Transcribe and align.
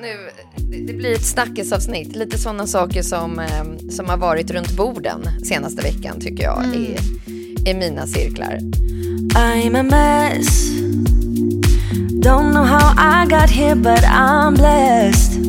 nu, 0.00 0.30
det- 0.86 0.92
blir 0.92 1.12
ett 1.12 1.24
snackisavsnitt. 1.26 2.16
Lite 2.16 2.38
sådana 2.38 2.66
saker 2.66 3.02
som, 3.02 3.38
eh, 3.38 3.64
som 3.90 4.06
har 4.08 4.16
varit 4.16 4.50
runt 4.50 4.76
borden 4.76 5.28
senaste 5.44 5.82
veckan 5.82 6.20
tycker 6.20 6.42
jag 6.44 6.64
i, 6.74 6.96
i 7.70 7.74
mina 7.74 8.06
cirklar. 8.06 8.58
I'm 9.34 9.76
a 9.80 9.82
mess. 9.82 10.70
Don't 12.22 12.50
know 12.50 12.64
how 12.64 12.92
I 13.22 13.26
got 13.26 13.50
here, 13.50 13.74
but 13.74 14.04
I'm 14.04 14.54
blessed. 14.56 15.40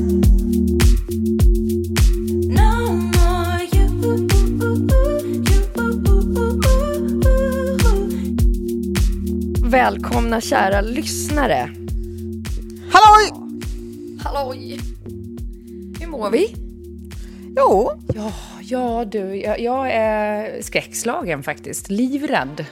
No 2.47 2.91
more 2.91 3.67
you. 3.73 3.87
Välkomna 9.69 10.41
kära 10.41 10.81
lyssnare. 10.81 11.80
Halloj! 14.51 14.79
Hur 15.99 16.07
mår 16.07 16.29
vi? 16.29 16.55
Jo, 17.57 17.91
Ja, 18.15 18.31
ja 18.61 19.05
du, 19.05 19.35
jag, 19.35 19.59
jag 19.59 19.91
är 19.91 20.61
skräckslagen 20.61 21.43
faktiskt. 21.43 21.89
Livrädd. 21.89 22.65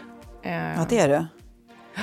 Eh, 0.43 0.51
ja, 0.53 0.85
det 0.89 0.99
är 0.99 1.07
du. 1.09 1.25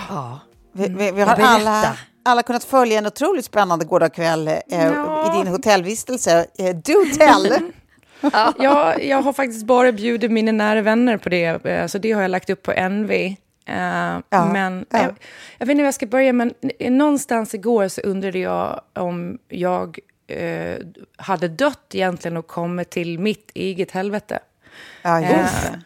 Ja. 0.08 0.40
Vi, 0.72 0.88
vi, 0.88 1.10
vi 1.10 1.20
Ja, 1.20 1.26
har 1.26 1.36
alla, 1.42 1.96
alla 2.24 2.42
kunnat 2.42 2.64
följa 2.64 2.98
en 2.98 3.06
otroligt 3.06 3.44
spännande 3.44 3.84
gårdagskväll 3.84 4.48
eh, 4.48 4.54
Ja. 4.68 5.32
i 5.34 5.38
din 5.38 5.52
hotellvistelse. 5.52 6.46
Eh, 6.58 6.76
do 6.76 7.04
tell! 7.18 7.52
jag, 8.58 9.04
jag 9.04 9.22
har 9.22 9.32
faktiskt 9.32 9.66
bara 9.66 9.92
bjudit 9.92 10.30
mina 10.30 10.52
nära 10.52 10.82
vänner 10.82 11.16
på 11.16 11.28
det, 11.28 11.64
eh, 11.66 11.86
så 11.86 11.98
det 11.98 12.12
har 12.12 12.22
jag 12.22 12.30
lagt 12.30 12.50
upp 12.50 12.62
på 12.62 12.72
NV. 13.66 14.22
Eh, 14.30 14.52
men 14.52 14.86
ja. 14.90 14.98
Jag, 14.98 15.14
jag 15.58 15.66
vet 15.66 15.70
inte 15.70 15.80
hur 15.80 15.84
jag 15.84 15.94
ska 15.94 16.06
börja, 16.06 16.32
men 16.32 16.54
någonstans 16.80 17.54
igår 17.54 17.88
så 17.88 18.00
undrade 18.00 18.38
jag 18.38 18.80
om 18.92 19.38
jag 19.48 19.98
eh, 20.26 20.76
hade 21.16 21.48
dött 21.48 21.94
egentligen 21.94 22.36
och 22.36 22.46
kommit 22.46 22.90
till 22.90 23.18
mitt 23.18 23.50
eget 23.54 23.90
helvete. 23.90 24.38
ja, 25.02 25.20
just 25.20 25.64
Eh, 25.64 25.78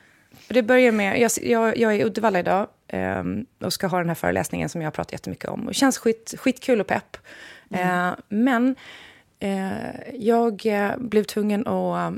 det. 0.48 0.62
Börjar 0.62 0.92
med, 0.92 1.20
jag, 1.20 1.30
jag, 1.42 1.78
jag 1.78 1.94
är 1.94 1.98
i 1.98 2.04
Uddevalla 2.04 2.38
idag 2.38 2.66
eh, 2.88 3.24
och 3.60 3.72
ska 3.72 3.86
ha 3.86 3.98
den 3.98 4.08
här 4.08 4.14
föreläsningen 4.14 4.68
som 4.68 4.80
jag 4.80 4.86
har 4.86 4.92
pratat 4.92 5.12
jättemycket 5.12 5.48
om. 5.48 5.60
Och 5.60 5.66
det 5.66 5.74
känns 5.74 5.98
skit, 5.98 6.34
skitkul 6.38 6.80
och 6.80 6.86
pepp. 6.86 7.16
Eh, 7.70 8.10
men 8.28 8.76
jag 10.12 10.62
blev 10.98 11.24
tvungen 11.24 11.66
att 11.66 12.12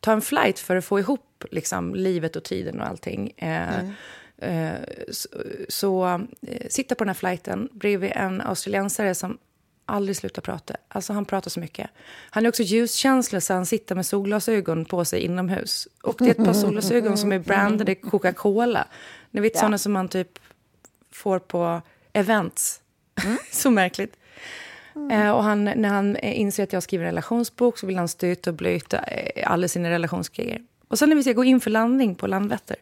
ta 0.00 0.12
en 0.12 0.20
flight 0.20 0.58
för 0.58 0.76
att 0.76 0.84
få 0.84 0.98
ihop 0.98 1.44
liksom, 1.50 1.94
livet 1.94 2.36
och 2.36 2.44
tiden 2.44 2.80
och 2.80 2.86
allting. 2.86 3.30
Eh, 3.36 3.90
så 5.10 5.28
så 5.68 6.06
eh, 6.42 6.68
sitta 6.68 6.94
på 6.94 7.04
den 7.04 7.08
här 7.08 7.14
flighten 7.14 7.68
bredvid 7.72 8.12
en 8.14 8.40
australiensare 8.40 9.14
som 9.14 9.38
aldrig 9.86 10.16
slutar 10.16 10.42
prata. 10.42 10.76
Alltså 10.88 11.12
han 11.12 11.24
pratar 11.24 11.50
så 11.50 11.60
mycket. 11.60 11.90
Han 12.30 12.44
är 12.44 12.48
också 12.48 12.62
ljuskänslig 12.62 13.42
så 13.42 13.54
han 13.54 13.66
sitter 13.66 13.94
med 13.94 14.06
solglasögon 14.06 14.84
på 14.84 15.04
sig 15.04 15.20
inomhus. 15.20 15.88
Och 16.02 16.16
det 16.18 16.24
är 16.24 16.30
ett 16.30 16.44
par 16.44 16.52
solglasögon 16.62 17.18
som 17.18 17.32
är 17.32 17.38
brandade 17.38 17.94
Coca-Cola. 17.94 18.86
Ni 19.30 19.40
vet 19.40 19.56
sådana 19.56 19.78
som 19.78 19.92
man 19.92 20.08
typ 20.08 20.38
får 21.12 21.38
på 21.38 21.82
events. 22.12 22.80
så 23.52 23.70
märkligt. 23.70 24.16
Eh, 25.10 25.30
och 25.30 25.44
han, 25.44 25.64
när 25.64 25.88
han 25.88 26.16
eh, 26.16 26.40
inser 26.40 26.62
att 26.62 26.72
jag 26.72 26.82
skriver 26.82 27.04
en 27.04 27.10
relationsbok 27.10 27.78
så 27.78 27.86
vill 27.86 27.96
han 27.96 28.08
stöta 28.08 28.50
och 28.50 28.56
blöta 28.56 28.98
eh, 28.98 29.52
alla 29.52 29.68
sina 29.68 29.90
relationsgrejer. 29.90 30.62
Och 30.88 30.98
sen 30.98 31.08
när 31.08 31.16
vi 31.16 31.22
ska 31.22 31.32
gå 31.32 31.44
in 31.44 31.60
för 31.60 31.70
landning 31.70 32.14
på 32.14 32.26
Landvetter 32.26 32.76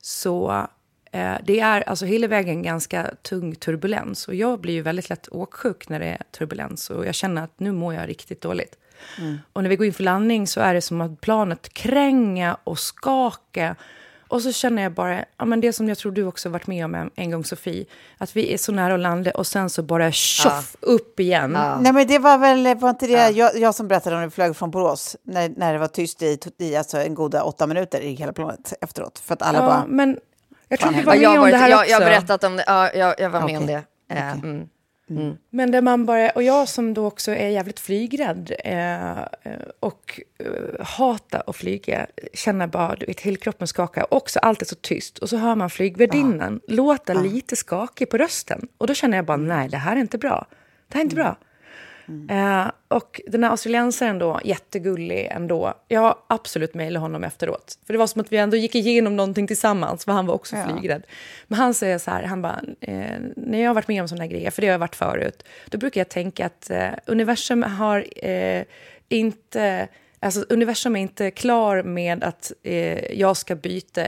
så 0.00 0.66
eh, 1.12 1.34
det 1.44 1.60
är 1.60 1.88
alltså 1.88 2.06
hela 2.06 2.26
vägen 2.26 2.62
ganska 2.62 3.10
tung 3.22 3.54
turbulens. 3.54 4.28
Och 4.28 4.34
jag 4.34 4.60
blir 4.60 4.74
ju 4.74 4.82
väldigt 4.82 5.10
lätt 5.10 5.28
åksjuk 5.28 5.88
när 5.88 6.00
det 6.00 6.06
är 6.06 6.22
turbulens. 6.38 6.90
Och 6.90 7.06
jag 7.06 7.14
känner 7.14 7.44
att 7.44 7.60
nu 7.60 7.72
mår 7.72 7.94
jag 7.94 8.08
riktigt 8.08 8.40
dåligt. 8.40 8.76
Och 9.52 9.62
när 9.62 9.70
vi 9.70 9.76
går 9.76 9.86
in 9.86 9.92
för 9.92 10.02
landning 10.02 10.46
så 10.46 10.60
är 10.60 10.74
det 10.74 10.80
som 10.80 11.00
att 11.00 11.20
planet 11.20 11.72
kränga 11.72 12.56
och 12.64 12.78
skaka. 12.78 13.76
Och 14.30 14.42
så 14.42 14.52
känner 14.52 14.82
jag 14.82 14.92
bara, 14.92 15.24
ja, 15.36 15.44
men 15.44 15.60
det 15.60 15.72
som 15.72 15.88
jag 15.88 15.98
tror 15.98 16.12
du 16.12 16.24
också 16.24 16.48
varit 16.48 16.66
med 16.66 16.84
om 16.84 16.94
en, 16.94 17.10
en 17.14 17.30
gång 17.30 17.44
Sofie, 17.44 17.84
att 18.18 18.36
vi 18.36 18.54
är 18.54 18.58
så 18.58 18.72
nära 18.72 18.94
att 18.94 19.00
landa 19.00 19.30
och 19.30 19.46
sen 19.46 19.70
så 19.70 19.82
bara 19.82 20.12
tjoff 20.12 20.76
upp 20.80 21.20
igen. 21.20 21.58
Nej, 21.80 21.92
men 21.92 22.06
det 22.06 22.18
var 22.18 22.38
väl, 22.38 22.74
var 22.76 22.90
inte 22.90 23.06
det 23.06 23.30
jag, 23.30 23.56
jag 23.58 23.74
som 23.74 23.88
berättade 23.88 24.16
om 24.16 24.20
när 24.20 24.26
vi 24.28 24.30
flög 24.30 24.56
från 24.56 24.70
Borås, 24.70 25.16
när, 25.22 25.48
när 25.56 25.72
det 25.72 25.78
var 25.78 25.88
tyst 25.88 26.22
i, 26.22 26.38
i 26.58 26.76
alltså 26.76 26.98
en 26.98 27.14
goda 27.14 27.42
åtta 27.42 27.66
minuter 27.66 28.00
i 28.00 28.14
hela 28.14 28.32
planet 28.32 28.72
efteråt. 28.80 29.18
För 29.18 29.34
att 29.34 29.42
alla 29.42 29.58
Ja, 29.58 29.66
bara... 29.66 29.84
men 29.88 30.18
jag 30.68 30.80
tror 30.80 30.92
Ja, 30.92 31.02
var 31.04 31.14
med 31.14 31.22
jag, 31.22 31.32
om 31.32 31.40
varit, 31.40 31.52
det 31.52 31.58
här 31.58 31.68
jag, 31.68 31.80
också. 31.80 31.90
jag 31.90 31.98
har 31.98 32.04
berättat 32.04 32.44
om 32.44 32.56
det. 32.56 32.64
Ja, 32.66 32.92
jag, 32.92 33.14
jag 33.20 33.30
var 33.30 33.40
med 33.40 33.58
om 33.58 33.66
det. 33.66 33.82
Eh, 34.10 34.32
mm. 34.32 34.68
Men 35.50 35.70
där 35.70 35.82
man 35.82 36.06
bara, 36.06 36.30
och 36.30 36.42
jag 36.42 36.68
som 36.68 36.94
då 36.94 37.06
också 37.06 37.30
är 37.30 37.48
jävligt 37.48 37.80
flygrädd 37.80 38.52
eh, 38.64 39.18
eh, 39.18 39.24
och 39.80 40.20
eh, 40.38 40.84
hatar 40.84 41.42
att 41.46 41.56
flyga, 41.56 42.06
känner 42.34 42.66
bara 42.66 42.96
du 42.96 43.06
vet, 43.06 43.20
hela 43.20 43.36
kroppen 43.36 43.66
skaka. 43.68 44.04
Och 44.04 44.16
också 44.16 44.38
allt 44.38 44.62
är 44.62 44.66
så 44.66 44.74
tyst. 44.74 45.18
Och 45.18 45.28
så 45.28 45.36
hör 45.36 45.54
man 45.54 45.70
flygvärdinnan 45.70 46.60
låta 46.68 47.14
lite 47.14 47.56
skakig 47.56 48.10
på 48.10 48.16
rösten. 48.16 48.68
Och 48.78 48.86
då 48.86 48.94
känner 48.94 49.18
jag 49.18 49.26
bara, 49.26 49.36
nej, 49.36 49.68
det 49.68 49.76
här 49.76 49.96
är 49.96 50.00
inte 50.00 50.18
bra. 50.18 50.46
Det 50.88 50.94
här 50.94 51.00
är 51.00 51.04
inte 51.04 51.16
bra. 51.16 51.36
Eh, 52.30 52.70
och 52.88 53.20
den 53.26 53.44
här 53.44 53.50
australiensaren 53.50 54.18
då, 54.18 54.40
jättegullig 54.44 55.28
ändå. 55.30 55.74
Jag 55.88 56.00
har 56.00 56.18
absolut 56.26 56.74
mejlat 56.74 57.02
honom 57.02 57.24
efteråt. 57.24 57.78
För 57.86 57.92
det 57.92 57.98
var 57.98 58.06
som 58.06 58.20
att 58.20 58.32
vi 58.32 58.36
ändå 58.36 58.56
gick 58.56 58.74
igenom 58.74 59.16
någonting 59.16 59.46
tillsammans, 59.46 60.04
för 60.04 60.12
han 60.12 60.26
var 60.26 60.34
också 60.34 60.56
flygrädd. 60.68 61.02
Men 61.48 61.58
han 61.58 61.74
säger 61.74 61.98
så 61.98 62.10
här, 62.10 62.22
han 62.22 62.42
bara, 62.42 62.60
eh, 62.80 63.16
när 63.36 63.60
jag 63.60 63.68
har 63.68 63.74
varit 63.74 63.88
med 63.88 64.02
om 64.02 64.08
sådana 64.08 64.26
grejer, 64.26 64.50
för 64.50 64.62
det 64.62 64.68
har 64.68 64.72
jag 64.72 64.78
varit 64.78 64.96
förut, 64.96 65.42
då 65.66 65.78
brukar 65.78 66.00
jag 66.00 66.08
tänka 66.08 66.46
att 66.46 66.70
eh, 66.70 66.88
universum 67.06 67.62
har 67.62 68.24
eh, 68.26 68.64
inte, 69.08 69.88
alltså 70.20 70.44
universum 70.48 70.96
är 70.96 71.00
inte 71.00 71.30
klar 71.30 71.82
med 71.82 72.24
att 72.24 72.52
eh, 72.62 73.12
jag 73.12 73.36
ska 73.36 73.54
byta 73.54 74.02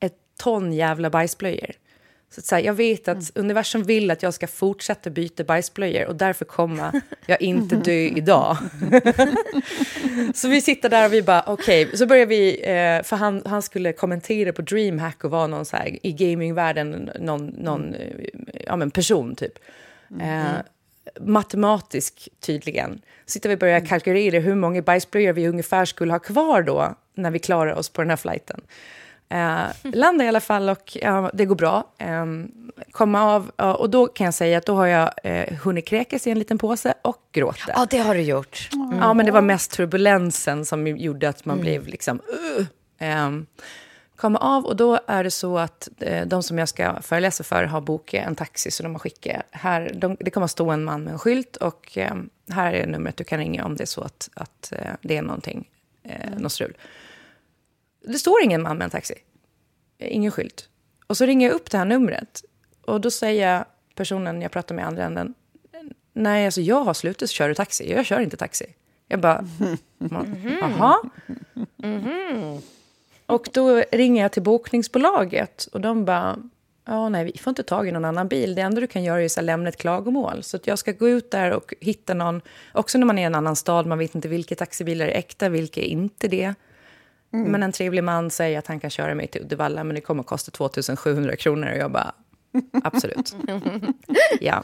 ett 0.00 0.16
ton 0.38 0.72
jävla 0.72 1.10
bajsblöjor. 1.10 1.70
Så, 2.30 2.40
att 2.40 2.46
så 2.46 2.54
här, 2.54 2.62
jag 2.62 2.74
vet 2.74 3.08
att 3.08 3.32
universum 3.34 3.82
vill 3.82 4.10
att 4.10 4.22
jag 4.22 4.34
ska 4.34 4.46
fortsätta 4.46 5.10
byta 5.10 5.44
bajsblöjor 5.44 6.06
och 6.06 6.16
därför 6.16 6.44
kommer 6.44 7.00
jag 7.26 7.42
inte 7.42 7.76
dö 7.76 7.92
idag. 7.92 8.56
så 10.34 10.48
vi 10.48 10.60
sitter 10.60 10.88
där 10.88 11.06
och 11.06 11.12
vi 11.12 11.22
bara, 11.22 11.44
okej, 11.46 11.84
okay. 11.84 11.96
så 11.96 12.06
börjar 12.06 12.26
vi, 12.26 12.60
eh, 12.60 13.02
för 13.02 13.16
han, 13.16 13.42
han 13.46 13.62
skulle 13.62 13.92
kommentera 13.92 14.52
på 14.52 14.62
DreamHack 14.62 15.24
och 15.24 15.30
vara 15.30 15.46
någon 15.46 15.64
så 15.64 15.76
här, 15.76 16.06
i 16.06 16.12
gamingvärlden, 16.12 17.10
någon, 17.18 17.46
någon 17.46 17.94
eh, 17.94 18.26
ja, 18.66 18.76
men 18.76 18.90
person 18.90 19.34
typ. 19.34 19.58
Mm. 20.10 20.46
Eh, 20.46 20.62
matematisk 21.20 22.28
tydligen. 22.40 23.02
Sitter 23.26 23.48
vi 23.48 23.54
och 23.54 23.58
börjar 23.58 23.86
kalkylera 23.86 24.38
hur 24.38 24.54
många 24.54 24.82
bajsblöjor 24.82 25.32
vi 25.32 25.48
ungefär 25.48 25.84
skulle 25.84 26.12
ha 26.12 26.18
kvar 26.18 26.62
då 26.62 26.94
när 27.14 27.30
vi 27.30 27.38
klarar 27.38 27.74
oss 27.74 27.88
på 27.88 28.02
den 28.02 28.10
här 28.10 28.16
flighten. 28.16 28.60
Eh, 29.30 29.92
landar 29.92 30.24
i 30.24 30.28
alla 30.28 30.40
fall 30.40 30.68
och 30.68 30.96
ja, 31.02 31.30
det 31.34 31.44
går 31.44 31.54
bra. 31.54 31.84
Eh, 31.98 32.26
komma 32.90 33.22
av, 33.22 33.50
och 33.74 33.90
då 33.90 34.06
kan 34.06 34.24
jag 34.24 34.34
säga 34.34 34.58
att 34.58 34.66
då 34.66 34.74
har 34.74 34.86
jag 34.86 35.10
eh, 35.24 35.56
hunnit 35.56 35.86
kräkas 35.86 36.26
i 36.26 36.30
en 36.30 36.38
liten 36.38 36.58
påse 36.58 36.94
och 37.02 37.28
gråta. 37.32 37.72
Ja, 37.74 37.86
det 37.90 37.98
har 37.98 38.14
du 38.14 38.20
gjort. 38.20 38.68
Mm. 38.72 38.98
Ja, 38.98 39.14
men 39.14 39.26
det 39.26 39.32
var 39.32 39.40
mest 39.40 39.70
turbulensen 39.70 40.64
som 40.64 40.86
gjorde 40.86 41.28
att 41.28 41.44
man 41.44 41.54
mm. 41.54 41.64
blev 41.64 41.86
liksom... 41.86 42.20
Uh, 42.58 42.66
eh, 43.08 43.30
komma 44.20 44.38
av 44.38 44.64
och 44.64 44.76
då 44.76 45.00
är 45.06 45.24
det 45.24 45.30
så 45.30 45.58
att 45.58 45.88
eh, 45.98 46.26
de 46.26 46.42
som 46.42 46.58
jag 46.58 46.68
ska 46.68 47.02
föreläsa 47.02 47.44
för 47.44 47.64
har 47.64 47.80
bokat 47.80 48.26
en 48.26 48.34
taxi 48.34 48.70
så 48.70 48.82
de 48.82 48.92
har 48.92 48.98
skickat 48.98 49.42
här. 49.50 49.92
De, 49.94 50.16
det 50.20 50.30
kommer 50.30 50.44
att 50.44 50.50
stå 50.50 50.70
en 50.70 50.84
man 50.84 51.04
med 51.04 51.12
en 51.12 51.18
skylt 51.18 51.56
och 51.56 51.98
eh, 51.98 52.14
här 52.50 52.72
är 52.72 52.86
numret 52.86 53.16
du 53.16 53.24
kan 53.24 53.38
ringa 53.38 53.64
om 53.64 53.76
det 53.76 53.84
är 53.84 53.86
så 53.86 54.00
att, 54.00 54.30
att 54.34 54.72
eh, 54.72 54.92
det 55.02 55.16
är 55.16 55.22
någonting, 55.22 55.68
eh, 56.02 56.26
mm. 56.26 56.38
något 56.38 56.52
strul. 56.52 56.74
Det 58.02 58.18
står 58.18 58.42
ingen 58.42 58.62
man 58.62 58.78
med 58.78 58.84
en 58.84 58.90
taxi. 58.90 59.14
Ingen 59.98 60.30
skylt. 60.30 60.68
Och 61.06 61.16
så 61.16 61.26
ringer 61.26 61.48
jag 61.48 61.54
upp 61.54 61.70
det 61.70 61.78
här 61.78 61.84
numret. 61.84 62.44
Och 62.82 63.00
då 63.00 63.10
säger 63.10 63.64
personen 63.94 64.42
jag 64.42 64.50
pratar 64.50 64.74
med 64.74 64.82
i 64.82 64.86
andra 64.86 65.04
änden. 65.04 65.34
Nej, 66.12 66.44
alltså 66.46 66.60
jag 66.60 66.84
har 66.84 66.94
slutat 66.94 67.30
köra 67.30 67.54
taxi. 67.54 67.92
Jag 67.92 68.06
kör 68.06 68.20
inte 68.20 68.36
taxi. 68.36 68.66
Jag 69.08 69.20
bara, 69.20 69.44
jaha? 70.60 71.02
Mm 71.82 72.00
-hmm. 72.00 72.60
Och 73.26 73.48
då 73.52 73.82
ringer 73.92 74.22
jag 74.22 74.32
till 74.32 74.42
bokningsbolaget 74.42 75.68
och 75.72 75.80
de 75.80 76.04
bara, 76.04 76.38
ja 76.84 77.08
nej 77.08 77.24
vi 77.24 77.38
får 77.38 77.50
inte 77.50 77.62
tag 77.62 77.88
i 77.88 77.92
någon 77.92 78.04
annan 78.04 78.28
bil. 78.28 78.54
Det 78.54 78.62
enda 78.62 78.80
du 78.80 78.86
kan 78.86 79.04
göra 79.04 79.22
är 79.22 79.38
att 79.38 79.44
lämna 79.44 79.68
ett 79.68 79.76
klagomål. 79.76 80.42
Så 80.42 80.58
jag 80.64 80.78
ska 80.78 80.92
gå 80.92 81.08
ut 81.08 81.30
där 81.30 81.50
och 81.50 81.74
hitta 81.80 82.14
någon, 82.14 82.40
också 82.74 82.98
när 82.98 83.06
man 83.06 83.18
är 83.18 83.22
i 83.22 83.24
en 83.24 83.34
annan 83.34 83.56
stad, 83.56 83.86
man 83.86 83.98
vet 83.98 84.14
inte 84.14 84.28
vilka 84.28 84.54
taxibilar 84.54 85.06
är 85.06 85.18
äkta, 85.18 85.48
vilka 85.48 85.80
är 85.80 85.86
inte 85.86 86.28
det. 86.28 86.54
Mm. 87.32 87.50
Men 87.52 87.62
en 87.62 87.72
trevlig 87.72 88.04
man 88.04 88.30
säger 88.30 88.58
att 88.58 88.66
han 88.66 88.80
kan 88.80 88.90
köra 88.90 89.14
mig 89.14 89.26
till 89.26 89.40
Uddevalla, 89.40 89.84
men 89.84 89.94
det 89.94 90.00
kommer 90.00 90.20
att 90.20 90.26
kosta 90.26 90.50
2700 90.50 91.36
kronor. 91.36 91.70
Och 91.72 91.78
jag 91.78 91.90
bara, 91.90 92.12
absolut. 92.84 93.36
ja. 94.40 94.62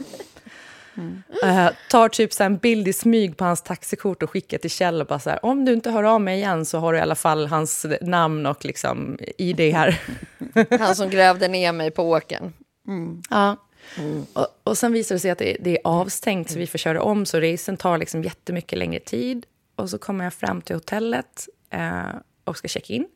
Mm. 0.97 1.23
Uh, 1.45 1.71
tar 1.91 2.09
typ 2.09 2.33
så 2.33 2.45
en 2.45 2.57
bild 2.57 2.89
i 2.89 2.93
smyg 2.93 3.37
på 3.37 3.45
hans 3.45 3.63
taxikort 3.63 4.23
och 4.23 4.31
skickar 4.31 4.59
till 4.59 4.71
Kjell 4.71 5.01
och 5.01 5.07
bara 5.07 5.19
så 5.19 5.31
här, 5.31 5.45
om 5.45 5.65
du 5.65 5.73
inte 5.73 5.91
hör 5.91 6.05
av 6.05 6.21
mig 6.21 6.39
igen 6.39 6.65
så 6.65 6.79
har 6.79 6.93
du 6.93 6.99
i 6.99 7.03
alla 7.03 7.15
fall 7.15 7.47
hans 7.47 7.87
namn 8.01 8.47
och 8.47 8.65
liksom 8.65 9.19
ID 9.39 9.61
här. 9.61 10.01
Han 10.79 10.97
som 10.97 11.11
grävde 11.11 11.49
ner 11.49 11.73
mig 11.73 11.91
på 11.91 12.11
åken. 12.11 12.53
Mm. 12.89 13.23
Ja. 13.31 13.57
Mm. 13.99 14.27
Och, 14.33 14.47
och 14.65 14.79
sen 14.79 14.93
visar 14.93 15.15
det 15.15 15.19
sig 15.19 15.31
att 15.31 15.39
det, 15.39 15.57
det, 15.61 15.71
är 15.71 15.79
avstängt 15.85 16.51
så 16.51 16.59
vi 16.59 16.67
får 16.67 16.79
köra 16.79 17.03
om 17.03 17.27
så 17.27 17.41
resan 17.41 17.77
tar 17.77 17.99
liksom 17.99 18.23
jättemycket 18.23 18.79
längre 18.79 19.01
tid. 19.01 19.47
Och 19.77 19.91
så 19.91 19.99
kommer 19.99 20.25
jag 20.25 20.35
fram 20.35 20.63
till 20.63 20.77
hotellet 20.77 21.49
uh, 21.75 22.15
och 22.47 22.57
ska 22.57 22.69
checka 22.69 22.93
in. 22.93 23.07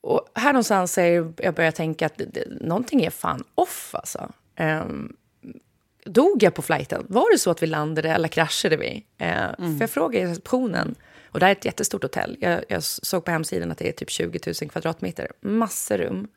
Och 0.00 0.28
här 0.34 0.52
någonstans 0.52 0.98
är 0.98 1.32
jag 1.36 1.54
börjar 1.54 1.70
tänka 1.70 2.06
att 2.06 2.20
någonting 2.60 3.04
är 3.04 3.10
fan 3.10 3.44
off 3.54 3.94
alltså. 3.94 4.32
Um, 4.58 5.16
dog 6.04 6.42
jag 6.42 6.54
på 6.54 6.62
flighten? 6.62 7.06
Var 7.08 7.32
det 7.32 7.38
så 7.38 7.50
att 7.50 7.62
vi 7.62 7.66
landade 7.66 8.10
eller 8.10 8.28
kraschade 8.28 8.76
vi? 8.76 9.04
Eh, 9.18 9.44
mm. 9.58 9.76
För 9.76 9.82
jag 9.82 9.90
frågade 9.90 10.24
i 10.24 10.30
receptionen, 10.30 10.94
och 11.24 11.40
det 11.40 11.46
här 11.46 11.52
är 11.52 11.56
ett 11.56 11.64
jättestort 11.64 12.02
hotell. 12.02 12.36
Jag, 12.40 12.64
jag, 12.68 12.82
såg 12.82 13.24
på 13.24 13.30
hemsidan 13.30 13.70
att 13.70 13.78
det 13.78 13.88
är 13.88 13.92
typ 13.92 14.10
20 14.10 14.40
000 14.46 14.70
kvadratmeter, 14.70 15.28
massor 15.40 15.98
rum. 15.98 16.28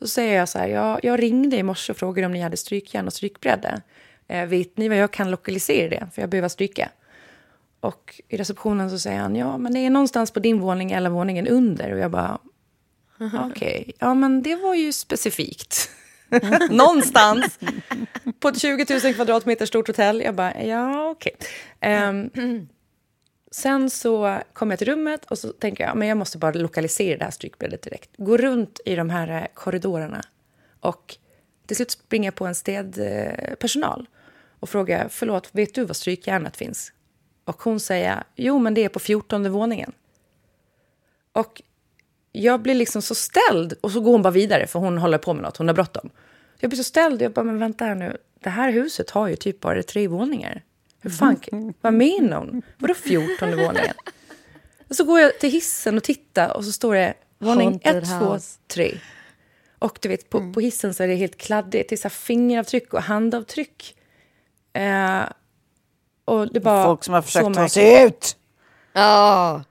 Så 0.00 0.08
säger 0.08 0.38
jag 0.38 0.48
så 0.48 0.58
här, 0.58 0.68
jag, 0.68 1.00
jag 1.02 1.22
ringde 1.22 1.56
i 1.56 1.62
morse 1.62 1.92
och 1.92 1.96
frågade 1.96 2.26
om 2.26 2.32
ni 2.32 2.40
hade 2.40 2.56
strykjärn 2.56 3.06
och 3.06 3.12
strykbräde. 3.12 3.82
Eh, 4.28 4.46
vet 4.46 4.76
ni 4.76 4.88
vad 4.88 4.98
jag 4.98 5.10
kan 5.10 5.30
lokalisera 5.30 5.88
det? 5.88 6.08
För 6.14 6.22
jag 6.22 6.30
behöver 6.30 6.48
stryka. 6.48 6.90
Och 7.84 8.20
i 8.28 8.36
receptionen 8.36 8.90
så 8.90 8.98
säger 8.98 9.18
han, 9.18 9.36
ja 9.36 9.58
men 9.58 9.74
det 9.74 9.78
är 9.78 9.90
någonstans 9.90 10.30
på 10.30 10.40
din 10.40 10.60
våning 10.60 10.92
eller 10.92 11.10
våningen 11.10 11.48
under. 11.48 11.92
Och 11.92 11.98
jag 11.98 12.10
bara, 12.10 12.38
okej, 13.18 13.50
okay. 13.50 13.92
ja 13.98 14.14
men 14.14 14.42
det 14.42 14.56
var 14.56 14.74
ju 14.74 14.92
specifikt. 14.92 15.90
Någonstans 16.70 17.58
på 18.40 18.48
ett 18.48 18.60
20 18.60 19.00
000 19.04 19.14
kvadratmeter 19.14 19.66
stort 19.66 19.86
hotell. 19.86 20.20
Jag 20.20 20.34
bara, 20.34 20.64
ja 20.64 21.10
okej. 21.10 21.32
Okay. 21.80 22.08
Um, 22.08 22.68
sen 23.50 23.90
så 23.90 24.38
kommer 24.52 24.72
jag 24.72 24.78
till 24.78 24.88
rummet 24.88 25.24
och 25.24 25.38
så 25.38 25.48
tänker 25.48 25.84
jag 25.84 25.96
men 25.96 26.08
jag 26.08 26.16
måste 26.16 26.38
bara 26.38 26.52
lokalisera 26.52 27.18
det 27.18 27.24
här 27.24 27.30
strykbrädet 27.30 27.82
direkt. 27.82 28.10
Gå 28.16 28.36
runt 28.36 28.80
i 28.84 28.94
de 28.94 29.10
här 29.10 29.28
eh, 29.28 29.46
korridorerna 29.54 30.22
och 30.80 31.16
till 31.66 31.76
slut 31.76 31.90
springer 31.90 32.26
jag 32.26 32.34
på 32.34 32.46
en 32.46 32.54
städpersonal 32.54 34.06
och 34.60 34.68
frågar 34.68 35.08
förlåt, 35.10 35.48
vet 35.52 35.74
du 35.74 35.84
var 35.84 35.94
strykjärnet 35.94 36.56
finns? 36.56 36.92
Och 37.44 37.62
hon 37.62 37.80
säger 37.80 38.24
jo, 38.36 38.58
men 38.58 38.74
det 38.74 38.84
är 38.84 38.88
på 38.88 38.98
14 38.98 39.52
våningen. 39.52 39.92
Och 41.32 41.62
jag 42.32 42.60
blir 42.60 42.74
liksom 42.74 43.02
så 43.02 43.14
ställd 43.14 43.74
och 43.80 43.90
så 43.90 44.00
går 44.00 44.12
hon 44.12 44.22
bara 44.22 44.30
vidare 44.30 44.66
för 44.66 44.78
hon 44.78 44.98
håller 44.98 45.18
på 45.18 45.34
med 45.34 45.42
något, 45.42 45.56
hon 45.56 45.68
har 45.68 45.74
bråttom. 45.74 46.10
Jag 46.60 46.70
blir 46.70 46.76
så 46.76 46.84
ställd, 46.84 47.22
jag 47.22 47.32
bara, 47.32 47.44
men 47.44 47.58
vänta 47.58 47.84
här 47.84 47.94
nu, 47.94 48.16
det 48.40 48.50
här 48.50 48.72
huset 48.72 49.10
har 49.10 49.28
ju 49.28 49.36
typ 49.36 49.60
bara 49.60 49.82
tre 49.82 50.08
våningar. 50.08 50.62
Hur 51.00 51.10
fan, 51.10 51.40
vad 51.80 51.94
menar 51.94 52.38
hon? 52.38 52.62
Vadå 52.78 52.94
14 52.94 53.50
våningen? 53.50 53.94
Och 54.88 54.96
så 54.96 55.04
går 55.04 55.20
jag 55.20 55.38
till 55.38 55.50
hissen 55.50 55.96
och 55.96 56.02
tittar 56.02 56.56
och 56.56 56.64
så 56.64 56.72
står 56.72 56.94
det 56.94 57.14
våning 57.38 57.80
1, 57.82 58.04
2, 58.20 58.38
3. 58.66 58.98
Och 59.78 59.98
du 60.02 60.08
vet, 60.08 60.30
på, 60.30 60.38
mm. 60.38 60.52
på 60.52 60.60
hissen 60.60 60.94
så 60.94 61.02
är 61.02 61.08
det 61.08 61.14
helt 61.14 61.36
kladdigt. 61.36 61.88
Det 61.88 61.94
är 61.94 61.96
så 61.96 62.10
fingeravtryck 62.10 62.94
och 62.94 63.02
handavtryck. 63.02 63.96
Eh, 64.72 65.22
och 66.24 66.52
det 66.52 66.60
bara 66.60 66.84
Folk 66.84 67.04
som 67.04 67.14
har 67.14 67.22
försökt 67.22 67.54
ta 67.54 67.68
sig 67.68 68.04
ut! 68.06 68.36
Ja. 68.92 69.62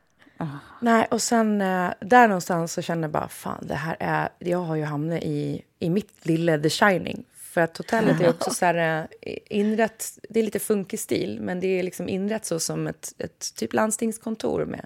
Nej, 0.79 1.07
och 1.11 1.21
sen 1.21 1.61
eh, 1.61 1.89
där 1.99 2.27
någonstans 2.27 2.73
så 2.73 2.81
känner 2.81 3.01
jag 3.01 3.11
bara, 3.11 3.27
fan, 3.27 3.67
det 3.67 3.75
här 3.75 3.97
är... 3.99 4.29
Jag 4.39 4.59
har 4.59 4.75
ju 4.75 4.83
hamnat 4.83 5.23
i, 5.23 5.61
i 5.79 5.89
mitt 5.89 6.25
lilla 6.25 6.57
The 6.57 6.69
Shining. 6.69 7.25
För 7.35 7.61
att 7.61 7.77
hotellet 7.77 8.21
är 8.21 8.29
också 8.29 8.51
så 8.51 8.65
här 8.65 9.07
eh, 9.21 9.37
inrätt... 9.49 10.05
Det 10.29 10.39
är 10.39 10.43
lite 10.43 10.59
funkig 10.59 10.99
stil, 10.99 11.39
men 11.41 11.59
det 11.59 11.67
är 11.67 11.83
liksom 11.83 12.09
inrätt 12.09 12.45
så 12.45 12.59
som 12.59 12.87
ett, 12.87 13.13
ett 13.17 13.55
typ 13.55 13.73
landstingskontor 13.73 14.65
med 14.65 14.85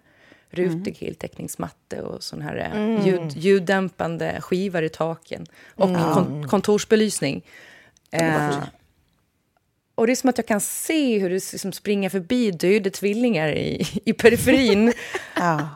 rutig 0.49 0.73
mm. 0.73 0.95
heltäckningsmatte 0.99 2.01
och 2.01 2.23
sån 2.23 2.41
här 2.41 2.55
eh, 2.55 2.81
mm. 2.81 3.05
ljud, 3.05 3.31
ljuddämpande 3.37 4.41
skivor 4.41 4.83
i 4.83 4.89
taken 4.89 5.45
och 5.75 5.89
mm. 5.89 6.13
kon 6.13 6.47
kontorsbelysning. 6.47 7.45
Eh, 8.11 8.57
och 9.97 10.07
det 10.07 10.13
är 10.13 10.15
som 10.15 10.29
att 10.29 10.37
jag 10.37 10.47
kan 10.47 10.61
se 10.61 11.19
hur 11.19 11.29
det 11.29 11.51
liksom 11.51 11.71
springer 11.71 12.09
förbi 12.09 12.51
döda 12.51 12.89
tvillingar 12.89 13.49
i, 13.49 13.87
i 14.05 14.13
periferin. 14.13 14.93
ja, 15.35 15.69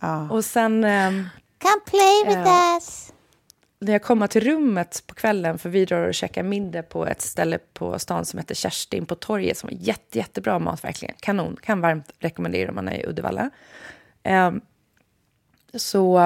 ja. 0.00 0.30
Och 0.30 0.44
sen... 0.44 0.84
Um, 0.84 1.28
Come 1.58 1.80
play 1.86 2.24
with 2.26 2.48
uh, 2.48 2.74
us! 2.74 3.12
När 3.78 3.92
jag 3.92 4.02
kommer 4.02 4.26
till 4.26 4.44
rummet 4.44 5.02
på 5.06 5.14
kvällen, 5.14 5.58
för 5.58 5.68
vi 5.68 5.84
drar 5.84 6.08
och 6.08 6.14
käkar 6.14 6.42
middag 6.42 6.82
på 6.82 7.06
ett 7.06 7.22
ställe 7.22 7.58
på 7.72 7.98
stan 7.98 8.24
som 8.24 8.38
heter 8.38 8.54
Kerstin 8.54 9.06
på 9.06 9.14
torget, 9.14 9.58
som 9.58 9.68
är 9.68 9.74
jätte, 9.74 10.18
jättebra 10.18 10.58
mat, 10.58 10.84
verkligen. 10.84 11.14
Kanon, 11.20 11.56
kan 11.62 11.80
varmt 11.80 12.10
rekommendera 12.18 12.68
om 12.68 12.74
man 12.74 12.88
är 12.88 13.00
i 13.00 13.06
Uddevalla. 13.06 13.50
Um, 14.24 14.60
så 15.74 16.18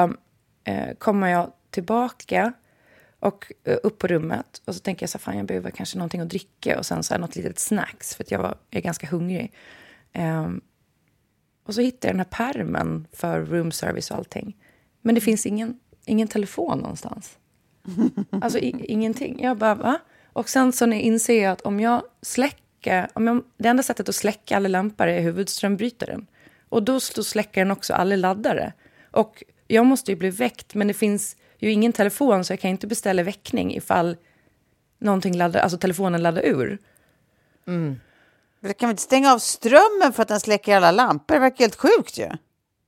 uh, 0.69 0.95
kommer 0.99 1.29
jag 1.29 1.53
tillbaka 1.71 2.53
och 3.21 3.53
uh, 3.69 3.77
upp 3.83 3.99
på 3.99 4.07
rummet 4.07 4.63
och 4.65 4.75
så 4.75 4.81
tänker 4.81 5.03
jag 5.03 5.11
så 5.11 5.19
fan 5.19 5.37
jag 5.37 5.47
behöver 5.47 5.71
kanske 5.71 5.99
någonting 5.99 6.21
att 6.21 6.29
dricka 6.29 6.79
och 6.79 6.87
sen 6.87 7.03
så 7.03 7.15
här 7.15 7.21
något 7.21 7.37
litet 7.37 7.59
snacks 7.59 8.15
för 8.15 8.25
att 8.25 8.31
jag 8.31 8.39
var, 8.39 8.59
är 8.71 8.81
ganska 8.81 9.07
hungrig. 9.07 9.53
Um, 10.15 10.61
och 11.65 11.75
så 11.75 11.81
hittar 11.81 12.09
jag 12.09 12.15
den 12.15 12.21
här 12.21 12.53
permen 12.53 13.07
för 13.13 13.41
room 13.41 13.73
service 13.73 14.11
och 14.11 14.17
allting. 14.17 14.57
Men 15.03 15.15
det 15.15 15.21
finns 15.21 15.47
ingen, 15.47 15.81
ingen 16.05 16.29
telefon 16.29 16.79
någonstans. 16.79 17.39
Alltså 18.31 18.59
i, 18.59 18.85
ingenting. 18.89 19.43
Jag 19.43 19.57
bara, 19.57 19.75
va? 19.75 19.99
Och 20.33 20.49
sen 20.49 20.73
så 20.73 20.87
inser 20.87 21.43
jag 21.43 21.53
att 21.53 21.61
om 21.61 21.81
jag 21.81 22.03
släcker... 22.23 23.09
Om 23.13 23.27
jag, 23.27 23.43
det 23.57 23.69
enda 23.69 23.83
sättet 23.83 24.09
att 24.09 24.15
släcka 24.15 24.57
alla 24.57 24.69
lampor 24.69 25.07
är 25.07 25.21
huvudströmbrytaren. 25.21 26.27
Och 26.69 26.83
då, 26.83 27.01
då 27.15 27.25
släcker 27.25 27.61
den 27.61 27.71
också 27.71 27.95
alla 27.95 28.17
laddare. 28.17 28.73
Och 29.11 29.45
jag 29.67 29.87
måste 29.87 30.13
ju 30.13 30.17
bli 30.17 30.31
väckt, 30.31 30.75
men 30.75 30.89
det 30.89 30.95
finns 30.95 31.37
ju 31.59 31.71
ingen 31.73 31.93
telefon 31.93 32.45
så 32.45 32.53
jag 32.53 32.61
kan 32.61 32.71
inte 32.71 32.87
beställa 32.87 33.23
väckning 33.23 33.77
ifall 33.77 34.17
någonting 34.99 35.37
laddar, 35.37 35.61
alltså 35.61 35.79
telefonen 35.79 36.23
laddar 36.23 36.43
ur. 36.43 36.79
Mm. 37.67 38.01
Kan 38.79 38.89
vi 38.89 38.91
inte 38.91 39.03
stänga 39.03 39.33
av 39.33 39.39
strömmen 39.39 40.13
för 40.13 40.23
att 40.23 40.29
den 40.29 40.41
släcker 40.41 40.77
alla 40.77 40.91
lampor? 40.91 41.35
Det 41.35 41.41
verkar 41.41 41.59
helt 41.59 41.77
sjukt 41.77 42.19
ju. 42.19 42.29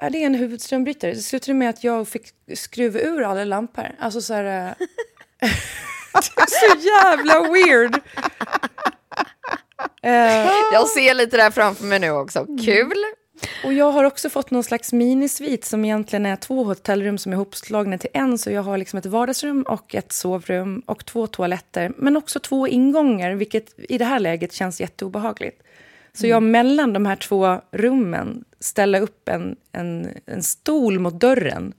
Ja, 0.01 0.11
det 0.11 0.23
är 0.23 0.27
en 0.27 0.35
huvudströmbrytare. 0.35 1.11
Det 1.13 1.21
slutade 1.21 1.55
med 1.55 1.71
att 1.71 1.85
jag 1.85 2.09
fick 2.09 2.35
skruva 2.55 3.01
ur 3.01 3.23
alla 3.23 3.45
lampor. 3.45 3.87
Alltså 3.99 4.21
så 4.21 4.35
här... 4.35 4.45
Eh, 4.45 4.73
det 6.13 6.41
är 6.43 6.71
så 6.71 6.87
jävla 6.87 7.53
weird. 7.53 8.01
Jag 10.73 10.89
ser 10.89 11.15
lite 11.15 11.37
där 11.37 11.51
framför 11.51 11.85
mig 11.85 11.99
nu 11.99 12.11
också. 12.11 12.47
Kul. 12.65 12.95
Och 13.65 13.73
jag 13.73 13.93
har 13.93 14.05
också 14.05 14.31
fått 14.31 14.51
någon 14.51 14.65
slags 14.65 14.93
minisvit 14.93 15.65
som 15.65 15.85
egentligen 15.85 16.27
är 16.27 16.37
två 16.37 16.65
hotellrum 16.65 17.19
som 17.19 17.33
är 17.33 17.37
ihopslagna 17.37 17.99
till 17.99 18.11
en. 18.13 18.39
Så 18.39 18.51
jag 18.51 18.63
har 18.63 18.79
liksom 18.79 18.99
ett 18.99 19.07
vardagsrum 19.07 19.63
och 19.63 19.95
ett 19.95 20.13
sovrum 20.13 20.83
och 20.87 21.07
två 21.07 21.27
toaletter. 21.27 21.93
Men 21.97 22.17
också 22.17 22.41
två 22.41 22.69
ingångar, 22.69 23.33
vilket 23.33 23.75
i 23.91 23.99
det 23.99 24.05
här 24.05 24.21
läget 24.21 24.53
känns 24.53 24.81
jätteobehagligt. 24.81 25.63
Så 26.13 26.27
jag 26.27 26.43
mellan 26.43 26.93
de 26.93 27.07
här 27.07 27.17
två 27.17 27.61
rummen 27.71 28.45
ställer 28.61 29.01
upp 29.01 29.29
en, 29.29 29.57
en, 29.73 30.09
en 30.27 30.43
stol 30.43 30.99
mot 30.99 31.21
dörren. 31.21 31.73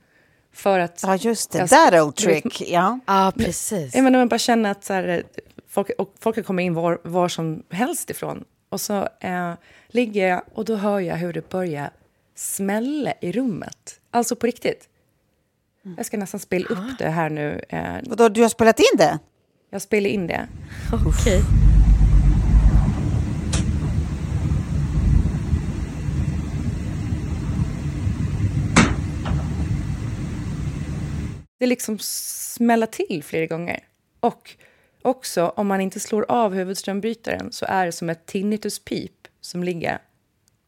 För 0.54 0.80
att... 0.80 1.04
Ja, 1.06 1.16
just 1.16 1.52
det. 1.52 1.58
Jag- 1.60 1.70
That 1.70 1.94
old 1.94 2.16
trick. 2.16 2.62
Ja. 2.62 3.00
Ja, 3.08 3.34
precis. 3.38 3.96
Jag 3.96 4.04
menar, 4.04 4.20
man 4.20 4.28
bara 4.28 4.38
känner 4.40 4.72
att 4.72 4.84
så 4.86 4.94
här, 4.94 5.24
folk, 5.70 5.90
och 5.98 6.14
folk 6.20 6.36
kan 6.36 6.44
komma 6.44 6.62
in 6.62 6.74
var, 6.74 7.00
var 7.04 7.28
som 7.28 7.64
helst 7.70 8.10
ifrån. 8.10 8.44
Och 8.72 8.82
så 8.82 9.08
eh, 9.20 9.54
ligger 9.88 10.28
jag 10.28 10.42
och 10.54 10.66
då 10.66 10.76
hör 10.76 11.00
jag 11.00 11.16
hur 11.16 11.34
det 11.34 11.50
börjar 11.50 11.90
smälla 12.36 13.14
i 13.22 13.32
rummet. 13.32 14.00
Alltså 14.12 14.36
på 14.36 14.46
riktigt. 14.48 14.90
Jag 15.98 16.06
ska 16.06 16.18
nästan 16.18 16.40
spela 16.40 16.66
upp 16.70 16.98
det 17.00 17.10
här 17.10 17.30
nu. 17.30 17.62
Eh, 17.70 17.96
Vadå, 18.04 18.30
du 18.30 18.42
har 18.42 18.50
spelat 18.50 18.80
in 18.80 18.98
det? 18.98 19.20
jag 19.70 19.82
spelar 19.82 20.10
in 20.10 20.28
det. 20.28 20.48
Okej. 21.08 21.42
Det 31.60 31.66
liksom 31.66 32.00
smäller 32.00 32.86
till 32.88 33.24
flera 33.24 33.46
gånger. 33.46 33.80
Och 34.20 34.56
också, 35.02 35.54
om 35.56 35.68
man 35.68 35.82
inte 35.82 36.00
slår 36.00 36.26
av 36.30 36.54
huvudströmbrytaren 36.54 37.52
så 37.52 37.66
är 37.66 37.86
det 37.86 37.92
som 37.92 38.10
ett 38.10 38.26
tinnituspip 38.26 39.28
som 39.42 39.64
ligger 39.64 40.00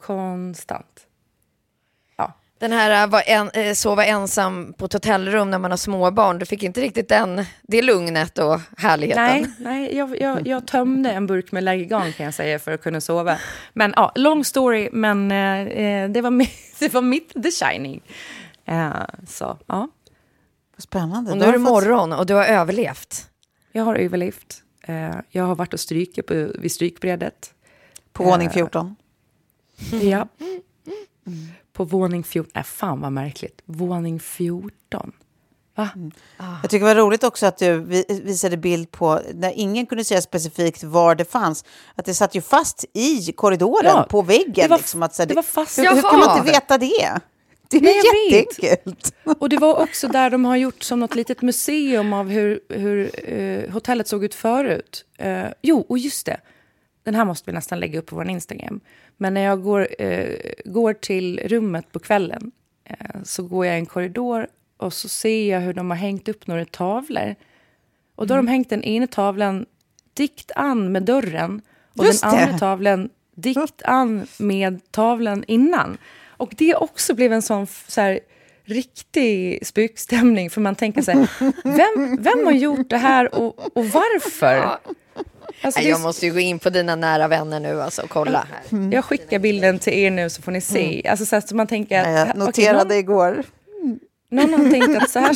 konstant. 0.02 1.08
Ja. 2.18 2.34
Den 2.60 2.72
här 2.72 3.04
äh, 3.04 3.10
var 3.10 3.24
en, 3.26 3.50
eh, 3.50 3.74
sova 3.74 4.06
ensam 4.06 4.74
på 4.74 4.86
ett 4.86 4.94
hotellrum 4.94 5.52
när 5.52 5.60
man 5.60 5.72
har 5.72 5.78
småbarn, 5.78 6.40
du 6.40 6.46
fick 6.46 6.64
inte 6.64 6.82
riktigt 6.82 7.10
den, 7.10 7.46
det 7.62 7.82
lugnet 7.82 8.38
och 8.38 8.60
härligheten. 8.78 9.24
Nej, 9.24 9.46
nej 9.60 9.98
jag, 9.98 10.22
jag, 10.22 10.48
jag 10.48 10.68
tömde 10.68 11.12
en 11.12 11.28
burk 11.28 11.52
med 11.52 11.64
Lergigan 11.64 12.14
kan 12.14 12.26
jag 12.26 12.34
säga 12.34 12.60
för 12.60 12.72
att 12.72 12.82
kunna 12.82 13.02
sova. 13.02 13.38
Men 13.74 13.94
ja, 13.96 14.12
long 14.16 14.46
story, 14.46 14.90
men 14.92 15.32
eh, 15.32 16.10
det, 16.10 16.22
var 16.22 16.32
mitt, 16.32 16.52
det 16.80 16.94
var 16.94 17.02
mitt 17.02 17.44
The 17.44 17.52
Shining. 17.52 18.02
Eh, 18.66 18.92
så 19.28 19.58
ja, 19.68 19.90
Vad 20.76 20.84
spännande. 20.84 21.32
Och 21.32 21.38
nu 21.38 21.46
är 21.46 21.52
det 21.52 21.58
morgon 21.58 22.14
och 22.14 22.26
du 22.26 22.34
har 22.34 22.46
överlevt. 22.46 23.30
Jag 23.76 23.84
har 23.84 23.96
överlevt. 23.96 24.64
Eh, 24.82 25.16
jag 25.30 25.44
har 25.44 25.56
varit 25.56 25.74
och 25.74 25.80
strykit 25.80 26.26
på, 26.28 26.52
vid 26.60 26.72
strykbrädet. 26.72 27.54
På 28.14 28.24
våning 28.24 28.50
14. 28.50 28.96
Ja. 30.02 30.28
På 31.74 31.84
våning 31.84 32.24
14. 32.24 32.52
Äh, 32.56 32.64
fan 32.64 33.02
vad 33.02 33.12
märkligt. 33.12 33.62
Våning 33.66 34.20
14. 34.20 35.12
Va? 35.76 35.90
Jag 36.62 36.70
tycker 36.70 36.86
det 36.88 36.94
var 36.94 37.02
roligt 37.02 37.24
också 37.24 37.46
att 37.46 37.58
du 37.58 37.80
vi- 37.80 38.22
visade 38.24 38.58
bild 38.58 38.92
på, 38.92 39.22
när 39.34 39.52
ingen 39.52 39.86
kunde 39.86 40.04
säga 40.04 40.22
specifikt 40.22 40.84
var 40.84 41.16
det 41.16 41.26
fanns, 41.32 41.66
att 41.96 42.06
det 42.06 42.14
satt 42.14 42.36
ju 42.36 42.42
fast 42.42 42.86
i 42.94 43.32
korridoren, 43.32 43.92
Ja, 43.96 44.06
på 44.10 44.22
väggen. 44.22 44.54
det 44.54 44.68
var- 44.68 44.78
liksom, 44.78 45.04
att, 45.04 45.16
så 45.16 45.22
här, 45.22 45.28
det 45.28 45.34
var 45.36 45.42
fast- 45.44 45.80
hur, 45.80 45.96
hur 45.96 46.02
kan 46.02 46.20
man 46.20 46.38
inte 46.38 46.52
veta 46.52 46.78
det? 46.78 47.20
Det 47.82 47.90
är 47.90 48.14
Nej, 48.32 48.40
vet. 48.40 48.64
jätteenkelt. 48.64 49.16
Och 49.40 49.50
det 49.50 49.58
var 49.58 49.84
också 49.84 50.08
där 50.08 50.30
de 50.30 50.46
har 50.46 50.56
gjort 50.56 50.84
som 50.84 51.00
något 51.00 51.16
litet 51.16 51.42
museum 51.42 52.14
av 52.14 52.30
hur, 52.30 52.60
hur 52.70 53.12
eh, 53.34 53.72
hotellet 53.74 54.08
såg 54.08 54.24
ut 54.24 54.36
förut. 54.36 55.06
Eh, 55.18 55.46
jo, 55.62 55.86
och 55.90 55.98
just 55.98 56.26
det. 56.26 56.38
Den 57.04 57.16
här 57.16 57.26
måste 57.26 57.52
vi 57.52 57.56
nästan 57.56 57.80
lägga 57.80 58.00
upp 58.00 58.06
på 58.06 58.16
vår 58.16 58.30
Instagram. 58.30 58.80
Men 59.18 59.34
när 59.34 59.42
jag 59.42 59.64
går, 59.64 59.88
eh, 60.00 60.30
går 60.66 60.94
till 60.94 61.40
rummet 61.46 61.92
på 61.92 62.00
kvällen 62.00 62.52
så 63.24 63.44
går 63.44 63.66
jag 63.66 63.76
i 63.76 63.80
en 63.80 63.86
korridor 63.86 64.48
och 64.78 64.94
så 64.94 65.10
ser 65.10 65.52
jag 65.52 65.60
hur 65.62 65.74
de 65.74 65.90
har 65.90 65.98
hängt 65.98 66.30
upp 66.30 66.48
några 66.48 66.66
tavlor. 66.66 67.36
Och 68.16 68.28
då 68.28 68.34
har 68.34 68.38
de 68.38 68.48
hängt 68.48 68.70
den 68.70 68.84
ena 68.84 69.08
tavlan 69.08 69.66
dikt 70.14 70.52
an 70.56 70.92
med 70.92 71.04
dörren 71.04 71.62
och 71.98 72.06
Just 72.06 72.22
den 72.24 72.32
det. 72.32 72.44
andra 72.44 72.58
tavlan 72.58 73.10
dikt 73.36 73.82
an 73.84 74.28
med 74.40 74.92
tavlan 74.92 75.44
innan. 75.48 75.98
Och 76.44 76.54
det 76.58 76.76
också 76.76 77.14
blev 77.14 77.34
en 77.34 77.42
sån 77.42 77.68
så 77.88 78.02
här, 78.02 78.20
riktig 78.66 79.60
spökstämning 79.68 80.50
för 80.50 80.62
man 80.62 80.76
tänker 80.76 81.02
så 81.02 81.12
här, 81.12 81.28
vem, 81.64 82.24
vem 82.24 82.46
har 82.46 82.52
gjort 82.52 82.90
det 82.90 82.98
här 82.98 83.36
och, 83.36 83.78
och 83.78 83.86
varför? 83.86 84.56
Alltså, 84.56 85.80
Nej, 85.80 85.86
det 85.86 85.90
är 85.90 85.90
jag 85.90 86.02
måste 86.02 86.26
ju 86.26 86.34
gå 86.34 86.40
in 86.40 86.60
på 86.60 86.70
dina 86.70 86.96
nära 86.96 87.28
vänner 87.28 87.60
nu 87.60 87.82
alltså, 87.82 88.02
och 88.02 88.10
kolla 88.10 88.48
här. 88.52 88.92
jag 88.94 89.06
skickar 89.06 89.40
bilden 89.40 89.80
till 89.80 89.94
er 89.94 90.12
nu 90.12 90.30
så 90.30 90.42
får 90.42 90.52
ni 90.52 90.62
se. 90.62 91.08
Alltså 91.10 91.26
så, 91.26 91.36
här, 91.36 91.42
så 91.42 91.56
man 91.56 91.68
tänker... 91.68 91.96
Ja, 91.96 92.28
Jag 92.28 92.38
noterade 92.38 92.84
någon, 92.84 92.98
igår. 92.98 93.44
någon 94.30 94.54
har 94.54 94.72
tänkt 94.72 95.04
att 95.04 95.10
så 95.10 95.20
här, 95.20 95.34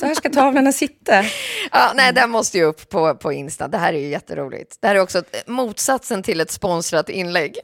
så 0.00 0.06
här 0.06 0.14
ska 0.14 0.30
tavlorna 0.30 0.72
sitta. 0.72 1.24
Ja, 1.72 1.92
nej, 1.94 2.12
den 2.12 2.30
måste 2.30 2.58
ju 2.58 2.64
upp 2.64 2.88
på, 2.88 3.14
på 3.14 3.32
Insta. 3.32 3.68
Det 3.68 3.78
här 3.78 3.92
är 3.92 3.98
ju 3.98 4.08
jätteroligt. 4.08 4.76
Det 4.80 4.88
här 4.88 4.94
är 4.94 5.00
också 5.00 5.22
motsatsen 5.46 6.22
till 6.22 6.40
ett 6.40 6.50
sponsrat 6.50 7.08
inlägg. 7.08 7.58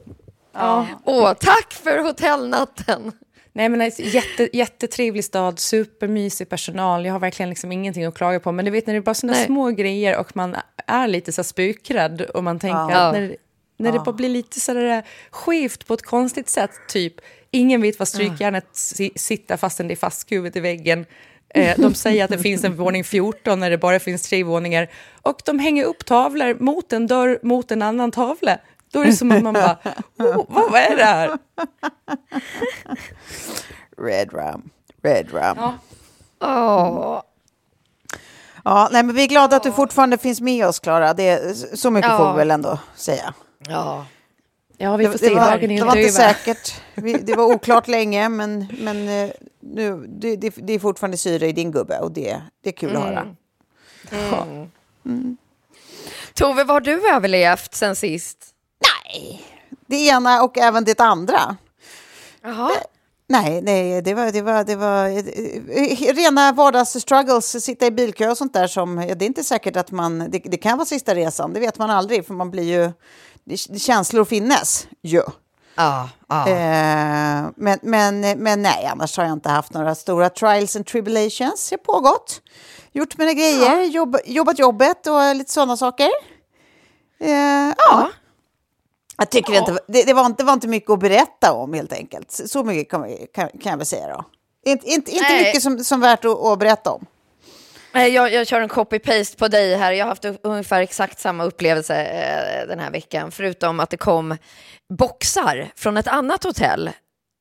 Ja. 0.53 0.87
Åh, 1.05 1.33
tack 1.33 1.73
för 1.73 1.97
hotellnatten! 1.97 3.11
Nej, 3.55 3.69
men 3.69 3.81
alltså, 3.81 4.01
jätte, 4.01 4.57
jättetrevlig 4.57 5.25
stad, 5.25 5.59
supermysig 5.59 6.49
personal. 6.49 7.05
Jag 7.05 7.13
har 7.13 7.19
verkligen 7.19 7.49
liksom 7.49 7.71
ingenting 7.71 8.05
att 8.05 8.15
klaga 8.15 8.39
på. 8.39 8.51
Men 8.51 8.65
du 8.65 8.71
vet 8.71 8.87
när 8.87 8.93
det 8.93 8.97
är 8.99 9.01
bara 9.01 9.15
Nej. 9.23 9.45
små 9.45 9.69
grejer 9.69 10.17
och 10.17 10.35
man 10.35 10.55
är 10.87 11.07
lite 11.07 11.31
så 11.31 11.43
spökrädd 11.43 12.21
och 12.21 12.43
man 12.43 12.59
tänker 12.59 12.77
Ja. 12.77 12.95
att 12.97 13.13
när, 13.13 13.35
när 13.77 13.91
det 13.91 13.99
bara 13.99 14.13
blir 14.13 14.29
lite 14.29 14.59
så 14.59 14.73
där 14.73 15.03
skevt 15.31 15.87
på 15.87 15.93
ett 15.93 16.05
konstigt 16.05 16.49
sätt, 16.49 16.71
typ 16.87 17.13
ingen 17.51 17.81
vet 17.81 17.99
var 17.99 18.05
strykjärnet 18.05 18.67
si, 18.71 19.11
sitter 19.15 19.57
fastän 19.57 19.87
det 19.87 19.93
är 19.93 19.95
fastskruvet 19.95 20.55
i 20.55 20.59
väggen. 20.59 21.05
Eh, 21.49 21.79
de 21.79 21.93
säger 21.93 22.23
att 22.23 22.31
det 22.31 22.39
finns 22.39 22.63
en 22.63 22.75
våning 22.75 23.03
14 23.03 23.59
när 23.59 23.69
det 23.69 23.77
bara 23.77 23.99
finns 23.99 24.29
tre 24.29 24.43
våningar. 24.43 24.87
Och 25.21 25.41
de 25.45 25.59
hänger 25.59 25.85
upp 25.85 26.05
tavlor 26.05 26.57
mot 26.59 26.93
en 26.93 27.07
dörr 27.07 27.39
mot 27.43 27.71
en 27.71 27.81
annan 27.81 28.11
tavla. 28.11 28.57
Då 28.93 28.99
är 29.01 29.05
det 29.05 29.13
som 29.13 29.31
att 29.31 29.43
man 29.43 29.53
bara, 29.53 29.77
oh, 30.19 30.45
vad 30.47 30.81
är 30.81 30.95
det 30.97 31.03
här? 31.03 31.37
Red 33.97 34.33
rum. 34.33 34.69
Red 35.03 35.31
rum. 35.33 35.57
Ja. 36.39 37.23
Åh, 38.65 38.87
nej, 38.91 39.03
men 39.03 39.15
vi 39.15 39.23
är 39.23 39.27
glada 39.27 39.55
att 39.55 39.63
du 39.63 39.71
fortfarande 39.71 40.17
finns 40.17 40.41
med 40.41 40.67
oss, 40.67 40.79
Klara. 40.79 41.13
Det 41.13 41.29
är, 41.29 41.53
så 41.75 41.91
mycket 41.91 42.11
Ja. 42.11 42.17
får 42.17 42.31
vi 42.33 42.37
väl 42.37 42.51
ändå 42.51 42.79
säga. 42.95 43.33
ja. 43.67 44.05
Ja, 44.77 44.97
vi 44.97 45.05
får 45.05 45.11
Det, 45.11 45.17
se. 45.19 45.29
det, 45.29 45.35
var, 45.35 45.51
Dagen 45.51 45.71
är 45.71 45.77
det 45.79 45.85
var 45.85 45.95
inte 45.97 46.11
säkert. 46.11 46.81
Vi, 46.95 47.13
det 47.13 47.35
var 47.35 47.45
oklart 47.45 47.87
länge, 47.87 48.29
men, 48.29 48.67
men 48.79 49.07
eh, 49.09 49.29
nu, 49.59 50.05
det, 50.07 50.35
det, 50.35 50.53
det 50.57 50.73
är 50.73 50.79
fortfarande 50.79 51.17
syre 51.17 51.47
i 51.47 51.51
din 51.51 51.71
gubbe 51.71 51.99
och 51.99 52.11
det, 52.11 52.41
det 52.63 52.69
är 52.69 52.73
kul 52.73 52.95
att 52.95 53.03
höra. 53.03 53.35
Tove, 56.33 56.63
vad 56.63 56.75
har 56.75 56.81
du 56.81 57.09
överlevt 57.15 57.73
sen 57.75 57.95
sist? 57.95 58.52
Det 59.85 60.07
ena 60.07 60.43
och 60.43 60.57
även 60.57 60.83
det 60.83 60.99
andra. 60.99 61.57
Jaha. 62.41 62.71
Nej, 63.27 63.61
nej, 63.61 64.01
det 64.01 64.13
var, 64.13 64.31
det 64.31 64.41
var, 64.41 64.63
det 64.63 64.75
var 64.75 65.05
eh, 65.05 65.17
eh, 65.17 66.13
rena 66.13 66.51
vardagsstruggles, 66.51 67.63
sitta 67.63 67.85
i 67.85 67.91
bilkö 67.91 68.29
och 68.29 68.37
sånt 68.37 68.53
där 68.53 68.67
som, 68.67 68.97
ja, 68.97 69.15
det 69.15 69.25
är 69.25 69.27
inte 69.27 69.43
säkert 69.43 69.75
att 69.75 69.91
man, 69.91 70.19
det, 70.19 70.39
det 70.45 70.57
kan 70.57 70.77
vara 70.77 70.85
sista 70.85 71.15
resan, 71.15 71.53
det 71.53 71.59
vet 71.59 71.77
man 71.77 71.89
aldrig, 71.89 72.27
för 72.27 72.33
man 72.33 72.51
blir 72.51 72.63
ju, 72.63 72.91
det, 73.43 73.57
känslor 73.57 74.25
finnes 74.25 74.87
ju. 75.01 75.21
Ja. 75.75 76.09
Eh, 76.29 77.49
men, 77.55 77.79
men, 77.81 78.19
men 78.19 78.61
nej, 78.61 78.85
annars 78.91 79.17
har 79.17 79.23
jag 79.23 79.33
inte 79.33 79.49
haft 79.49 79.73
några 79.73 79.95
stora 79.95 80.29
trials 80.29 80.75
and 80.75 80.85
tribulations. 80.85 81.69
Det 81.69 81.75
har 81.75 81.93
pågått. 81.93 82.41
Gjort 82.91 83.17
mina 83.17 83.33
grejer, 83.33 83.83
jobb, 83.83 84.17
jobbat 84.25 84.59
jobbet 84.59 85.07
och 85.07 85.35
lite 85.35 85.51
sådana 85.51 85.77
saker. 85.77 86.09
Eh, 87.19 87.73
ja. 87.77 88.09
Jag 89.23 89.29
tycker 89.29 89.53
inte, 89.53 89.79
det, 89.87 90.03
det, 90.03 90.13
var 90.13 90.25
inte, 90.25 90.43
det 90.43 90.47
var 90.47 90.53
inte 90.53 90.67
mycket 90.67 90.89
att 90.89 90.99
berätta 90.99 91.53
om 91.53 91.73
helt 91.73 91.93
enkelt. 91.93 92.31
Så 92.31 92.63
mycket 92.63 92.91
kan, 92.91 93.17
kan, 93.33 93.49
kan 93.49 93.69
jag 93.69 93.77
väl 93.77 93.85
säga 93.85 94.07
då. 94.07 94.23
Inte, 94.65 94.87
inte, 94.87 95.11
inte 95.11 95.29
Nej. 95.29 95.43
mycket 95.43 95.61
som, 95.61 95.83
som 95.83 96.01
värt 96.01 96.25
att, 96.25 96.45
att 96.45 96.59
berätta 96.59 96.91
om. 96.91 97.05
Jag, 97.93 98.33
jag 98.33 98.47
kör 98.47 98.61
en 98.61 98.69
copy-paste 98.69 99.37
på 99.37 99.47
dig 99.47 99.75
här. 99.75 99.91
Jag 99.91 100.05
har 100.05 100.09
haft 100.09 100.25
ungefär 100.43 100.81
exakt 100.81 101.19
samma 101.19 101.43
upplevelse 101.43 102.05
eh, 102.05 102.67
den 102.67 102.79
här 102.79 102.91
veckan, 102.91 103.31
förutom 103.31 103.79
att 103.79 103.89
det 103.89 103.97
kom 103.97 104.37
boxar 104.97 105.71
från 105.75 105.97
ett 105.97 106.07
annat 106.07 106.43
hotell 106.43 106.89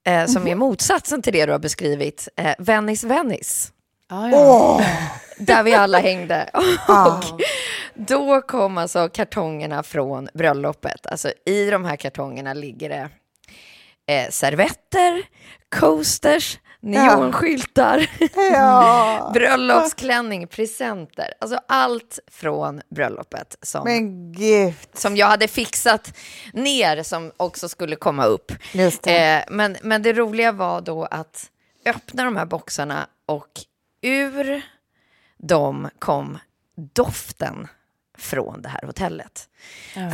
eh, 0.06 0.26
som 0.26 0.46
är 0.46 0.54
motsatsen 0.54 1.22
till 1.22 1.32
det 1.32 1.46
du 1.46 1.52
har 1.52 1.58
beskrivit, 1.58 2.28
eh, 2.36 2.54
Venice 2.58 3.06
Venice, 3.06 3.72
Ja, 4.12 4.30
ja. 4.30 4.80
där 5.38 5.62
vi 5.62 5.74
alla 5.74 5.98
hängde. 5.98 6.50
Och 6.88 7.40
då 7.94 8.40
kom 8.40 8.78
alltså 8.78 9.08
kartongerna 9.08 9.82
från 9.82 10.28
bröllopet. 10.34 11.06
Alltså 11.06 11.32
i 11.46 11.70
de 11.70 11.84
här 11.84 11.96
kartongerna 11.96 12.54
ligger 12.54 12.88
det 12.88 13.08
eh, 14.14 14.30
servetter, 14.30 15.22
coasters, 15.76 16.58
neonskyltar, 16.80 18.10
Ja. 18.52 19.30
bröllopsklänning, 19.34 20.46
presenter. 20.46 21.32
Alltså 21.40 21.58
allt 21.68 22.18
från 22.30 22.80
bröllopet 22.90 23.56
som, 23.62 23.84
som 24.94 25.16
jag 25.16 25.26
hade 25.26 25.48
fixat 25.48 26.14
ner 26.52 27.02
som 27.02 27.32
också 27.36 27.68
skulle 27.68 27.96
komma 27.96 28.24
upp. 28.24 28.52
Det. 29.02 29.18
Eh, 29.34 29.42
men, 29.50 29.76
men 29.82 30.02
det 30.02 30.12
roliga 30.12 30.52
var 30.52 30.80
då 30.80 31.04
att 31.04 31.50
öppna 31.86 32.24
de 32.24 32.36
här 32.36 32.46
boxarna 32.46 33.06
och 33.28 33.48
ur 34.02 34.62
dem 35.38 35.88
kom 35.98 36.38
doften 36.92 37.68
från 38.18 38.62
det 38.62 38.68
här 38.68 38.80
hotellet. 38.86 39.48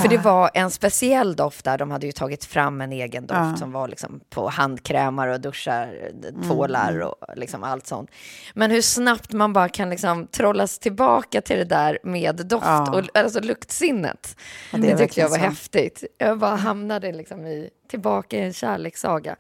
För 0.03 0.09
det 0.09 0.19
var 0.19 0.51
en 0.55 0.71
speciell 0.71 1.37
doft 1.37 1.65
där, 1.65 1.79
de 1.79 1.91
hade 1.91 2.07
ju 2.07 2.13
tagit 2.13 2.45
fram 2.45 2.81
en 2.81 2.93
egen 2.93 3.27
doft 3.27 3.39
Ja. 3.39 3.57
som 3.57 3.73
var 3.73 3.89
liksom 3.89 4.21
på 4.31 4.49
handkrämar 4.49 5.29
och 5.29 5.41
duschar, 5.41 6.11
tvålar 6.43 6.99
och 7.01 7.17
liksom 7.37 7.65
allt 7.65 7.87
sånt. 7.87 8.11
Men 8.55 8.71
hur 8.71 8.83
snabbt 8.83 9.33
man 9.33 9.53
bara 9.53 9.69
kan 9.69 9.91
liksom 9.91 10.27
trollas 10.27 10.79
tillbaka 10.79 11.41
till 11.41 11.57
det 11.59 11.65
där 11.65 11.99
med 12.03 12.37
doft, 12.47 12.67
Ja. 12.67 12.93
och, 12.99 13.19
alltså 13.19 13.41
luktsinnet. 13.41 14.37
Ja, 14.73 14.79
det 14.79 14.87
det 14.87 14.99
tyckte 14.99 15.21
jag 15.21 15.29
var 15.29 15.37
så. 15.39 15.43
häftigt. 15.45 16.05
Jag 16.19 16.39
bara 16.39 16.57
hamnade 16.57 17.13
liksom 17.13 17.47
i, 17.47 17.71
tillbaka 17.91 18.37
i 18.37 18.41
en 18.41 18.53
kärlekssaga. 18.53 19.37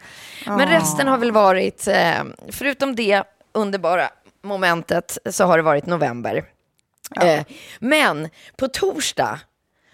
Men 0.46 0.68
resten 0.68 1.08
har 1.08 1.18
väl 1.18 1.32
varit, 1.32 1.86
eh, 1.88 2.22
förutom 2.48 2.96
det 2.96 3.22
underbara 3.52 4.08
momentet, 4.42 5.18
så 5.30 5.44
har 5.44 5.56
det 5.56 5.62
varit 5.62 5.86
november. 5.86 6.44
Eh, 7.22 7.44
men 7.78 8.28
på 8.56 8.68
torsdag 8.68 9.40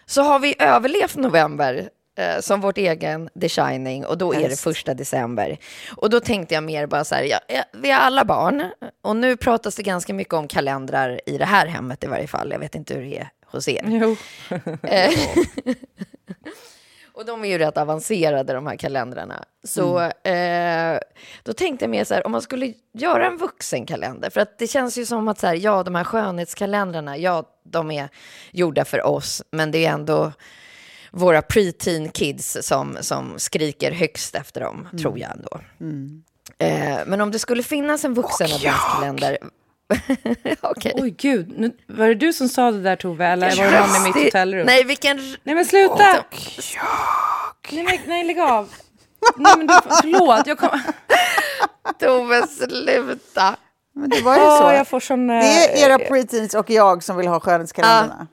så 0.07 0.23
har 0.23 0.39
vi 0.39 0.55
överlevt 0.59 1.17
november 1.17 1.89
eh, 2.19 2.41
som 2.41 2.61
vårt 2.61 2.79
egen 2.79 3.29
The 3.41 3.49
Shining 3.49 4.07
och 4.07 4.19
då 4.19 4.35
är 4.35 4.49
det 4.49 4.61
första 4.61 4.95
december. 4.95 5.59
Och 5.97 6.11
då 6.11 6.21
tänkte 6.21 6.55
jag 6.55 6.65
mer 6.65 6.87
bara 6.87 7.05
så 7.05 7.15
här, 7.15 7.23
ja, 7.23 7.39
ja, 7.49 7.65
vi 7.73 7.91
har 7.91 8.01
alla 8.01 8.25
barn 8.25 8.71
och 9.03 9.17
nu 9.17 9.37
pratas 9.37 9.75
det 9.77 9.83
ganska 9.83 10.15
mycket 10.15 10.35
om 10.35 10.49
kalendrar 10.49 11.21
i 11.27 11.39
det 11.39 11.45
här 11.45 11.67
hemmet 11.67 12.05
i 12.05 12.07
varje 12.07 12.27
fall. 12.27 12.51
Jag 12.51 12.59
vet 12.59 12.75
inte 12.75 12.95
hur 12.95 13.03
det 13.03 13.19
är 13.19 13.29
hos 13.47 13.69
er. 13.69 13.83
Och 17.15 17.25
de 17.25 17.45
är 17.45 17.49
ju 17.49 17.59
rätt 17.59 17.77
avancerade 17.77 18.53
de 18.53 18.67
här 18.67 18.77
kalendrarna. 18.77 19.45
Så 19.65 20.01
eh, 20.01 20.99
då 21.43 21.53
tänkte 21.53 21.85
jag 21.85 21.91
mer 21.91 22.05
så 22.05 22.15
här, 22.15 22.27
om 22.27 22.33
man 22.33 22.43
skulle 22.43 22.73
göra 22.93 23.27
en 23.27 23.37
vuxenkalender, 23.37 24.31
för 24.31 24.41
att 24.41 24.59
det 24.59 24.67
känns 24.67 24.99
ju 24.99 25.07
som 25.07 25.29
att 25.29 25.39
så 25.39 25.47
här, 25.47 25.55
ja, 25.55 25.83
de 25.83 25.95
här 25.95 26.05
skönhetskalendrarna, 26.05 27.17
ja, 27.17 27.45
de 27.65 27.91
är 27.91 28.09
gjorda 28.53 28.85
för 28.85 29.07
oss, 29.07 29.43
men 29.51 29.71
det 29.71 29.87
är 29.87 29.91
ändå 29.93 30.33
våra 31.11 31.43
preteen 31.43 32.09
kids 32.09 32.59
som, 32.63 32.97
som 33.01 33.39
skriker 33.39 33.93
högst 33.93 34.35
efter 34.35 34.61
dem, 34.61 34.89
tror 35.01 35.19
jag 35.19 35.31
ändå. 35.31 35.61
Eh, 36.59 36.99
men 37.07 37.21
om 37.21 37.31
det 37.31 37.39
skulle 37.39 37.63
finnas 37.63 38.05
en 38.05 38.15
vuxen 38.15 38.47
adventskalender... 38.53 39.39
Okej. 40.61 40.93
Oj, 40.97 41.11
gud. 41.19 41.59
Nu, 41.59 41.73
var 41.89 42.09
det 42.09 42.15
du 42.15 42.33
som 42.33 42.49
sa 42.49 42.71
det 42.71 42.83
där, 42.83 42.97
Tove? 42.97 43.27
Eller 43.27 43.57
var 43.57 43.65
det 43.65 43.81
någon 43.81 43.97
i 43.97 44.01
mitt 44.15 44.25
hotellrum? 44.25 44.67
Nej, 44.67 44.85
vilken... 44.85 45.17
Nej 45.43 45.55
men 45.55 45.65
sluta! 45.65 46.25
Nej, 47.73 47.83
men, 47.85 47.99
nej, 48.07 48.25
lägg 48.25 48.39
av. 48.41 48.69
Nej, 49.37 49.53
men 49.57 49.67
du, 49.67 49.75
förlåt. 50.03 50.47
Jag 50.47 50.59
kom... 50.59 50.69
Tove, 52.01 52.47
sluta. 52.47 53.57
Men 53.95 54.11
det 54.11 54.21
var 54.21 54.35
ju 54.37 54.41
Åh, 54.43 54.59
så. 54.61 54.77
jag 54.77 54.89
får 54.89 55.01
sån... 55.01 55.31
eh, 55.31 55.39
Det 55.41 55.83
är 55.83 55.87
era 55.91 55.99
preteens 55.99 56.55
och 56.55 56.71
jag 56.71 57.03
som 57.03 57.17
vill 57.17 57.27
ha 57.27 57.41
skönhetskalendrarna. 57.41 58.27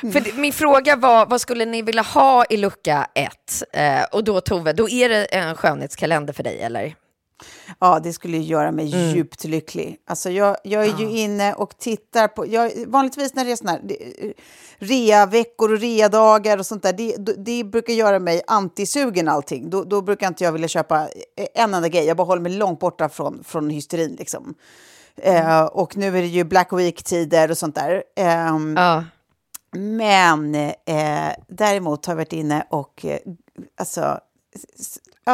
För 0.00 0.20
det- 0.20 0.34
min 0.34 0.52
fråga 0.52 0.96
var, 0.96 1.26
vad 1.26 1.40
skulle 1.40 1.64
ni 1.64 1.82
vilja 1.82 2.02
ha 2.02 2.44
i 2.50 2.56
lucka 2.56 3.06
ett? 3.14 3.62
Eh, 3.72 4.02
och 4.12 4.24
då 4.24 4.40
Tove, 4.40 4.72
då 4.72 4.88
är 4.88 5.08
det 5.08 5.24
en 5.24 5.54
skönhetskalender 5.56 6.32
för 6.32 6.42
dig, 6.42 6.60
eller? 6.60 6.94
Ja, 7.78 8.00
det 8.02 8.12
skulle 8.12 8.38
göra 8.38 8.72
mig 8.72 8.94
Mm. 8.94 9.14
djupt 9.14 9.44
lycklig. 9.44 9.98
Alltså 10.06 10.30
jag, 10.30 10.56
jag 10.64 10.84
är 10.86 10.98
ju 10.98 11.10
inne 11.10 11.54
och 11.54 11.78
tittar 11.78 12.28
på... 12.28 12.46
Jag, 12.46 12.72
vanligtvis 12.86 13.34
när 13.34 13.44
det 13.44 13.52
är 13.52 13.56
såna 13.56 13.70
här 13.70 13.82
rea-veckor 14.78 15.72
och 15.72 15.78
rea-dagar 15.80 16.58
och 16.58 16.66
sånt 16.66 16.82
där, 16.82 16.92
det, 16.92 17.16
det- 17.44 17.64
brukar 17.64 17.92
göra 17.92 18.18
mig 18.18 18.42
antisugen 18.46 19.28
allting. 19.28 19.70
Då, 19.70 19.84
då 19.84 20.02
brukar 20.02 20.26
inte 20.28 20.44
jag 20.44 20.52
vilja 20.52 20.68
köpa 20.68 21.08
en 21.54 21.74
enda 21.74 21.88
grej. 21.88 22.04
Jag 22.04 22.16
bara 22.16 22.24
håller 22.26 22.42
mig 22.42 22.52
långt 22.52 22.80
borta 22.80 23.08
från, 23.08 23.44
från 23.44 23.70
hysterin 23.70 24.16
liksom. 24.18 24.54
Eh, 25.16 25.64
och 25.64 25.96
nu 25.96 26.06
är 26.08 26.12
det 26.22 26.26
ju 26.26 26.44
Black 26.44 26.72
Week-tider 26.72 27.50
och 27.50 27.58
sånt 27.58 27.74
där. 27.74 28.02
Ehm, 28.16 28.74
Ja. 28.76 29.04
Men 29.72 30.54
eh, 30.54 31.32
däremot 31.48 32.06
har 32.06 32.12
jag 32.12 32.16
varit 32.16 32.32
inne 32.32 32.66
och 32.70 33.04
eh, 33.04 33.18
alltså, 33.76 34.20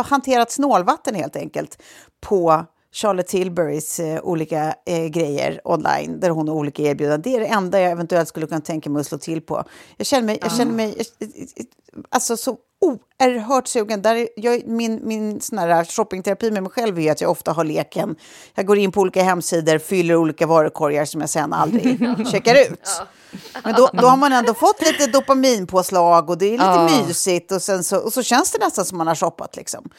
hanterat 0.03 0.51
snålvatten 0.51 1.15
helt 1.15 1.37
enkelt 1.37 1.83
på 2.21 2.65
Charlotte 2.95 3.27
Tilburys 3.27 4.01
eh, 4.01 4.21
olika 4.23 4.75
eh, 4.87 5.07
grejer 5.07 5.61
online 5.65 6.21
där 6.21 6.31
hon 6.31 6.49
har 6.49 6.55
olika 6.55 6.83
erbjudanden. 6.83 7.23
Det 7.23 7.37
är 7.37 7.41
det 7.41 7.47
enda 7.47 7.81
jag 7.81 7.93
eventuellt 7.93 8.29
skulle 8.29 8.47
kunna 8.47 8.61
tänka 8.61 8.91
mig 8.91 9.01
att 9.01 9.07
slå 9.07 9.19
till 9.19 9.41
på. 9.41 9.65
Jag 9.97 10.07
känner 10.07 10.27
mig, 10.27 10.39
jag 10.43 10.57
känner 10.57 10.73
mig 10.73 10.97
alltså, 12.09 12.37
så 12.37 12.57
oerhört 12.81 13.69
sugen. 13.69 14.03
Där 14.03 14.17
är, 14.17 14.29
jag, 14.37 14.67
min 14.67 15.01
min 15.05 15.41
sån 15.41 15.59
här 15.59 15.85
shoppingterapi 15.85 16.51
med 16.51 16.63
mig 16.63 16.73
själv 16.73 16.99
är 16.99 17.13
att 17.13 17.21
jag 17.21 17.31
ofta 17.31 17.53
har 17.53 17.65
leken. 17.65 18.17
Jag 18.55 18.67
går 18.67 18.79
in 18.79 18.93
på 18.93 19.01
olika 19.01 19.23
hemsidor, 19.23 19.79
fyller 19.79 20.17
olika 20.17 20.47
varukorgar 20.47 21.05
som 21.05 21.21
jag 21.21 21.31
sen 21.31 21.53
aldrig 21.53 21.99
checkar 22.33 22.55
ut. 22.55 22.89
Men 23.65 23.75
då, 23.75 23.91
då 23.93 24.07
har 24.07 24.17
man 24.17 24.33
ändå 24.33 24.55
fått 24.55 24.81
lite 24.81 25.07
dopaminpåslag 25.07 26.31
och 26.31 26.39
det 26.39 26.47
är 26.47 26.89
lite 26.89 27.07
mysigt 27.07 27.53
och, 27.53 27.63
sen 27.63 27.85
så, 27.85 27.99
och 27.99 28.13
så 28.13 28.23
känns 28.23 28.53
det 28.53 28.59
nästan 28.59 28.85
som 28.85 28.99
man 28.99 29.07
har 29.07 29.15
shoppat. 29.15 29.57
Liksom. 29.57 29.91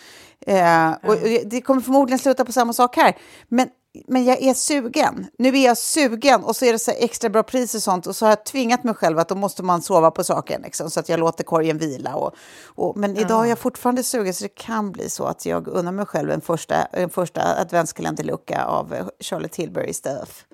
Eh, 0.46 0.92
och 1.04 1.10
och 1.10 1.18
det 1.46 1.62
kommer 1.62 1.82
förmodligen 1.82 2.20
sluta 2.20 2.46
på 2.46 2.52
samma 2.52 2.74
sak 2.74 2.96
här. 2.96 3.18
Men, 3.48 3.70
men 4.08 4.26
jag 4.26 4.42
är 4.42 4.54
sugen. 4.54 5.28
Nu 5.38 5.58
är 5.58 5.66
jag 5.66 5.78
sugen 5.78 6.44
och 6.44 6.56
så 6.56 6.66
är 6.66 6.74
det 6.74 6.80
så 6.80 6.92
här 6.92 6.98
extra 7.04 7.30
bra 7.30 7.44
pris 7.44 7.76
och 7.76 7.82
sånt 7.82 8.08
och 8.08 8.16
så 8.16 8.26
har 8.26 8.32
jag 8.32 8.46
tvingat 8.46 8.84
mig 8.84 8.94
själv 8.94 9.20
att 9.20 9.30
då 9.30 9.36
måste 9.36 9.64
man 9.64 9.82
sova 9.82 10.12
på 10.12 10.24
saken 10.24 10.62
liksom, 10.62 10.90
så 10.90 11.00
att 11.00 11.10
jag 11.10 11.20
låter 11.20 11.44
korgen 11.44 11.78
vila. 11.78 12.16
Och, 12.16 12.36
och, 12.66 12.98
men 12.98 13.18
idag 13.18 13.46
är 13.46 13.50
jag 13.50 13.60
fortfarande 13.60 14.04
sugen 14.04 14.34
så 14.34 14.44
det 14.44 14.56
kan 14.56 14.92
bli 14.92 15.10
så 15.10 15.26
att 15.26 15.46
jag 15.46 15.68
unnar 15.68 15.92
mig 15.92 16.06
själv 16.06 16.32
en 16.32 16.42
första, 16.42 16.76
en 16.76 17.10
första 17.10 17.42
adventskalenderlucka 17.62 18.64
av 18.64 19.10
Charlotte 19.20 19.52
Tilbury 19.52 19.94
stuff. 19.94 20.46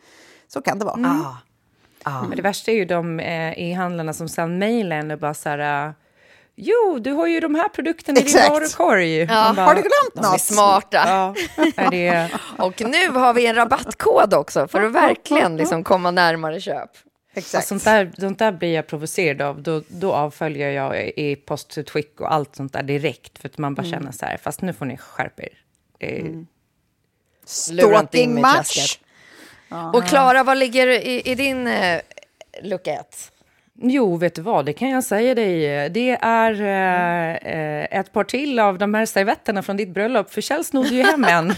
Så 0.47 0.61
kan 0.61 0.79
det 0.79 0.85
vara. 0.85 0.99
Ja. 2.03 2.21
Men 2.21 2.35
det 2.35 2.41
värsta 2.41 2.71
är 2.71 2.75
ju 2.75 2.85
de 2.85 3.19
eh, 3.19 3.59
e-handlarna 3.59 4.13
som 4.13 4.29
sen 4.29 4.59
mejlen 4.59 5.11
och 5.11 5.19
bara 5.19 5.33
så 5.33 5.49
här... 5.49 5.93
Jo, 6.63 6.99
du 6.99 7.11
har 7.11 7.27
ju 7.27 7.39
de 7.39 7.55
här 7.55 7.69
produkterna 7.69 8.19
i 8.19 8.23
din 8.23 8.33
varukorg. 8.49 9.17
Ja. 9.17 9.53
Bara, 9.55 9.65
Har 9.65 9.75
du 9.75 9.81
glömt 9.81 10.13
De 10.13 10.25
är 10.25 10.31
något? 10.31 10.41
smarta. 10.41 11.03
Ja, 11.07 11.35
det... 11.91 12.29
Och 12.57 12.81
nu 12.81 13.09
har 13.09 13.33
vi 13.33 13.45
en 13.45 13.55
rabattkod 13.55 14.33
också 14.33 14.67
för 14.67 14.81
att 14.81 14.91
verkligen 14.91 15.57
liksom 15.57 15.83
komma 15.83 16.11
närmare 16.11 16.61
köp. 16.61 16.89
Och 17.31 17.37
Exakt. 17.37 17.67
sånt, 17.67 17.83
där, 17.83 18.11
sånt 18.19 18.39
där 18.39 18.51
blir 18.51 18.73
jag 18.75 18.87
provocerad 18.87 19.41
av. 19.41 19.61
Då, 19.61 19.81
då 19.87 20.13
avföljer 20.13 20.71
jag 20.71 21.07
i 21.07 21.35
postutskick 21.35 22.21
och 22.21 22.33
allt 22.33 22.55
sånt 22.55 22.73
där 22.73 22.83
direkt. 22.83 23.39
För 23.39 23.49
att 23.49 23.57
man 23.57 23.75
bara 23.75 23.87
känner 23.87 24.11
så 24.11 24.25
här, 24.25 24.37
fast 24.37 24.61
nu 24.61 24.73
får 24.73 24.85
ni 24.85 24.97
skärpa 24.97 25.41
er. 25.43 25.57
In 25.99 26.47
Stalking 27.45 28.41
match. 28.41 28.99
Och 29.93 30.07
Klara, 30.07 30.43
vad 30.43 30.57
ligger 30.57 30.87
i, 30.87 31.21
i 31.31 31.35
din 31.35 31.67
eh, 31.67 32.01
lucka 32.63 32.91
ett? 32.93 33.30
Jo, 33.83 34.17
vet 34.17 34.35
du 34.35 34.41
vad, 34.41 34.65
det 34.65 34.73
kan 34.73 34.89
jag 34.89 35.03
säga 35.03 35.35
dig. 35.35 35.89
Det 35.89 36.17
är 36.21 36.61
eh, 36.61 37.35
eh, 37.53 37.99
ett 37.99 38.13
par 38.13 38.23
till 38.23 38.59
av 38.59 38.77
de 38.77 38.93
här 38.93 39.05
servetterna 39.05 39.63
från 39.63 39.77
ditt 39.77 39.93
bröllop, 39.93 40.33
för 40.33 40.41
Kjell 40.41 40.65
snodde 40.65 40.89
ju 40.89 41.03
hem 41.03 41.23
en. 41.23 41.47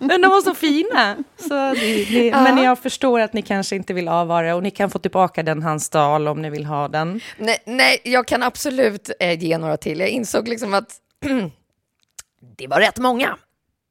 Men 0.00 0.20
de 0.22 0.28
var 0.28 0.42
så 0.42 0.54
fina. 0.54 1.16
Så 1.36 1.74
det, 1.74 2.04
det, 2.04 2.30
Men 2.30 2.58
jag 2.58 2.78
förstår 2.78 3.20
att 3.20 3.32
ni 3.32 3.42
kanske 3.42 3.76
inte 3.76 3.94
vill 3.94 4.08
avvara 4.08 4.54
och 4.54 4.62
ni 4.62 4.70
kan 4.70 4.90
få 4.90 4.98
tillbaka 4.98 5.42
den 5.42 5.62
han 5.62 5.80
stal 5.80 6.28
om 6.28 6.42
ni 6.42 6.50
vill 6.50 6.64
ha 6.64 6.88
den. 6.88 7.20
Nej, 7.36 7.58
nej, 7.66 8.00
jag 8.04 8.26
kan 8.26 8.42
absolut 8.42 9.10
eh, 9.20 9.38
ge 9.38 9.58
några 9.58 9.76
till. 9.76 10.00
Jag 10.00 10.08
insåg 10.08 10.48
liksom 10.48 10.74
att 10.74 10.96
det 12.56 12.66
var 12.66 12.80
rätt 12.80 12.98
många. 12.98 13.36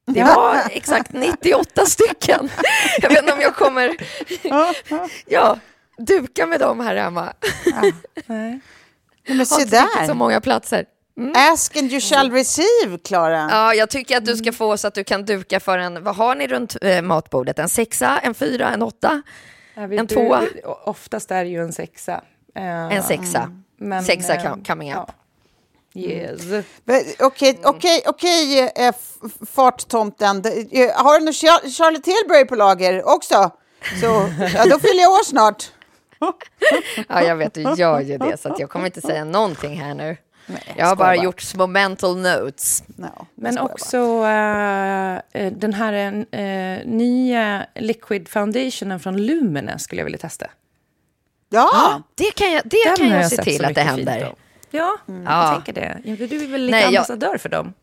Det 0.06 0.24
var 0.24 0.58
exakt 0.72 1.14
98 1.14 1.86
stycken. 1.86 2.50
Jag 3.02 3.10
vet 3.10 3.20
inte 3.20 3.34
om 3.34 3.42
jag 3.42 3.56
kommer 3.56 3.96
ja, 5.26 5.58
duka 6.06 6.46
med 6.46 6.60
dem 6.60 6.80
här 6.80 6.96
hemma. 6.96 7.34
Nej. 8.26 8.60
Men 9.28 9.38
Har 9.38 9.46
se 9.46 9.62
inte 9.62 9.78
riktigt 9.82 10.00
så 10.02 10.08
där. 10.08 10.14
många 10.14 10.42
platser. 10.42 10.86
Ask 11.36 11.78
and 11.78 11.92
you 11.92 12.02
shall 12.02 12.32
receive, 12.32 12.98
Klara. 13.06 13.48
Ja, 13.52 13.74
jag 13.74 13.90
tycker 13.90 14.18
att 14.18 14.26
du 14.26 14.36
ska 14.38 14.52
få 14.52 14.78
så 14.78 14.88
att 14.88 14.94
du 14.94 15.04
kan 15.04 15.26
duka 15.26 15.60
för 15.60 15.78
en, 15.78 16.04
vad 16.04 16.16
har 16.16 16.36
ni 16.36 16.48
runt 16.48 16.78
eh, 16.82 17.02
matbordet? 17.02 17.60
En 17.60 17.70
sexa, 17.70 18.20
en 18.20 18.34
fyra, 18.34 18.70
en 18.70 18.82
åtta? 18.82 19.22
Ja, 19.76 19.82
En 19.82 19.90
du- 19.90 20.06
tvåa? 20.16 20.44
Oftast 20.86 21.32
är 21.32 21.44
det 21.44 21.50
ju 21.50 21.62
en 21.62 21.74
sexa. 21.74 22.22
Eh, 22.56 22.64
En 22.98 23.04
sexa. 23.04 23.52
men, 23.80 24.04
sexa 24.04 24.36
eh, 24.36 24.44
com- 24.44 24.64
coming 24.68 24.92
up. 24.94 24.98
ja. 24.98 25.14
Yes. 26.02 26.42
Men, 26.84 27.04
Okej, 27.20 27.60
okej, 27.64 28.04
okej, 28.06 28.72
eh, 28.76 28.94
farttomten. 29.56 30.44
Eh, 30.72 31.04
Har 31.04 31.20
du 31.20 31.26
någon 31.26 31.34
Char- 31.34 31.70
Charlotte 31.78 32.04
Tilbury 32.04 32.46
på 32.46 32.56
lager 32.56 33.08
också? 33.10 33.52
Så, 34.02 34.30
ja, 34.56 34.66
då 34.66 34.80
fyller 34.80 35.02
jag 35.02 35.12
år 35.12 35.24
snart. 35.24 35.72
Ja, 37.10 37.22
jag 37.24 37.36
vet, 37.36 37.54
du 37.54 37.62
gör 37.78 38.00
ju 38.02 38.18
det, 38.18 38.40
så 38.40 38.50
att 38.54 38.60
jag 38.60 38.70
kommer 38.70 38.86
inte 38.86 39.02
säga 39.02 39.24
någonting 39.24 39.82
här 39.82 39.94
nu. 39.94 40.18
Nej, 40.46 40.64
Jag 40.78 40.86
har 40.86 40.96
skojar 40.96 41.16
bara 41.16 41.16
gjort 41.24 41.42
små 41.42 41.68
mental 41.68 42.18
notes. 42.18 42.84
No, 42.88 43.06
jag 43.16 43.26
Men 43.36 43.58
också 43.60 43.98
eh, 43.98 45.52
den 45.52 45.74
här 45.74 46.26
eh, 46.32 46.86
nya 46.88 47.66
liquid 47.76 48.28
foundationen 48.30 49.00
från 49.00 49.18
Lumene 49.26 49.80
skulle 49.80 50.00
jag 50.02 50.06
vilja 50.06 50.20
testa. 50.20 50.46
bara. 50.46 51.60
Ja, 51.62 52.02
Det 52.16 52.32
kan 52.36 52.52
jag, 52.52 52.62
det 52.66 52.78
Den 52.86 52.96
kan 52.98 53.12
har 53.12 53.18
jag 53.22 53.30
se 53.30 53.44
till 53.44 53.66
att 53.66 53.76
det 53.76 53.82
händer. 53.82 54.18
Ja, 54.20 54.36
Ja. 54.72 54.98
jag 55.26 55.54
tänker 55.54 55.74
det. 55.82 55.98
Ja, 56.04 56.16
Du 56.28 56.44
är 56.44 56.48
väl 56.48 56.62
lite 56.62 56.72
Nej, 56.72 56.82
jag- 56.82 56.88
ambassadör 56.88 57.38
för 57.38 57.50
dem? 57.50 57.74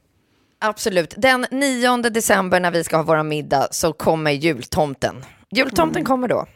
Absolut. 0.60 1.14
Den 1.16 1.46
9 1.50 1.96
december 1.96 2.60
när 2.60 2.70
vi 2.70 2.84
ska 2.84 2.96
ha 2.96 3.02
vår 3.02 3.22
middag 3.22 3.68
så 3.70 3.92
kommer 3.92 4.30
jultomten. 4.30 5.24
Jultomten 5.50 6.04
kommer 6.04 6.28
då. 6.28 6.46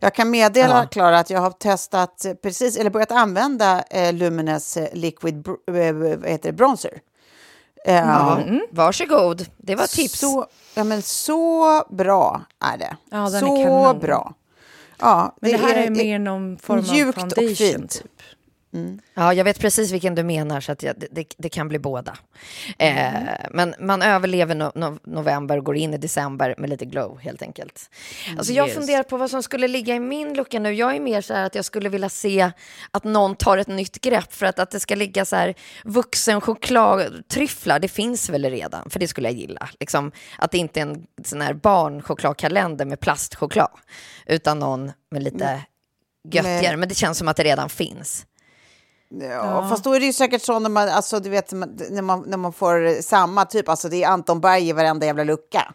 Jag 0.00 0.14
kan 0.14 0.30
meddela 0.30 0.86
Klara 0.86 1.18
att 1.18 1.30
jag 1.30 1.40
har 1.40 1.50
testat 1.50 2.26
precis, 2.42 2.76
eller 2.76 2.90
börjat 2.90 3.12
använda 3.12 3.82
eh, 3.90 4.12
Lumines 4.12 4.76
eh, 4.76 4.88
liquid 4.94 5.34
br- 5.34 5.78
eh, 5.88 5.92
vad 6.18 6.30
heter 6.30 6.48
det, 6.48 6.52
bronzer. 6.52 7.00
Eh, 7.84 8.32
Mm. 8.46 8.60
Varsågod, 8.70 9.46
det 9.56 9.74
var 9.74 9.86
tips. 9.86 10.18
Så, 10.18 10.46
ja, 10.74 10.84
men 10.84 11.02
så 11.02 11.82
bra 11.90 12.40
är 12.60 12.78
det. 12.78 12.96
Ja, 13.10 13.26
är 13.26 13.30
så 13.40 13.46
kanon. 13.64 13.98
bra. 13.98 14.34
Ja, 15.00 15.34
Men 15.40 15.50
det, 15.52 15.56
här 15.58 15.74
är 15.76 15.90
mer 15.90 16.18
någon 16.18 16.58
form 16.58 16.78
av 16.78 16.84
mjukt 16.92 17.16
och 17.16 17.20
foundation. 17.20 17.54
fint. 17.56 17.90
Typ. 17.90 18.12
Ja, 19.14 19.34
jag 19.34 19.44
vet 19.44 19.60
precis 19.60 19.92
vilken 19.92 20.14
du 20.14 20.22
menar, 20.22 20.60
så 20.60 20.72
att 20.72 20.82
jag, 20.82 20.96
det, 21.10 21.34
det, 21.36 21.48
kan 21.48 21.68
bli 21.68 21.78
båda. 21.78 22.16
Eh, 22.78 23.12
men 23.50 23.74
man 23.80 24.02
överlever 24.02 24.54
no, 24.54 24.72
no, 24.74 24.98
november 25.04 25.58
och 25.58 25.64
går 25.64 25.76
in 25.76 25.94
i 25.94 25.98
december 25.98 26.54
med 26.58 26.70
lite 26.70 26.84
glow, 26.84 27.18
helt 27.18 27.42
enkelt. 27.42 27.90
Alltså, 28.38 28.52
jag 28.52 28.72
funderar 28.72 29.02
på 29.02 29.16
vad 29.16 29.30
som 29.30 29.42
skulle 29.42 29.68
ligga 29.68 29.94
i 29.94 30.00
min 30.00 30.34
lucka 30.34 30.60
nu. 30.60 30.72
Jag 30.72 30.96
är 30.96 31.00
mer 31.00 31.20
så 31.20 31.34
här 31.34 31.44
att 31.44 31.54
jag 31.54 31.64
skulle 31.64 31.88
vilja 31.88 32.08
se 32.08 32.50
att 32.90 33.04
någon 33.04 33.36
tar 33.36 33.58
ett 33.58 33.68
nytt 33.68 34.00
grepp, 34.00 34.32
för 34.32 34.46
att, 34.46 34.58
att 34.58 34.70
det 34.70 34.80
ska 34.80 34.94
ligga 34.94 35.24
så 35.24 35.36
här 35.36 35.54
vuxen 35.84 36.40
chokladtryfflar, 36.40 37.78
det 37.78 37.88
finns 37.88 38.30
väl 38.30 38.44
redan, 38.44 38.90
för 38.90 39.00
det 39.00 39.08
skulle 39.08 39.28
jag 39.28 39.38
gilla. 39.38 39.68
Liksom, 39.80 40.12
att 40.38 40.50
det 40.50 40.58
inte 40.58 40.80
är 40.80 40.82
en 40.82 41.06
sån 41.24 41.40
här 41.40 41.54
barnchokladkalender 41.54 42.84
med 42.84 43.00
plastchoklad, 43.00 43.70
utan 44.26 44.58
någon 44.58 44.92
med 45.10 45.22
lite 45.22 45.60
göttigare, 46.32 46.76
men 46.76 46.88
det 46.88 46.94
känns 46.94 47.18
som 47.18 47.28
att 47.28 47.36
det 47.36 47.44
redan 47.44 47.68
finns. 47.68 48.26
Ja, 49.08 49.66
fast 49.68 49.84
då 49.84 49.92
är 49.92 50.00
det 50.00 50.06
ju 50.06 50.12
säkert 50.12 50.42
så 50.42 50.58
när 50.58 50.70
man, 50.70 50.88
alltså, 50.88 51.20
du 51.20 51.30
vet, 51.30 51.52
när 51.52 52.02
man, 52.02 52.24
när 52.26 52.36
man 52.36 52.52
får 52.52 53.02
samma 53.02 53.44
typ, 53.44 53.68
alltså 53.68 53.88
det 53.88 54.02
är 54.04 54.08
Anton 54.08 54.40
Berg 54.40 54.68
i 54.68 54.72
varenda 54.72 55.06
jävla 55.06 55.24
lucka. 55.24 55.74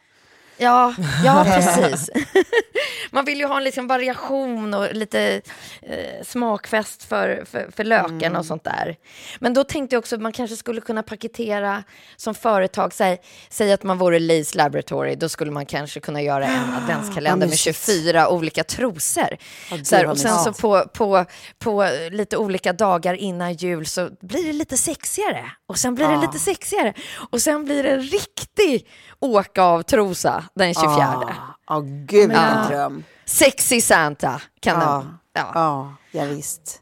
Ja, 0.62 0.94
ja 1.24 1.44
precis. 1.56 2.10
Man 3.12 3.26
vill 3.26 3.40
ju 3.40 3.46
ha 3.46 3.58
en 3.58 3.64
liksom 3.64 3.88
variation 3.88 4.74
och 4.74 4.94
lite 4.94 5.42
eh, 5.82 6.24
smakfest 6.24 7.04
för, 7.04 7.44
för, 7.52 7.70
för 7.76 7.84
löken 7.84 8.12
Mm. 8.22 8.36
och 8.36 8.46
sånt 8.46 8.64
där. 8.64 8.96
Men 9.40 9.54
då 9.54 9.64
tänkte 9.64 9.96
jag 9.96 10.00
också 10.00 10.16
att 10.16 10.22
man 10.22 10.32
kanske 10.32 10.56
skulle 10.56 10.82
kunna 10.82 11.04
paketera 11.04 11.84
som 12.16 12.36
företag, 12.36 12.94
säg, 12.94 13.22
säg 13.50 13.72
att 13.74 13.84
man 13.84 13.98
vore 13.98 14.20
Lees 14.20 14.56
Laboratory, 14.56 15.16
då 15.16 15.30
skulle 15.30 15.52
man 15.52 15.66
kanske 15.66 16.00
kunna 16.00 16.22
göra 16.22 16.46
en 16.48 16.74
adventskalender 16.84 17.38
med 17.38 17.50
mysigt. 17.50 17.86
24 17.86 18.30
olika 18.30 18.64
trosor. 18.64 19.38
så 19.84 19.96
här, 19.96 20.06
och 20.08 20.18
sen 20.18 20.40
så 20.40 20.54
på, 20.54 20.84
på, 20.94 21.26
på 21.60 21.88
lite 22.12 22.38
olika 22.38 22.74
dagar 22.74 23.14
innan 23.14 23.54
jul 23.54 23.86
så 23.86 24.10
blir 24.22 24.44
det 24.48 24.54
lite 24.54 24.78
sexigare. 24.78 25.52
Och 25.68 25.78
sen 25.78 25.96
blir 25.96 26.08
det 26.08 26.18
lite 26.22 26.40
sexigare. 26.40 26.94
Och 27.32 27.42
sen 27.42 27.66
blir 27.66 27.84
det 27.84 27.90
en 27.90 28.02
riktig 28.02 28.88
åka 29.20 29.64
av 29.64 29.82
trosa 29.84 30.44
den 30.54 30.74
24. 30.74 30.98
Ja, 30.98 31.56
ah, 31.66 31.80
gud 31.80 32.30
vilken 32.30 32.68
dröm. 32.68 33.04
Sexy 33.26 33.82
Santa 33.82 34.42
kan 34.60 34.80
Ja, 34.80 34.98
den... 34.98 35.18
Ja. 35.34 35.52
ja, 35.54 35.96
ja 36.12 36.26
visst. 36.26 36.82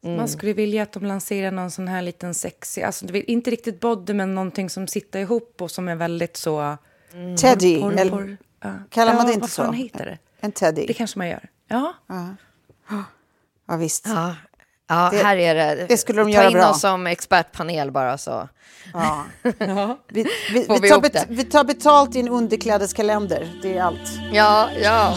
Man 0.00 0.28
skulle 0.28 0.52
vilja 0.52 0.82
att 0.82 0.92
de 0.92 1.04
lanserar 1.06 1.50
någon 1.50 1.70
sån 1.70 1.88
här 1.88 2.02
liten 2.02 2.34
sexy, 2.34 2.82
alltså 2.82 3.06
du 3.06 3.12
vet, 3.12 3.24
inte 3.24 3.50
riktigt 3.50 3.80
body 3.80 4.14
men 4.14 4.34
någonting 4.34 4.70
som 4.70 4.86
sitter 4.86 5.20
ihop 5.20 5.62
och 5.62 5.70
som 5.70 5.88
är 5.88 5.96
väldigt 5.96 6.36
så... 6.36 6.76
Teddy, 7.40 7.80
Porr, 7.80 7.92
eller, 7.92 8.10
porr, 8.10 8.36
ja. 8.60 8.72
kallar 8.90 9.14
man 9.14 9.22
ja, 9.22 9.26
det 9.26 9.34
inte 9.34 9.48
så? 9.48 9.72
heter 9.72 10.04
det? 10.04 10.18
En 10.40 10.52
teddy. 10.52 10.86
Det 10.86 10.94
kanske 10.94 11.18
man 11.18 11.28
gör. 11.28 11.48
Ja. 11.68 11.94
Ja, 13.66 13.76
visst. 13.76 14.06
Ja. 14.06 14.34
Ja, 14.88 15.08
Det- 15.12 15.16
här 15.22 15.36
är 15.36 15.54
det. 15.54 15.86
det 15.88 15.96
skulle 15.98 16.20
de 16.20 16.24
Ta 16.24 16.30
göra 16.38 16.46
in 16.50 16.52
bra. 16.52 16.70
oss 16.70 16.80
som 16.80 17.06
expertpanel 17.06 17.90
bara 17.90 18.18
så. 18.18 18.48
Ja. 18.92 19.24
Vi, 20.08 20.22
vi, 20.52 20.66
vi, 20.82 20.88
tar 20.88 21.00
bet, 21.00 21.26
vi 21.28 21.44
tar 21.44 21.64
betalt 21.64 22.16
i 22.16 22.20
en 22.20 22.28
underklädeskalender, 22.28 23.52
det 23.62 23.78
är 23.78 23.82
allt. 23.82 24.10
Ja, 24.32 24.68
ja. 24.82 25.16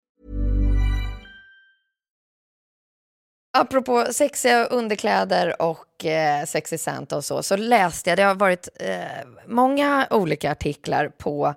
Apropå 3.53 4.05
sexiga 4.11 4.65
underkläder 4.65 5.61
och 5.61 6.05
eh, 6.05 6.45
sexy 6.45 6.77
Santa 6.77 7.17
och 7.17 7.25
så, 7.25 7.43
så 7.43 7.57
läste 7.57 8.09
jag, 8.09 8.17
det 8.17 8.23
har 8.23 8.35
varit 8.35 8.69
eh, 8.79 9.27
många 9.47 10.07
olika 10.09 10.51
artiklar 10.51 11.07
på 11.17 11.55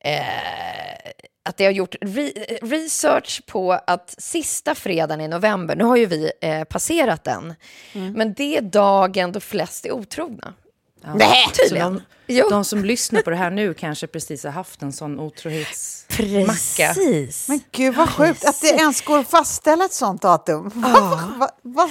eh, 0.00 1.10
att 1.44 1.56
det 1.56 1.64
har 1.64 1.72
gjort 1.72 1.94
re 2.00 2.30
research 2.62 3.42
på 3.46 3.72
att 3.72 4.14
sista 4.18 4.74
fredagen 4.74 5.20
i 5.20 5.28
november, 5.28 5.76
nu 5.76 5.84
har 5.84 5.96
ju 5.96 6.06
vi 6.06 6.32
eh, 6.40 6.64
passerat 6.64 7.24
den, 7.24 7.54
men 8.16 8.34
det 8.34 8.56
är 8.56 8.62
dagen 8.62 9.32
då 9.32 9.40
flest 9.40 9.86
är 9.86 9.92
otrogna. 9.92 10.54
Nej! 11.14 11.44
Så 11.52 11.62
Tydligen. 11.62 11.94
de, 11.94 12.02
Jo. 12.34 12.48
de 12.50 12.64
som 12.64 12.84
lyssnar 12.84 13.22
på 13.22 13.30
det 13.30 13.36
här 13.36 13.50
nu 13.50 13.74
kanske 13.74 14.06
precis 14.06 14.44
har 14.44 14.50
haft 14.50 14.82
en 14.82 14.92
sån 14.92 15.20
otrohetsmacka. 15.20 16.94
Precis. 16.94 17.48
Men 17.48 17.60
gud 17.72 17.94
vad 17.94 18.10
sjukt 18.10 18.44
att 18.44 18.60
det 18.60 18.68
ens 18.68 19.00
går 19.00 19.18
att 19.18 19.30
fastställa 19.30 19.84
ett 19.84 19.92
sånt 19.92 20.22
datum. 20.22 20.70
Va, 20.74 21.20
va, 21.36 21.50
va? 21.62 21.90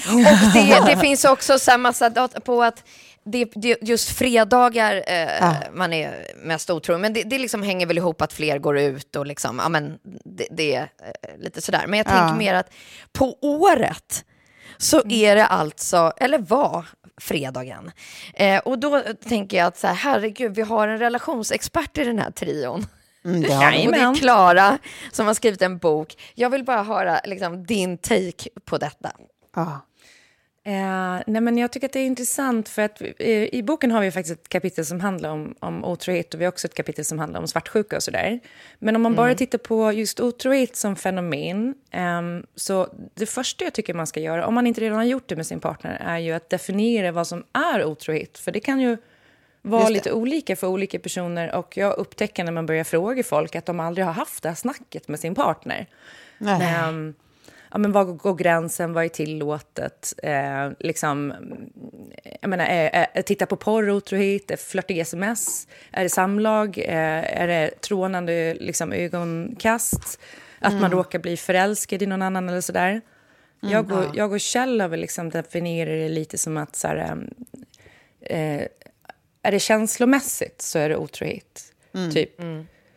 Det, 0.53 0.83
det 0.85 0.97
finns 0.97 1.25
också 1.25 1.59
så 1.59 1.71
här 1.71 1.77
massa 1.77 2.09
data 2.09 2.39
på 2.39 2.63
att 2.63 2.83
det, 3.25 3.49
det 3.55 3.77
just 3.81 4.09
fredagar 4.09 5.03
eh, 5.07 5.53
man 5.73 5.93
är 5.93 6.27
mest 6.43 6.69
otrogen. 6.69 7.01
Men 7.01 7.13
det, 7.13 7.23
det 7.23 7.39
liksom 7.39 7.63
hänger 7.63 7.85
väl 7.87 7.97
ihop 7.97 8.21
att 8.21 8.33
fler 8.33 8.59
går 8.59 8.77
ut 8.79 9.15
och 9.15 9.25
liksom, 9.25 9.59
ja 9.63 9.69
men 9.69 9.97
det, 10.25 10.47
det 10.51 10.75
är 10.75 10.81
eh, 10.81 11.43
lite 11.43 11.61
sådär. 11.61 11.85
Men 11.87 11.97
jag 11.97 12.07
tänker 12.07 12.35
mer 12.35 12.53
att 12.53 12.69
på 13.13 13.37
året 13.41 14.25
så 14.77 15.01
är 15.09 15.35
det 15.35 15.45
alltså, 15.45 16.13
eller 16.17 16.37
var, 16.39 16.85
fredagen. 17.21 17.91
Eh, 18.33 18.59
och 18.59 18.79
då 18.79 19.01
tänker 19.27 19.57
jag 19.57 19.67
att 19.67 19.77
så 19.77 19.87
här, 19.87 19.95
herregud, 19.95 20.55
vi 20.55 20.61
har 20.61 20.87
en 20.87 20.97
relationsexpert 20.97 21.97
i 21.97 22.03
den 22.03 22.19
här 22.19 22.31
trion. 22.31 22.85
Mm, 23.25 23.41
det 23.41 23.53
har 23.53 23.71
vi. 23.71 23.87
Och 23.87 23.91
det 23.91 23.99
är 23.99 24.15
Klara 24.15 24.77
som 25.11 25.27
har 25.27 25.33
skrivit 25.33 25.61
en 25.61 25.77
bok. 25.77 26.15
Jag 26.35 26.49
vill 26.49 26.63
bara 26.63 26.83
höra 26.83 27.19
liksom, 27.25 27.65
din 27.65 27.97
take 27.97 28.49
på 28.65 28.77
detta. 28.77 29.11
Ja. 29.55 29.81
Eh, 30.67 31.21
nej 31.27 31.41
men 31.41 31.57
jag 31.57 31.71
tycker 31.71 31.87
att 31.87 31.93
det 31.93 31.99
är 31.99 32.05
intressant 32.05 32.69
för 32.69 32.81
att 32.81 33.01
eh, 33.01 33.55
i 33.55 33.63
boken 33.63 33.91
har 33.91 34.01
vi 34.01 34.11
faktiskt 34.11 34.39
ett 34.39 34.49
kapitel 34.49 34.85
som 34.85 34.99
handlar 34.99 35.29
om, 35.29 35.55
om 35.59 35.85
otrohet 35.85 36.33
och 36.33 36.41
vi 36.41 36.45
har 36.45 36.51
också 36.51 36.67
ett 36.67 36.73
kapitel 36.73 37.05
som 37.05 37.19
handlar 37.19 37.39
om 37.39 37.47
svartsjuka 37.47 37.95
och 37.95 38.03
sådär. 38.03 38.39
Men 38.79 38.95
om 38.95 39.01
man 39.01 39.15
bara 39.15 39.35
tittar 39.35 39.57
på 39.57 39.91
just 39.91 40.19
otrohet 40.19 40.75
som 40.75 40.95
fenomen 40.95 41.75
ehm, 41.91 42.45
så 42.55 42.87
det 43.13 43.25
första 43.25 43.63
jag 43.63 43.73
tycker 43.73 43.93
man 43.93 44.07
ska 44.07 44.19
göra, 44.19 44.47
om 44.47 44.53
man 44.53 44.67
inte 44.67 44.81
redan 44.81 44.97
har 44.97 45.03
gjort 45.03 45.29
det 45.29 45.35
med 45.35 45.47
sin 45.47 45.59
partner, 45.59 46.01
är 46.05 46.17
ju 46.17 46.31
att 46.31 46.49
definiera 46.49 47.11
vad 47.11 47.27
som 47.27 47.43
är 47.53 47.85
otrohet. 47.85 48.37
För 48.37 48.51
det 48.51 48.59
kan 48.59 48.79
ju 48.79 48.97
vara 49.61 49.89
lite 49.89 50.11
olika 50.11 50.55
för 50.55 50.67
olika 50.67 50.99
personer 50.99 51.55
och 51.55 51.77
jag 51.77 51.97
upptäcker 51.97 52.43
när 52.43 52.51
man 52.51 52.65
börjar 52.65 52.83
fråga 52.83 53.23
folk 53.23 53.55
att 53.55 53.65
de 53.65 53.79
aldrig 53.79 54.05
har 54.05 54.13
haft 54.13 54.43
det 54.43 54.49
här 54.49 54.55
snacket 54.55 55.07
med 55.07 55.19
sin 55.19 55.35
partner. 55.35 55.87
Nej. 56.37 56.75
Ehm, 56.75 57.13
ja, 57.71 57.77
men 57.77 57.91
var 57.91 58.05
går 58.05 58.35
gränsen? 58.35 58.93
Vad 58.93 59.05
är 59.05 59.09
tillåtet? 59.09 60.13
Eh, 60.23 60.71
liksom, 60.79 61.33
jag 62.41 62.49
menar, 62.49 62.65
är, 62.65 63.07
är, 63.13 63.21
titta 63.21 63.45
på 63.45 63.55
porr 63.55 63.89
otrohet? 63.89 64.51
Är 64.51 64.57
flörtiga 64.57 65.01
sms? 65.01 65.67
Är 65.91 66.03
det 66.03 66.09
samlag? 66.09 66.77
Eh, 66.77 67.41
är 67.41 67.47
det 67.47 67.81
trånande 67.81 68.53
liksom, 68.53 68.93
ögonkast? 68.93 70.19
Att 70.59 70.81
man 70.81 70.91
råkar 70.91 71.19
bli 71.19 71.37
förälskad 71.37 72.01
i 72.01 72.05
någon 72.05 72.21
annan 72.21 72.49
eller 72.49 72.61
sådär. 72.61 73.01
jag, 73.59 73.91
och, 73.91 74.15
jag 74.15 74.31
och 74.31 74.39
Kjell 74.39 74.81
har 74.81 74.87
väl 74.87 74.99
liksom 74.99 75.29
definierat 75.29 75.91
det 75.91 76.09
lite 76.09 76.37
som 76.37 76.57
att 76.57 76.75
så 76.75 76.87
här, 76.87 76.95
ehm, 76.95 77.29
eh, 78.21 78.67
är 79.41 79.51
det 79.51 79.59
känslomässigt 79.59 80.61
så 80.61 80.79
är 80.79 80.89
det 80.89 80.97
otrohet. 80.97 81.61
Typ. 82.13 82.41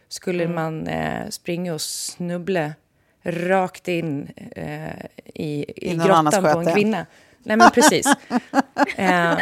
Skulle 0.08 0.48
man 0.48 0.86
eh, 0.86 1.28
springa 1.28 1.74
och 1.74 1.80
snubbla 1.80 2.72
rakt 3.32 3.88
in 3.88 4.28
eh, 4.56 4.88
i, 5.34 5.64
i 5.76 5.96
grottan 5.96 6.42
på 6.42 6.58
en 6.60 6.74
kvinna. 6.74 7.06
Nej, 7.38 7.56
men 7.56 7.70
precis. 7.70 8.06
eh, 8.96 9.38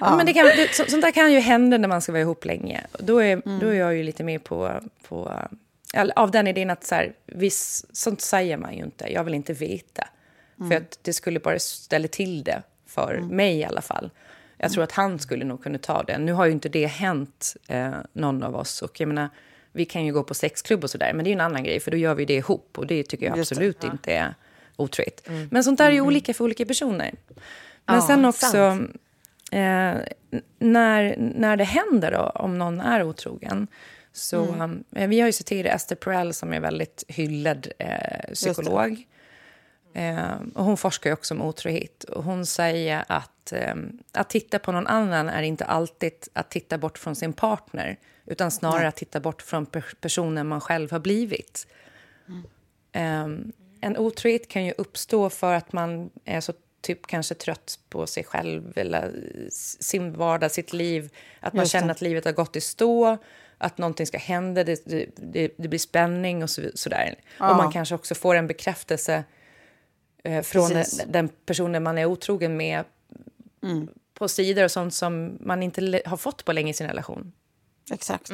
ja. 0.00 0.16
men 0.16 0.26
det 0.26 0.32
kan, 0.32 0.44
det, 0.44 0.74
så, 0.74 0.84
sånt 0.88 1.02
där 1.02 1.10
kan 1.10 1.32
ju 1.32 1.38
hända 1.38 1.78
när 1.78 1.88
man 1.88 2.02
ska 2.02 2.12
vara 2.12 2.22
ihop 2.22 2.44
länge. 2.44 2.86
Då 2.98 3.22
är, 3.22 3.60
då 3.60 3.66
är 3.66 3.74
jag 3.74 3.94
ju 3.94 4.02
lite 4.02 4.24
mer 4.24 4.38
på... 4.38 4.80
på 5.08 5.48
av 6.16 6.30
den 6.30 6.46
idén 6.46 6.70
att 6.70 6.84
så 6.84 6.94
här, 6.94 7.12
viss, 7.26 7.86
sånt 7.92 8.20
säger 8.20 8.56
man 8.56 8.74
ju 8.74 8.84
inte. 8.84 9.12
Jag 9.12 9.24
vill 9.24 9.34
inte 9.34 9.52
veta. 9.52 10.08
För 10.68 10.76
att 10.76 10.98
det 11.02 11.12
skulle 11.12 11.40
bara 11.40 11.58
ställa 11.58 12.08
till 12.08 12.44
det 12.44 12.62
för 12.86 13.20
mig 13.20 13.58
i 13.58 13.64
alla 13.64 13.80
fall. 13.80 14.10
Jag 14.56 14.72
tror 14.72 14.84
att 14.84 14.92
han 14.92 15.18
skulle 15.18 15.44
nog 15.44 15.62
kunna 15.62 15.78
ta 15.78 16.02
det. 16.02 16.18
Nu 16.18 16.32
har 16.32 16.46
ju 16.46 16.52
inte 16.52 16.68
det 16.68 16.86
hänt 16.86 17.56
eh, 17.68 17.94
någon 18.12 18.42
av 18.42 18.56
oss. 18.56 18.82
Och 18.82 19.00
jag 19.00 19.06
menar, 19.06 19.28
vi 19.72 19.84
kan 19.84 20.04
ju 20.04 20.12
gå 20.12 20.22
på 20.22 20.34
sexklubb 20.34 20.84
och 20.84 20.90
sådär, 20.90 21.12
men 21.12 21.24
det 21.24 21.30
är 21.30 21.32
en 21.32 21.40
annan 21.40 21.64
grej, 21.64 21.80
för 21.80 21.90
då 21.90 21.96
gör 21.96 22.14
vi 22.14 22.24
det 22.24 22.34
ihop. 22.34 22.78
Och 22.78 22.86
det 22.86 23.02
tycker 23.02 23.26
jag 23.26 23.38
absolut 23.38 23.84
inte 23.84 24.12
är 24.12 24.34
otroligt. 24.76 25.28
Men 25.50 25.64
sånt 25.64 25.78
där 25.78 25.86
är 25.86 25.92
ju 25.92 26.00
olika 26.00 26.34
för 26.34 26.44
olika 26.44 26.66
personer. 26.66 27.14
Men 27.84 27.96
Ja, 27.96 28.06
sen 28.06 28.24
också, 28.24 28.56
eh, 29.52 29.94
när, 30.58 31.16
när 31.18 31.56
det 31.56 31.64
händer 31.64 32.12
då, 32.12 32.32
om 32.34 32.58
någon 32.58 32.80
är 32.80 33.02
otrogen, 33.02 33.66
så 34.12 34.44
eh, 34.96 35.08
vi 35.08 35.20
har 35.20 35.26
ju 35.26 35.32
citerat 35.32 35.74
Esther 35.74 35.96
Perel 35.96 36.34
som 36.34 36.52
är 36.52 36.60
väldigt 36.60 37.04
hyllad 37.08 37.68
eh, 37.78 38.32
psykolog. 38.34 39.06
Eh, 39.94 40.34
och 40.54 40.64
hon 40.64 40.76
forskar 40.76 41.12
också 41.12 41.34
om 41.34 41.42
otrohet. 41.42 42.04
Och 42.04 42.24
hon 42.24 42.46
säger 42.46 43.04
att 43.08 43.52
eh, 43.52 43.74
att 44.12 44.30
titta 44.30 44.58
på 44.58 44.72
någon 44.72 44.86
annan 44.86 45.28
är 45.28 45.42
inte 45.42 45.64
alltid 45.64 46.12
att 46.32 46.50
titta 46.50 46.78
bort 46.78 46.98
från 46.98 47.16
sin 47.16 47.32
partner 47.32 47.98
utan 48.26 48.50
snarare 48.50 48.88
att 48.88 48.96
titta 48.96 49.20
bort 49.20 49.42
från 49.42 49.66
per- 49.66 49.94
personen 50.00 50.48
man 50.48 50.60
själv 50.60 50.90
har 50.90 50.98
blivit. 50.98 51.66
Eh, 52.92 53.26
en 53.80 53.96
otrohet 53.96 54.48
kan 54.48 54.64
ju 54.64 54.72
uppstå 54.78 55.30
för 55.30 55.54
att 55.54 55.72
man 55.72 56.10
är 56.24 56.40
så 56.40 56.52
typ 56.80 57.06
kanske 57.06 57.34
trött 57.34 57.78
på 57.88 58.06
sig 58.06 58.24
själv 58.24 58.72
eller 58.76 59.12
sin 59.50 60.12
vardag, 60.12 60.50
sitt 60.50 60.72
liv. 60.72 61.10
Att 61.40 61.52
man 61.52 61.66
känner 61.66 61.90
att 61.90 62.00
livet 62.00 62.24
har 62.24 62.32
gått 62.32 62.56
i 62.56 62.60
stå, 62.60 63.18
att 63.58 63.78
någonting 63.78 64.06
ska 64.06 64.18
hända, 64.18 64.64
det, 64.64 64.82
det, 65.16 65.52
det, 65.56 65.68
blir 65.68 65.78
spänning 65.78 66.42
och 66.42 66.50
så, 66.50 66.62
sådär. 66.74 67.14
Och 67.40 67.56
man 67.56 67.72
kanske 67.72 67.94
också 67.94 68.14
får 68.14 68.34
en 68.34 68.46
bekräftelse 68.46 69.24
från 70.44 70.68
Precis. 70.70 71.04
den 71.08 71.28
personen 71.46 71.82
man 71.82 71.98
är 71.98 72.04
otrogen 72.06 72.56
med 72.56 72.84
på 74.14 74.28
sidor 74.28 74.64
och 74.64 74.70
sånt 74.70 74.94
som 74.94 75.38
man 75.40 75.62
inte 75.62 76.02
har 76.06 76.16
fått 76.16 76.44
på 76.44 76.52
länge 76.52 76.70
i 76.70 76.74
sin 76.74 76.86
relation. 76.86 77.32
Exakt. 77.92 78.30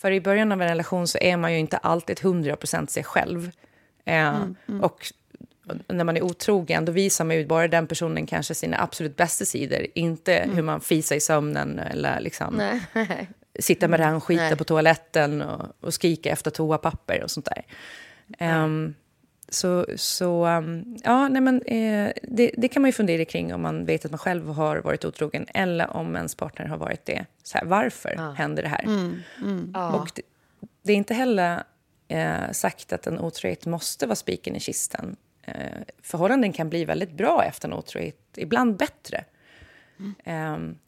För 0.00 0.10
i 0.10 0.20
början 0.20 0.52
av 0.52 0.62
en 0.62 0.68
relation 0.68 1.08
så 1.08 1.18
är 1.18 1.36
man 1.36 1.52
ju 1.52 1.58
inte 1.58 1.76
alltid 1.76 2.18
100% 2.18 2.86
sig 2.86 3.04
själv. 3.04 3.50
Eh, 4.04 4.34
Och 4.82 5.12
när 5.88 6.04
man 6.04 6.16
är 6.16 6.22
otrogen, 6.22 6.84
då 6.84 6.92
visar 6.92 7.24
man 7.24 7.36
ju 7.36 7.46
bara 7.46 7.68
den 7.68 7.86
personen 7.86 8.26
kanske 8.26 8.54
sina 8.54 8.82
absolut 8.82 9.16
bästa 9.16 9.44
sidor. 9.44 9.86
Inte 9.94 10.48
hur 10.54 10.62
man 10.62 10.80
fisar 10.80 11.16
i 11.16 11.20
sömnen 11.20 11.78
eller 11.78 12.20
liksom 12.20 12.54
Nej. 12.94 13.28
sitta 13.58 13.88
med 13.88 14.00
den 14.00 14.20
skiten 14.20 14.46
Nej. 14.46 14.56
på 14.56 14.64
toaletten 14.64 15.42
och, 15.42 15.66
och 15.80 15.94
skrika 15.94 16.30
efter 16.30 16.50
toapapper 16.50 17.22
och 17.22 17.30
sånt 17.30 17.46
där. 17.46 17.62
Ehm, 18.38 18.94
så, 19.54 19.86
så 19.96 20.46
um, 20.46 20.98
ja, 21.04 21.28
nej 21.28 21.42
men, 21.42 21.62
eh, 21.62 22.12
det, 22.22 22.50
det 22.56 22.68
kan 22.68 22.82
man 22.82 22.88
ju 22.88 22.92
fundera 22.92 23.24
kring 23.24 23.54
om 23.54 23.62
man 23.62 23.84
vet 23.84 24.04
att 24.04 24.10
man 24.10 24.18
själv 24.18 24.48
har 24.48 24.76
varit 24.76 25.04
otrogen 25.04 25.46
eller 25.54 25.96
om 25.96 26.16
ens 26.16 26.34
partner 26.34 26.66
har 26.66 26.76
varit 26.76 27.04
det. 27.04 27.26
Så 27.42 27.58
här, 27.58 27.64
varför 27.64 28.34
händer 28.34 28.62
det 28.62 28.68
här? 28.68 28.84
Och 29.94 30.10
det, 30.14 30.22
det 30.82 30.92
är 30.92 30.96
inte 30.96 31.14
heller 31.14 31.62
eh, 32.08 32.50
sagt 32.52 32.92
att 32.92 33.06
en 33.06 33.18
otrohet 33.18 33.66
måste 33.66 34.06
vara 34.06 34.16
spiken 34.16 34.56
i 34.56 34.60
kisten. 34.60 35.16
Eh, 35.42 35.54
förhållanden 36.02 36.52
kan 36.52 36.68
bli 36.68 36.84
väldigt 36.84 37.12
bra 37.12 37.44
efter 37.44 37.68
en 37.68 37.74
otrohet, 37.74 38.18
ibland 38.36 38.76
bättre. 38.76 39.24
Ehm, 40.24 40.78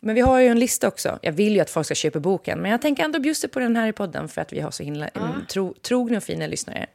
men 0.00 0.14
vi 0.14 0.20
har 0.20 0.40
ju 0.40 0.46
en 0.46 0.58
lista 0.58 0.88
också. 0.88 1.18
Jag 1.22 1.32
vill 1.32 1.54
ju 1.54 1.60
att 1.60 1.70
folk 1.70 1.86
ska 1.86 1.94
köpa 1.94 2.20
boken, 2.20 2.60
men 2.60 2.70
jag 2.70 2.82
tänker 2.82 3.04
ändå 3.04 3.20
bjussa 3.20 3.48
på 3.48 3.60
den 3.60 3.76
här 3.76 3.88
i 3.88 3.92
podden 3.92 4.28
för 4.28 4.40
att 4.40 4.52
vi 4.52 4.60
har 4.60 4.70
så 4.70 4.82
himla 4.82 5.08
mm, 5.08 5.46
tro, 5.48 5.74
trogna 5.74 6.16
och 6.16 6.22
fina 6.22 6.46
lyssnare. 6.46 6.86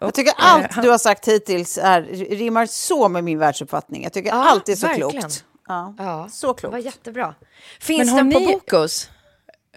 Jag 0.00 0.14
tycker 0.14 0.30
eh, 0.30 0.34
allt 0.54 0.72
han- 0.72 0.84
du 0.84 0.90
har 0.90 0.98
sagt 0.98 1.28
hittills 1.28 1.78
är, 1.78 2.02
rimmar 2.36 2.66
så 2.66 3.08
med 3.08 3.24
min 3.24 3.38
världsuppfattning. 3.38 4.02
Jag 4.02 4.12
tycker 4.12 4.28
Ja, 4.30 4.48
allt 4.50 4.68
är 4.68 4.74
så 4.74 4.86
verkligen. 4.86 5.10
klokt. 5.10 5.44
Ja, 5.68 5.94
Ja, 5.98 6.28
så 6.32 6.52
Det 6.52 6.60
klokt. 6.60 6.72
var 6.72 6.78
jättebra. 6.78 7.34
Finns 7.80 7.98
Men 7.98 8.08
har 8.08 8.16
den 8.22 8.32
på 8.32 8.38
ni- 8.38 8.46
Bokus? 8.46 9.10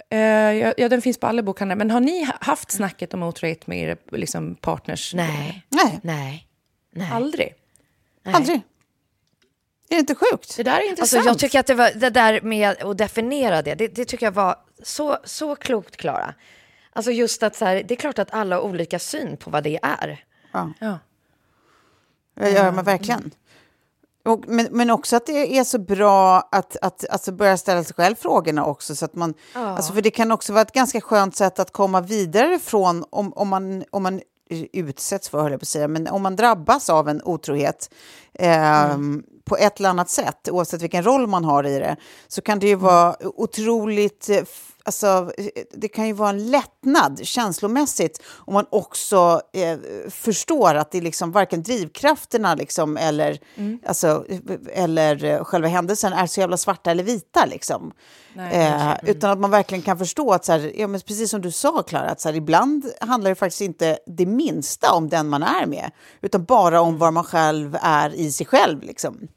Eh, 0.09 0.19
ja, 0.19 0.73
ja, 0.77 0.89
den 0.89 1.01
finns 1.01 1.17
på 1.17 1.27
alla 1.27 1.41
bokhandlar. 1.43 1.75
Men 1.75 1.91
har 1.91 1.99
ni 1.99 2.23
ha- 2.25 2.33
haft 2.41 2.71
snacket 2.71 3.13
om 3.13 3.23
otrohet 3.23 3.67
med 3.67 3.79
era 3.89 3.95
liksom, 4.11 4.55
partners? 4.55 5.13
Nej. 5.13 5.65
Nej, 5.69 5.99
Nej. 6.03 6.47
Nej. 6.95 7.09
Aldrig? 7.13 7.53
aldrig. 8.33 8.55
Är 9.89 9.95
det 9.95 9.99
inte 9.99 10.15
sjukt? 10.15 10.57
Det 10.57 10.63
där 10.63 10.71
är 10.71 10.75
Alltså, 10.75 10.89
intressant. 10.89 11.25
jag 11.25 11.39
tycker 11.39 11.59
att 11.59 11.67
det, 11.67 11.73
var, 11.73 11.91
det 11.95 12.09
där 12.09 12.41
med 12.41 12.69
att 12.83 12.97
definiera 12.97 13.61
det, 13.61 13.75
det, 13.75 13.87
det 13.87 14.05
tycker 14.05 14.25
jag 14.25 14.31
var 14.31 14.55
så, 14.83 15.17
så 15.23 15.55
klokt, 15.55 15.97
Klara. 15.97 16.33
Alltså 16.93 17.11
just 17.11 17.43
att 17.43 17.55
så 17.55 17.65
här, 17.65 17.83
det 17.87 17.93
är 17.93 17.95
klart 17.95 18.19
att 18.19 18.33
alla 18.33 18.55
har 18.55 18.63
olika 18.63 18.99
syn 18.99 19.37
på 19.37 19.49
vad 19.49 19.63
det 19.63 19.79
är. 19.83 20.25
ja. 20.79 20.99
Ja, 22.35 22.47
ja 22.47 22.71
men 22.71 22.85
verkligen. 22.85 23.31
Och, 24.25 24.43
men, 24.47 24.67
men 24.71 24.89
också 24.89 25.15
att 25.15 25.25
det 25.25 25.57
är 25.57 25.63
så 25.63 25.79
bra 25.79 26.49
att, 26.51 26.77
att 26.81 27.09
alltså 27.09 27.31
börja 27.31 27.57
ställa 27.57 27.83
sig 27.83 27.95
själv 27.95 28.15
frågorna 28.15 28.65
också. 28.65 28.95
Så 28.95 29.05
att 29.05 29.15
man, 29.15 29.33
alltså 29.53 29.93
för 29.93 30.01
det 30.01 30.11
kan 30.11 30.31
också 30.31 30.53
vara 30.53 30.61
ett 30.61 30.71
ganska 30.71 31.01
skönt 31.01 31.35
sätt 31.35 31.59
att 31.59 31.71
komma 31.71 32.01
vidare 32.01 32.59
från 32.59 33.05
om, 33.09 33.33
om, 33.33 33.47
man, 33.49 33.83
om 33.91 34.03
man 34.03 34.21
utsätts 34.73 35.29
för, 35.29 35.41
höll 35.41 35.51
jag 35.51 35.59
på 35.59 35.63
att 35.63 35.67
säga, 35.67 35.87
men 35.87 36.07
om 36.07 36.21
man 36.21 36.35
drabbas 36.35 36.89
av 36.89 37.09
en 37.09 37.21
otrohet 37.23 37.93
eh, 38.33 38.97
på 39.45 39.57
ett 39.57 39.79
eller 39.79 39.89
annat 39.89 40.09
sätt, 40.09 40.49
oavsett 40.51 40.81
vilken 40.81 41.03
roll 41.03 41.27
man 41.27 41.45
har 41.45 41.63
i 41.63 41.79
det, 41.79 41.95
så 42.27 42.41
kan 42.41 42.59
det 42.59 42.67
ju 42.67 42.75
vara 42.75 43.15
otroligt... 43.21 44.29
Alltså, 44.85 45.31
det 45.73 45.87
kan 45.87 46.07
ju 46.07 46.13
vara 46.13 46.29
en 46.29 46.51
lättnad 46.51 47.19
känslomässigt 47.23 48.23
om 48.37 48.53
man 48.53 48.65
också 48.69 49.41
eh, 49.53 49.77
förstår 50.09 50.75
att 50.75 50.91
det 50.91 50.97
är 50.97 51.01
liksom 51.01 51.31
varken 51.31 51.63
drivkrafterna 51.63 52.55
liksom, 52.55 52.97
eller, 52.97 53.39
alltså, 53.85 54.25
eller 54.73 55.23
eh, 55.23 55.43
själva 55.43 55.67
händelsen 55.67 56.13
är 56.13 56.27
så 56.27 56.39
jävla 56.39 56.57
svarta 56.57 56.91
eller 56.91 57.03
vita. 57.03 57.45
Liksom. 57.45 57.91
eh, 58.51 58.93
utan 59.03 59.31
att 59.31 59.39
man 59.39 59.51
verkligen 59.51 59.81
kan 59.81 59.97
förstå 59.97 60.31
att, 60.31 60.45
så 60.45 60.51
här, 60.51 60.71
ja, 60.75 60.87
men 60.87 61.01
precis 61.01 61.29
som 61.29 61.41
du 61.41 61.51
sa 61.51 61.83
Klara, 61.83 62.09
att 62.09 62.21
så 62.21 62.29
här, 62.29 62.35
ibland 62.35 62.85
handlar 63.01 63.29
det 63.29 63.35
faktiskt 63.35 63.61
inte 63.61 63.99
det 64.05 64.25
minsta 64.25 64.93
om 64.93 65.09
den 65.09 65.29
man 65.29 65.43
är 65.43 65.65
med, 65.65 65.91
utan 66.21 66.43
bara 66.43 66.81
om 66.81 66.97
var 66.97 67.11
man 67.11 67.23
själv 67.23 67.77
är 67.81 68.15
i 68.15 68.31
sig 68.31 68.45
själv. 68.45 68.83
Liksom. 68.83 69.27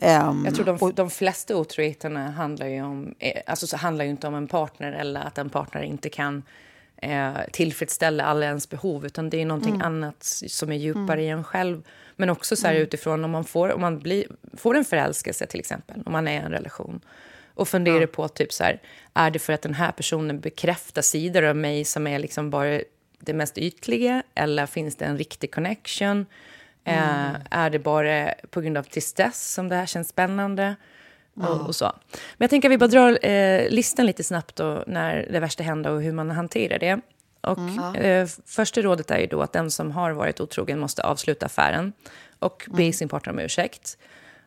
Ehm, 0.00 0.44
Jag 0.44 0.54
tror 0.54 0.64
de, 0.64 0.76
och- 0.76 0.94
de 0.94 1.10
flesta 1.10 1.56
otroheterna 1.56 2.30
handlar 2.30 2.66
ju 2.66 2.82
om, 2.82 3.14
eh, 3.18 3.42
alltså 3.46 3.66
så 3.66 3.76
handlar 3.76 4.04
ju 4.04 4.10
inte 4.10 4.26
om 4.26 4.34
en 4.34 4.48
partner 4.48 4.92
eller 4.92 5.20
att 5.20 5.38
en 5.38 5.50
partner 5.50 5.82
inte 5.82 6.08
kan 6.10 6.42
eh, 7.02 7.32
tillfredsställa 7.52 8.24
alla 8.24 8.46
ens 8.46 8.68
behov, 8.68 9.06
utan 9.06 9.30
det 9.30 9.40
är 9.42 9.46
någonting 9.46 9.74
Mm. 9.74 9.86
annat 9.86 10.16
som 10.48 10.72
är 10.72 10.76
djupare 10.76 11.22
i 11.22 11.28
en 11.28 11.44
själv. 11.44 11.82
Men 12.16 12.30
också 12.30 12.56
så 12.56 12.66
här 12.66 12.74
utifrån 12.74 13.24
om 13.24 13.30
man, 13.30 13.44
får, 13.44 13.72
om 13.72 13.80
man 13.80 13.98
blir, 13.98 14.26
får 14.56 14.76
en 14.76 14.84
förälskelse 14.84 15.46
till 15.46 15.60
exempel, 15.60 16.02
om 16.06 16.12
man 16.12 16.28
är 16.28 16.32
i 16.32 16.36
en 16.44 16.52
relation. 16.52 17.00
Och 17.54 17.68
funderar 17.68 18.06
på 18.06 18.28
typ 18.28 18.52
så 18.52 18.64
här, 18.64 18.80
är 19.14 19.30
det 19.30 19.38
för 19.38 19.52
att 19.52 19.62
den 19.62 19.74
här 19.74 19.92
personen 19.92 20.40
bekräftar 20.40 21.02
sidor 21.02 21.42
av 21.44 21.56
mig 21.56 21.84
som 21.84 22.06
är 22.06 22.18
liksom 22.18 22.50
bara 22.50 22.80
det 23.20 23.32
mest 23.34 23.58
ytliga? 23.58 24.22
Eller 24.34 24.66
finns 24.66 24.96
det 24.96 25.04
en 25.04 25.18
riktig 25.18 25.50
connection? 25.54 26.26
Eh, 26.88 27.36
är 27.50 27.70
det 27.70 27.78
bara 27.78 28.34
på 28.50 28.60
grund 28.60 28.78
av 28.78 28.82
tristess 28.82 29.52
som 29.52 29.68
det 29.68 29.76
här 29.76 29.86
känns 29.86 30.08
spännande? 30.08 30.76
Och, 31.34 31.66
och 31.66 31.74
så. 31.74 31.84
Men 32.12 32.44
jag 32.44 32.50
tänker 32.50 32.68
att 32.68 32.72
vi 32.72 32.78
bara 32.78 32.88
drar 32.88 33.26
eh, 33.26 33.70
listan 33.70 34.06
lite 34.06 34.24
snabbt 34.24 34.56
då, 34.56 34.84
när 34.86 35.28
det 35.32 35.40
värsta 35.40 35.62
händer 35.62 35.90
och 35.90 36.02
hur 36.02 36.12
man 36.12 36.30
hanterar 36.30 36.78
det. 36.78 37.00
Och, 37.40 37.96
eh, 37.96 38.26
första 38.46 38.80
rådet 38.80 39.10
är 39.10 39.18
ju 39.18 39.26
då 39.26 39.42
att 39.42 39.52
den 39.52 39.70
som 39.70 39.90
har 39.90 40.10
varit 40.10 40.40
otrogen 40.40 40.78
måste 40.78 41.02
avsluta 41.02 41.46
affären 41.46 41.92
och 42.38 42.66
be 42.70 42.92
sin 42.92 43.08
partner 43.08 43.32
om 43.32 43.38
ursäkt. 43.38 43.98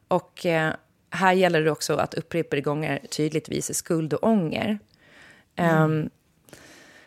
Och 0.07 0.45
eh, 0.45 0.73
här 1.09 1.33
gäller 1.33 1.61
det 1.61 1.71
också 1.71 1.95
att 1.95 2.13
upprepade 2.13 2.61
gånger 2.61 2.99
tydligt 3.09 3.49
visa 3.49 3.73
skuld 3.73 4.13
och 4.13 4.23
ånger. 4.23 4.79
Ehm, 5.55 6.09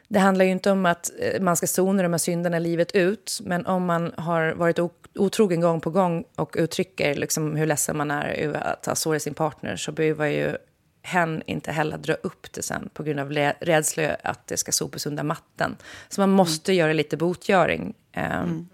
det 0.08 0.18
handlar 0.18 0.44
ju 0.44 0.50
inte 0.50 0.70
om 0.70 0.86
att 0.86 1.10
eh, 1.18 1.40
man 1.40 1.56
ska 1.56 1.66
sona 1.66 2.02
de 2.02 2.12
här 2.12 2.18
synderna 2.18 2.58
livet 2.58 2.92
ut, 2.92 3.40
men 3.44 3.66
om 3.66 3.84
man 3.84 4.12
har 4.16 4.52
varit 4.52 4.78
otrogen 5.14 5.60
gång 5.60 5.80
på 5.80 5.90
gång 5.90 6.24
och 6.36 6.56
uttrycker 6.58 7.14
liksom 7.14 7.56
hur 7.56 7.66
ledsen 7.66 7.96
man 7.96 8.10
är 8.10 8.28
över 8.28 8.60
att 8.60 8.86
ha 8.86 8.94
sårat 8.94 9.22
sin 9.22 9.34
partner 9.34 9.76
så 9.76 9.92
behöver 9.92 10.26
ju 10.26 10.56
hen 11.02 11.42
inte 11.46 11.72
heller 11.72 11.98
dra 11.98 12.14
upp 12.14 12.52
det 12.52 12.62
sen 12.62 12.88
på 12.94 13.02
grund 13.02 13.20
av 13.20 13.32
rädsla 13.60 14.16
att 14.22 14.46
det 14.46 14.56
ska 14.56 14.72
sopas 14.72 15.06
under 15.06 15.22
mattan. 15.22 15.76
Så 16.08 16.20
man 16.20 16.30
måste 16.30 16.72
göra 16.72 16.92
lite 16.92 17.16
botgöring. 17.16 17.94
Ehm, 18.12 18.68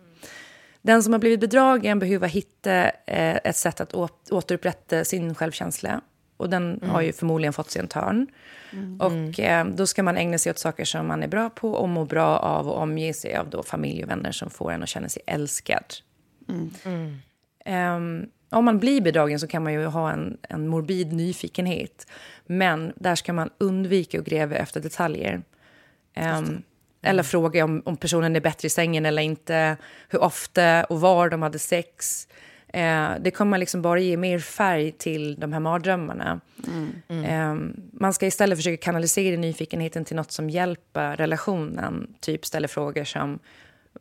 Den 0.82 1.02
som 1.02 1.12
har 1.12 1.20
blivit 1.20 1.40
bedragen 1.40 1.98
behöver 1.98 2.28
hitta 2.28 2.84
eh, 2.84 3.36
ett 3.44 3.56
sätt 3.56 3.80
att 3.80 3.94
återupprätta 4.30 5.04
sin 5.04 5.34
självkänsla. 5.34 6.00
Och 6.40 6.50
den 6.50 6.80
har 6.86 7.00
ju 7.00 7.12
förmodligen 7.12 7.52
fått 7.52 7.70
sig 7.70 7.80
en 7.80 7.88
törn. 7.88 8.26
Och 8.98 9.40
eh, 9.40 9.66
då 9.66 9.86
ska 9.86 10.02
man 10.02 10.16
ägna 10.16 10.38
sig 10.38 10.50
åt 10.50 10.58
saker 10.58 10.84
som 10.84 11.06
man 11.06 11.22
är 11.22 11.28
bra 11.28 11.50
på 11.50 11.72
och 11.72 11.88
mår 11.88 12.04
bra 12.06 12.38
av 12.38 12.68
och 12.68 12.78
omge 12.82 13.12
sig 13.12 13.36
av 13.36 13.50
då 13.50 13.62
familj 13.62 14.04
och 14.04 14.10
vänner 14.10 14.32
som 14.32 14.50
får 14.50 14.72
en 14.72 14.82
att 14.82 14.88
känna 14.88 15.08
sig 15.08 15.22
älskad. 15.26 15.84
Ehm, 17.64 18.26
om 18.50 18.64
man 18.64 18.78
blir 18.78 19.00
bedragen 19.00 19.40
så 19.40 19.46
kan 19.46 19.62
man 19.62 19.72
ju 19.72 19.84
ha 19.84 20.12
en, 20.12 20.38
en 20.48 20.68
morbid 20.68 21.12
nyfikenhet. 21.12 22.06
Men 22.46 22.92
där 22.96 23.14
ska 23.14 23.32
man 23.32 23.50
undvika 23.58 24.18
att 24.18 24.24
gräva 24.24 24.56
efter 24.56 24.80
detaljer. 24.80 25.42
Ehm, 26.14 26.62
Eller 27.02 27.22
fråga 27.22 27.64
om, 27.64 27.82
om 27.84 27.96
personen 27.96 28.36
är 28.36 28.40
bättre 28.40 28.66
i 28.66 28.70
sängen 28.70 29.06
eller 29.06 29.22
inte. 29.22 29.76
Hur 30.08 30.22
ofta 30.22 30.84
och 30.84 31.00
var 31.00 31.28
de 31.30 31.42
hade 31.42 31.58
sex. 31.58 32.28
Eh, 32.72 33.10
det 33.20 33.30
kommer 33.30 33.58
liksom 33.58 33.82
bara 33.82 34.00
ge 34.00 34.16
mer 34.16 34.38
färg 34.38 34.92
till 34.92 35.40
de 35.40 35.52
här 35.52 35.60
mardrömmarna. 35.60 36.40
Ehm, 37.08 37.76
man 37.92 38.12
ska 38.14 38.26
istället 38.26 38.58
försöka 38.58 38.84
kanalisera 38.84 39.36
nyfikenheten 39.36 40.04
till 40.04 40.16
något 40.16 40.32
som 40.32 40.50
hjälper 40.50 41.16
relationen. 41.16 42.14
Typ 42.20 42.44
ställa 42.46 42.68
frågor 42.68 43.04
som 43.04 43.38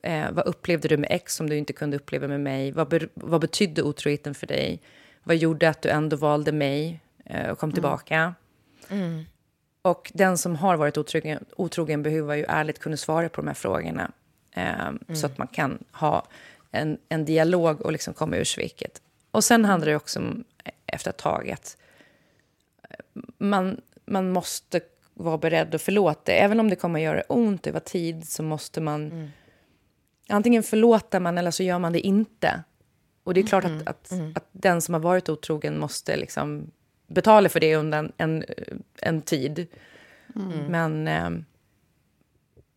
eh, 0.01 0.31
vad 0.31 0.45
upplevde 0.47 0.87
du 0.87 0.97
med 0.97 1.07
ex 1.11 1.35
som 1.35 1.49
du 1.49 1.57
inte 1.57 1.73
kunde 1.73 1.97
uppleva 1.97 2.27
med 2.27 2.39
mig? 2.41 2.71
Vad, 2.71 2.87
be- 2.89 3.07
vad 3.13 3.41
betydde 3.41 3.83
otroheten 3.83 4.35
för 4.35 4.47
dig? 4.47 4.81
Vad 5.23 5.35
gjorde 5.35 5.69
att 5.69 5.81
du 5.81 5.89
ändå 5.89 6.15
valde 6.17 6.51
mig 6.51 6.99
eh, 7.25 7.49
och 7.49 7.59
kom 7.59 7.71
tillbaka? 7.71 8.33
Och 9.81 10.11
den 10.13 10.37
som 10.37 10.55
har 10.55 10.77
varit 10.77 10.97
otrogen, 10.97 11.45
otrogen 11.55 12.03
behöver 12.03 12.35
ju 12.35 12.45
ärligt 12.47 12.79
kunna 12.79 12.97
svara 12.97 13.29
på 13.29 13.41
de 13.41 13.47
här 13.47 13.53
frågorna. 13.53 14.11
Eh, 14.55 15.15
Så 15.15 15.25
att 15.25 15.37
man 15.37 15.47
kan 15.47 15.83
ha 15.91 16.27
en, 16.71 16.97
en 17.09 17.25
dialog 17.25 17.81
och 17.81 17.91
liksom 17.91 18.13
komma 18.13 18.37
ur 18.37 18.43
sveket. 18.43 19.01
Och 19.31 19.43
sen 19.43 19.65
handlar 19.65 19.87
det 19.87 19.95
också 19.95 20.19
om, 20.19 20.43
eh, 20.63 20.71
efter 20.85 21.09
ett 21.09 21.17
tag, 21.17 21.51
att 21.51 21.77
man, 23.37 23.81
man 24.05 24.31
måste 24.31 24.81
vara 25.13 25.37
beredd 25.37 25.75
att 25.75 25.81
förlåta. 25.81 26.31
Även 26.31 26.59
om 26.59 26.69
det 26.69 26.75
kommer 26.75 26.99
att 26.99 27.03
göra 27.03 27.21
ont 27.21 27.67
över 27.67 27.79
tid 27.79 28.29
så 28.29 28.43
måste 28.43 28.81
man... 28.81 29.31
Antingen 30.29 30.63
förlåter 30.63 31.19
man 31.19 31.37
eller 31.37 31.51
så 31.51 31.63
gör 31.63 31.79
man 31.79 31.93
det 31.93 31.99
inte. 31.99 32.63
Och 33.23 33.33
det 33.33 33.39
är 33.39 33.47
klart 33.47 33.65
att, 33.65 33.87
att, 33.87 34.11
att 34.35 34.47
den 34.51 34.81
som 34.81 34.93
har 34.93 35.01
varit 35.01 35.29
otrogen 35.29 35.79
måste 35.79 36.17
liksom 36.17 36.71
betala 37.07 37.49
för 37.49 37.59
det 37.59 37.75
under 37.75 37.97
en, 37.97 38.13
en, 38.17 38.43
en 39.01 39.21
tid. 39.21 39.67
Men, 40.69 41.07
eh, 41.07 41.29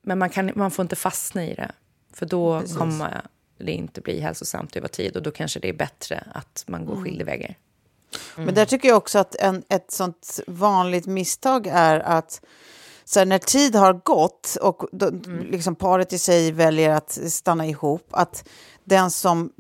men 0.03 0.19
man, 0.19 0.31
kan, 0.31 0.53
man 0.55 0.71
får 0.71 0.83
inte 0.83 0.97
fastna 0.97 1.47
i 1.47 1.55
det. 1.55 1.73
För 2.13 2.27
då 2.27 2.63
kommer 2.79 3.23
det 3.63 3.73
inte 3.73 4.01
bli 4.01 4.21
hälsosamt 4.21 4.77
över 4.77 4.89
tid. 4.89 5.17
Och 5.17 5.23
då 5.23 5.31
kanske 5.31 5.61
det 5.61 5.69
är 5.69 5.73
bättre 5.73 6.25
att 6.35 6.65
man 6.67 6.87
går 6.87 7.03
skilda 7.03 7.25
vägar. 7.25 7.57
Men 8.37 8.55
där 8.55 8.65
tycker 8.65 8.89
jag 8.89 8.97
också 8.97 9.19
att 9.19 9.35
en, 9.35 9.63
ett 9.69 9.91
sånt 9.91 10.41
vanligt 10.47 11.07
misstag 11.07 11.67
är 11.67 12.01
att 12.01 12.41
så 13.05 13.19
här, 13.19 13.27
när 13.27 13.39
tid 13.39 13.75
har 13.75 13.93
gått 13.93 14.57
och 14.61 14.87
då, 14.93 15.11
liksom 15.51 15.75
paret 15.75 16.13
i 16.13 16.19
sig 16.19 16.53
väljer 16.53 16.91
att 16.91 17.13
stanna 17.13 17.67
ihop, 17.67 18.07
att 18.11 18.49
den 18.85 19.11
som 19.11 19.53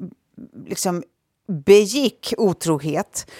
liksom 0.67 1.03
begick 1.49 2.35
otrohet 2.39 3.31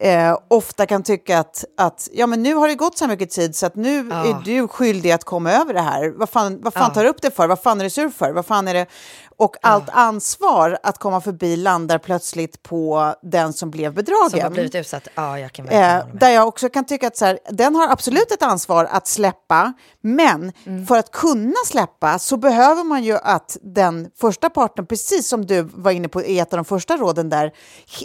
eh, 0.00 0.38
ofta 0.48 0.86
kan 0.86 1.02
tycka 1.02 1.38
att, 1.38 1.64
att 1.76 2.08
ja, 2.12 2.26
men 2.26 2.42
nu 2.42 2.54
har 2.54 2.68
det 2.68 2.74
gått 2.74 2.98
så 2.98 3.06
mycket 3.06 3.30
tid 3.30 3.56
så 3.56 3.66
att 3.66 3.76
nu 3.76 3.98
är 3.98 4.44
du 4.44 4.68
skyldig 4.68 5.10
att 5.10 5.24
komma 5.24 5.52
över 5.52 5.74
det 5.74 5.80
här. 5.80 6.10
Vad 6.10 6.28
fan, 6.28 6.60
vad 6.62 6.74
fan 6.74 6.92
tar 6.92 7.04
du 7.04 7.10
upp 7.10 7.22
det 7.22 7.30
för? 7.30 7.46
Vad 7.46 7.60
fan 7.60 7.80
är 7.80 7.84
du 7.84 7.90
sur 7.90 8.08
för? 8.08 8.32
Vad 8.32 8.46
fan 8.46 8.68
är 8.68 8.74
det? 8.74 8.86
Och 9.36 9.56
allt 9.62 9.88
ansvar 9.92 10.78
att 10.82 10.98
komma 10.98 11.20
förbi 11.20 11.56
landar 11.56 11.98
plötsligt 11.98 12.62
på 12.62 13.14
den 13.22 13.52
som 13.52 13.70
blev 13.70 13.94
bedragen. 13.94 14.30
Som 14.30 14.40
har 14.40 14.50
blivit 14.50 14.74
utsatt. 14.74 15.08
Ja, 15.14 15.38
jag 15.38 15.52
kan 15.52 15.68
Eh, 15.68 16.06
där 16.14 16.30
jag 16.30 16.48
också 16.48 16.68
kan 16.68 16.84
tycka 16.84 17.06
att 17.06 17.16
så 17.16 17.24
här, 17.24 17.38
den 17.50 17.74
har 17.74 17.88
absolut 17.92 18.32
ett 18.32 18.42
ansvar 18.42 18.84
att 18.84 19.06
släppa, 19.06 19.72
men 20.00 20.52
Mm. 20.66 20.86
för 20.86 20.96
att 20.98 21.10
kunna 21.10 21.54
släppa 21.66 22.18
så 22.18 22.36
behöver 22.36 22.84
man 22.84 23.02
ju 23.04 23.18
att 23.22 23.56
den 23.62 24.10
första 24.20 24.50
parten, 24.50 24.86
precis 24.86 25.28
som 25.28 25.46
du 25.46 25.62
var 25.62 25.90
inne 25.90 26.08
på 26.08 26.22
i 26.22 26.38
ett 26.38 26.52
av 26.52 26.56
de 26.56 26.64
första 26.64 26.96
råden 26.96 27.28
där, 27.28 27.52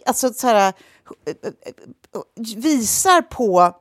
alltså 0.06 0.34
så 0.34 0.48
här, 0.48 0.56
eh, 1.26 1.34
eh, 1.44 1.52
visar 2.56 3.22
på 3.22 3.72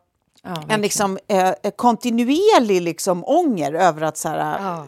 en 0.68 0.80
liksom, 0.80 1.18
eh, 1.28 1.52
kontinuerlig 1.76 2.82
liksom, 2.82 3.24
ånger 3.26 3.72
över 3.72 4.02
att 4.02 4.16
så 4.18 4.28
här, 4.28 4.38
Ja. 4.64 4.86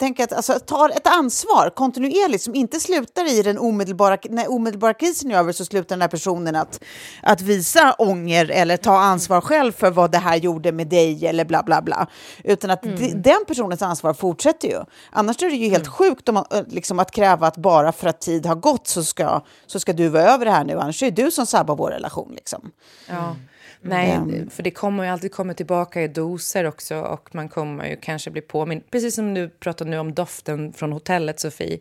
Tänk 0.00 0.20
att 0.20 0.32
alltså, 0.32 0.58
ta 0.58 0.88
ett 0.88 1.06
ansvar 1.06 1.70
kontinuerligt 1.70 2.42
som 2.42 2.54
inte 2.54 2.80
slutar 2.80 3.32
i 3.38 3.42
den 3.42 3.58
omedelbara, 3.58 4.18
när 4.30 4.50
omedelbara 4.50 4.94
krisen 4.94 5.30
är 5.30 5.36
över 5.36 5.52
så 5.52 5.64
slutar 5.64 5.96
den 5.96 6.00
här 6.00 6.08
personen 6.08 6.56
att, 6.56 6.80
att 7.22 7.40
visa 7.40 7.94
ånger 7.98 8.50
eller 8.50 8.76
ta 8.76 8.98
ansvar 8.98 9.40
själv 9.40 9.72
för 9.72 9.90
vad 9.90 10.10
det 10.10 10.18
här 10.18 10.36
gjorde 10.36 10.72
med 10.72 10.88
dig 10.88 11.26
eller 11.26 11.44
bla 11.44 11.62
bla 11.62 11.82
bla. 11.82 12.06
Utan 12.44 12.70
att 12.70 12.82
de, 12.82 13.12
den 13.14 13.44
personens 13.46 13.82
ansvar 13.82 14.14
fortsätter 14.14 14.68
ju. 14.68 14.84
Annars 15.10 15.42
är 15.42 15.50
det 15.50 15.56
ju 15.56 15.68
helt 15.68 15.88
sjukt 15.88 16.28
om 16.28 16.34
man, 16.34 16.44
eh, 16.50 16.62
liksom, 16.66 16.98
att 16.98 17.10
kräva 17.10 17.46
att 17.46 17.56
bara 17.56 17.92
för 17.92 18.08
att 18.08 18.20
tid 18.20 18.46
har 18.46 18.54
gått 18.56 18.86
så 18.86 19.04
ska, 19.04 19.44
så 19.66 19.80
ska 19.80 19.92
du 19.92 20.08
vara 20.08 20.22
över 20.22 20.44
det 20.44 20.50
här 20.50 20.64
nu, 20.64 20.78
annars 20.78 21.02
är 21.02 21.10
det 21.10 21.22
du 21.22 21.30
som 21.30 21.46
sabbar 21.46 21.76
vår 21.76 21.90
relation. 21.90 22.32
Liksom. 22.34 22.70
Ja. 23.08 23.36
Nej, 23.82 24.10
Mm. 24.14 24.50
för 24.50 24.62
det 24.62 24.70
kommer 24.70 25.04
ju 25.04 25.10
alltid 25.10 25.32
komma 25.32 25.54
tillbaka 25.54 26.02
i 26.02 26.08
doser 26.08 26.64
också 26.64 26.96
och 27.00 27.34
man 27.34 27.48
kommer 27.48 27.86
ju 27.88 27.96
kanske 27.96 28.30
bli 28.30 28.40
påmind. 28.42 28.90
Precis 28.90 29.14
som 29.14 29.34
du 29.34 29.48
pratade 29.48 29.90
nu 29.90 29.98
om 29.98 30.14
doften 30.14 30.72
från 30.72 30.92
hotellet, 30.92 31.40
Sofie. 31.40 31.78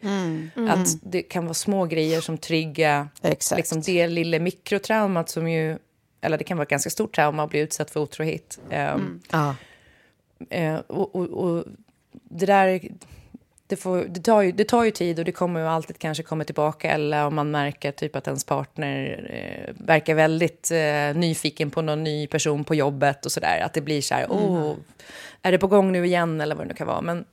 Att 0.69 0.87
det 1.01 1.21
kan 1.21 1.43
vara 1.45 1.53
små 1.53 1.85
grejer 1.85 2.21
som 2.21 2.37
triggar 2.37 3.07
Exakt. 3.21 3.57
liksom 3.57 3.81
det 3.81 4.07
lilla 4.07 4.39
mikrotraumat 4.39 5.29
som 5.29 5.49
ju... 5.49 5.77
Eller 6.21 6.37
det 6.37 6.43
kan 6.43 6.57
vara 6.57 6.63
ett 6.63 6.69
ganska 6.69 6.89
stort 6.89 7.15
trauma 7.15 7.43
att 7.43 7.49
bli 7.49 7.59
utsatt 7.59 7.91
för 7.91 7.99
otrohet. 7.99 8.59
Um, 8.95 9.21
Ja. 9.31 9.55
Eh, 10.49 10.75
och, 10.75 11.15
och, 11.15 11.25
och 11.29 11.65
det 12.11 12.45
där... 12.45 12.81
Det, 13.69 13.75
får, 13.75 14.05
det, 14.09 14.19
tar 14.19 14.41
ju, 14.41 14.51
det 14.51 14.63
tar 14.63 14.83
ju 14.83 14.91
tid 14.91 15.19
och 15.19 15.25
det 15.25 15.31
kommer 15.31 15.59
ju 15.59 15.65
alltid 15.65 15.97
kanske 15.99 16.23
komma 16.23 16.43
tillbaka. 16.43 16.91
Eller 16.91 17.25
om 17.25 17.35
man 17.35 17.51
märker 17.51 17.91
typ 17.91 18.15
att 18.15 18.27
ens 18.27 18.43
partner 18.43 19.29
eh, 19.29 19.85
verkar 19.85 20.15
väldigt 20.15 20.71
eh, 20.71 21.15
nyfiken 21.15 21.71
på 21.71 21.81
någon 21.81 22.03
ny 22.03 22.27
person 22.27 22.63
på 22.63 22.75
jobbet 22.75 23.25
och 23.25 23.31
sådär. 23.31 23.61
Att 23.65 23.73
det 23.73 23.81
blir 23.81 24.01
så 24.01 24.15
här, 24.15 24.25
åh, 24.29 24.75
är 25.41 25.51
det 25.51 25.57
på 25.57 25.67
gång 25.67 25.91
nu 25.91 26.05
igen 26.05 26.41
eller 26.41 26.55
vad 26.55 26.65
det 26.65 26.67
nu 26.67 26.73
kan 26.73 26.87
vara. 26.87 27.01
Men 27.01 27.25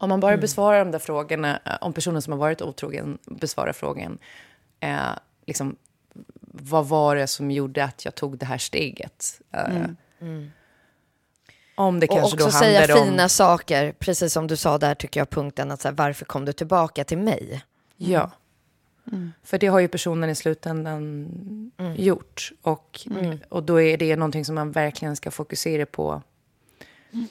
om 0.00 0.08
man 0.08 0.20
bara 0.20 0.36
besvarar 0.36 0.78
de 0.78 0.90
där 0.90 0.98
frågorna, 0.98 1.60
eh, 1.64 1.72
om 1.80 1.92
personen 1.92 2.22
som 2.22 2.32
har 2.32 2.40
varit 2.40 2.62
otrogen 2.62 3.18
besvarar 3.26 3.72
frågan, 3.72 4.18
eh, 4.80 4.98
liksom, 5.46 5.76
vad 6.40 6.88
var 6.88 7.16
det 7.16 7.26
som 7.26 7.50
gjorde 7.50 7.84
att 7.84 8.04
jag 8.04 8.14
tog 8.14 8.38
det 8.38 8.46
här 8.46 8.58
steget? 8.58 9.40
Eh, 9.52 9.60
Om 11.78 12.00
det 12.00 12.06
Och 12.06 12.16
kanske 12.16 12.34
också 12.34 12.46
då 12.46 12.52
säga 12.52 12.98
om... 12.98 13.04
fina 13.04 13.28
saker, 13.28 13.92
precis 13.92 14.32
som 14.32 14.46
du 14.46 14.56
sa 14.56 14.78
där 14.78 14.94
tycker 14.94 15.20
jag 15.20 15.30
punkten 15.30 15.70
att 15.70 15.80
så 15.80 15.88
här, 15.88 15.94
varför 15.94 16.24
kom 16.24 16.44
du 16.44 16.52
tillbaka 16.52 17.04
till 17.04 17.18
mig? 17.18 17.64
Ja. 17.96 18.30
För 19.42 19.58
det 19.58 19.66
har 19.66 19.78
ju 19.78 19.88
personen 19.88 20.30
i 20.30 20.34
slutändan 20.34 21.72
gjort. 21.96 22.52
Och, 22.62 23.00
och 23.48 23.62
då 23.62 23.80
är 23.80 23.96
det 23.96 24.16
någonting 24.16 24.44
som 24.44 24.54
man 24.54 24.72
verkligen 24.72 25.16
ska 25.16 25.30
fokusera 25.30 25.86
på. 25.86 26.22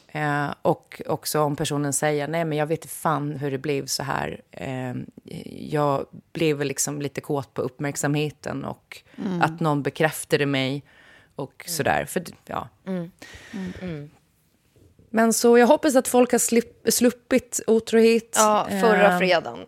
Eh, 0.07 0.47
och 0.61 1.01
också 1.05 1.41
om 1.41 1.55
personen 1.55 1.93
säger, 1.93 2.27
nej 2.27 2.45
men 2.45 2.57
jag 2.57 2.65
vet 2.67 2.79
inte 2.79 2.87
fan 2.87 3.31
hur 3.31 3.51
det 3.51 3.57
blev 3.57 3.85
så 3.85 4.03
här. 4.03 4.41
Eh, 4.51 4.95
jag 5.69 6.05
blev 6.33 6.61
liksom 6.61 7.01
lite 7.01 7.21
kåt 7.21 7.53
på 7.53 7.61
uppmärksamheten 7.61 8.65
och 8.65 9.01
att 9.41 9.59
någon 9.59 9.83
bekräftade 9.83 10.45
mig 10.45 10.83
och 11.35 11.63
sådär. 11.67 12.05
För, 12.05 12.23
ja. 12.45 12.67
Men 15.09 15.33
så 15.33 15.57
jag 15.57 15.67
hoppas 15.67 15.95
att 15.95 16.07
folk 16.07 16.31
har 16.31 16.39
slipp, 16.39 16.73
sluppit 16.89 17.59
otrohet. 17.67 18.33
Ja, 18.35 18.67
förra 18.69 19.11
Eh, 19.13 19.17
fredagen. 19.17 19.59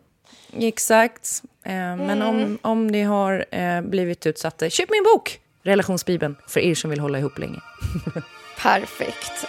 Exakt. 0.57 1.43
Eh, 1.63 1.71
Men 1.73 2.21
om, 2.21 2.57
om 2.61 2.87
ni 2.87 3.01
har 3.03 3.45
eh, 3.51 3.81
blivit 3.81 4.25
utsatta, 4.25 4.69
köp 4.69 4.89
min 4.89 5.03
bok! 5.03 5.39
Relationsbibeln, 5.63 6.35
för 6.47 6.59
er 6.59 6.75
som 6.75 6.89
vill 6.89 6.99
hålla 6.99 7.19
ihop 7.19 7.37
länge. 7.39 7.59
Perfekt. 8.61 9.47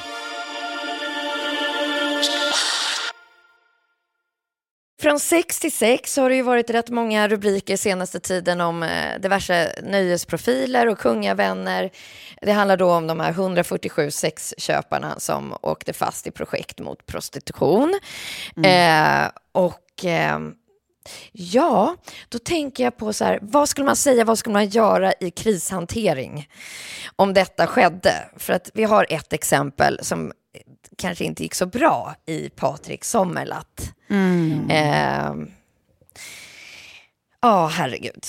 Från 5.00 5.20
6 5.20 5.60
till 5.60 5.72
6 5.72 6.16
har 6.16 6.28
det 6.28 6.36
ju 6.36 6.42
varit 6.42 6.70
rätt 6.70 6.90
många 6.90 7.28
rubriker 7.28 7.76
senaste 7.76 8.20
tiden 8.20 8.60
om 8.60 8.82
eh, 8.82 9.20
diverse 9.20 9.72
nöjesprofiler 9.82 10.86
och 10.86 10.98
kungavänner. 10.98 11.90
Det 12.42 12.52
handlar 12.52 12.76
då 12.76 12.92
om 12.92 13.06
de 13.06 13.20
här 13.20 13.30
147 13.30 14.10
sexköparna 14.10 15.20
som 15.20 15.54
åkte 15.62 15.92
fast 15.92 16.26
i 16.26 16.30
projekt 16.30 16.78
mot 16.78 17.06
prostitution. 17.06 17.98
Eh, 18.64 19.28
och 19.52 20.04
eh, 20.04 20.38
ja, 21.32 21.96
då 22.28 22.38
tänker 22.38 22.84
jag 22.84 22.96
på 22.96 23.12
så 23.12 23.24
här, 23.24 23.38
vad 23.42 23.68
skulle 23.68 23.86
man 23.86 23.96
säga, 23.96 24.24
vad 24.24 24.38
skulle 24.38 24.52
man 24.52 24.68
göra 24.68 25.12
i 25.20 25.30
krishantering 25.30 26.48
om 27.16 27.34
detta 27.34 27.66
skedde? 27.66 28.14
För 28.36 28.52
att 28.52 28.70
vi 28.74 28.84
har 28.84 29.06
ett 29.10 29.32
exempel 29.32 29.98
som 30.02 30.32
kanske 31.00 31.24
inte 31.24 31.42
gick 31.42 31.54
så 31.54 31.66
bra 31.66 32.14
i 32.26 32.48
Patrik 32.50 33.04
Sommerlath. 33.04 33.82
Eh, 34.70 35.34
Ja, 37.42 37.66
herregud. 37.66 38.24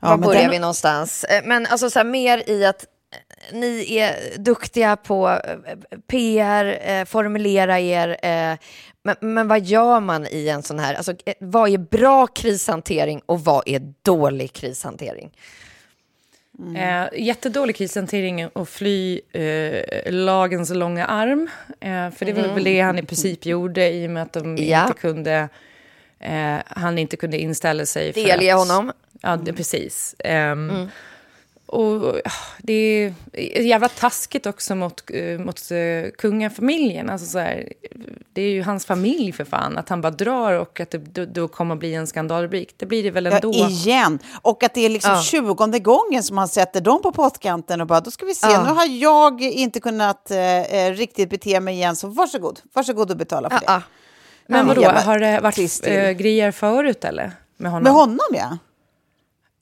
Ja, 0.00 0.08
Var 0.08 0.18
börjar 0.18 0.42
den- 0.42 0.50
vi 0.50 0.58
någonstans? 0.58 1.24
Eh, 1.24 1.42
Men 1.44 1.66
alltså 1.66 1.90
så 1.90 1.98
här, 1.98 2.04
mer 2.06 2.50
i 2.50 2.64
att 2.64 2.82
eh, 2.82 3.56
ni 3.58 3.96
är 3.98 4.38
duktiga 4.38 4.96
på 4.96 5.28
eh, 5.28 5.76
PR, 6.06 6.78
eh, 6.82 7.04
formulera 7.04 7.80
er. 7.80 8.08
Eh, 8.22 8.58
men, 9.04 9.16
men 9.20 9.48
vad 9.48 9.60
gör 9.64 10.00
man 10.00 10.26
i 10.26 10.48
en 10.48 10.62
sån 10.62 10.78
här, 10.78 10.94
alltså, 10.94 11.14
vad 11.40 11.70
är 11.70 11.78
bra 11.78 12.26
krishantering 12.26 13.22
och 13.26 13.44
vad 13.44 13.62
är 13.68 13.82
dålig 14.02 14.52
krishantering? 14.52 15.30
Eh, 16.76 17.20
jättedålig 17.22 17.76
krishantering 17.76 18.42
att 18.54 18.68
fly 18.68 19.20
eh, 19.32 19.82
lagens 20.12 20.70
långa 20.70 21.06
arm. 21.06 21.50
Eh, 21.80 22.10
för 22.10 22.24
det 22.24 22.32
var 22.32 22.54
väl 22.54 22.64
det 22.64 22.80
han 22.80 22.98
i 22.98 23.02
princip 23.02 23.46
gjorde 23.46 23.90
i 23.90 24.06
och 24.06 24.10
med 24.10 24.22
att 24.22 24.32
de 24.32 24.56
Ja. 24.56 24.82
inte 24.88 25.00
kunde, 25.00 25.48
eh, 26.20 26.56
han 26.66 26.98
inte 26.98 27.16
kunde 27.16 27.38
inställa 27.38 27.86
sig. 27.86 28.12
Delge 28.12 28.52
honom. 28.52 28.92
Ja, 29.22 29.36
det, 29.36 29.52
precis. 29.52 30.14
Ehm, 30.18 30.88
Och 31.72 32.20
det 32.58 33.12
är 33.32 33.62
jävla 33.62 33.88
taskigt 33.88 34.46
också 34.46 34.74
mot, 34.74 35.02
eh, 35.10 35.38
mot 35.38 35.70
eh, 35.70 36.10
kungafamiljen. 36.18 37.10
Alltså 37.10 37.26
så 37.26 37.38
här, 37.38 37.72
det 38.32 38.42
är 38.42 38.50
ju 38.50 38.62
hans 38.62 38.86
familj 38.86 39.32
för 39.32 39.44
fan. 39.44 39.78
Att 39.78 39.88
han 39.88 40.00
bara 40.00 40.10
drar 40.10 40.52
och 40.52 40.80
att 40.80 40.90
det 40.90 41.26
då, 41.26 41.48
kommer 41.48 41.74
att 41.74 41.78
bli 41.78 41.94
en 41.94 42.06
skandalrubrik. 42.06 42.74
Det 42.76 42.86
blir 42.86 43.02
det 43.02 43.10
väl 43.10 43.26
ändå. 43.26 43.52
Ja, 43.54 43.68
igen. 43.68 44.18
Och 44.42 44.62
att 44.62 44.74
det 44.74 44.80
är 44.80 44.88
liksom 44.88 45.10
Ja. 45.12 45.22
tjugonde 45.22 45.78
gången 45.78 46.22
som 46.22 46.38
han 46.38 46.48
sätter 46.48 46.80
dem 46.80 47.02
på 47.02 47.12
pottkanten 47.12 47.80
och 47.80 47.86
bara, 47.86 48.00
då 48.00 48.10
ska 48.10 48.26
vi 48.26 48.34
se, 48.34 48.46
Ja. 48.50 48.64
nu 48.64 48.70
har 48.70 48.86
jag 48.86 49.40
inte 49.42 49.80
kunnat 49.80 50.30
eh, 50.30 50.60
eh, 50.62 50.92
riktigt 50.92 51.30
bete 51.30 51.60
mig 51.60 51.74
igen, 51.74 51.96
så 51.96 52.08
varsågod, 52.08 52.60
varsågod 52.74 53.10
och 53.10 53.16
betala 53.16 53.50
för 53.50 53.60
Ah, 53.66 53.74
det. 53.76 53.82
Men 54.46 54.66
vadå, 54.66 54.82
har 54.84 55.18
det 55.18 55.40
varit 55.40 55.86
äh, 55.86 56.10
grejer 56.10 56.50
förut 56.50 57.04
eller? 57.04 57.32
Med 57.56 57.70
honom? 57.72 57.82
Med 57.84 57.92
honom 57.92 58.18
ja. 58.32 58.58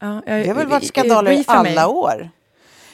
Ja, 0.01 0.22
Det 0.26 0.46
har 0.48 0.55
väl 0.55 0.66
varit 0.66 0.86
skandaler 0.88 1.30
i 1.32 1.44
alla 1.46 1.88
år. 1.88 2.30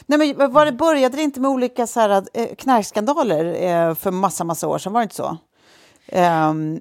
Nej, 0.07 0.35
men 0.35 0.53
var 0.53 0.67
det, 0.67 0.73
började 0.73 1.17
det 1.17 1.23
inte 1.23 1.41
med 1.41 1.51
olika 1.51 1.87
så 1.87 2.01
här, 2.01 2.23
eh, 2.35 2.47
knarkskandaler 2.59 3.45
eh, 3.45 3.95
för 3.95 4.11
massa, 4.11 4.45
massa 4.45 4.69
år 4.69 4.79
sedan? 4.79 4.93
Var 4.93 5.01
det 5.01 5.05
inte 5.05 5.15
så? 5.15 5.37
Ehm, 6.09 6.81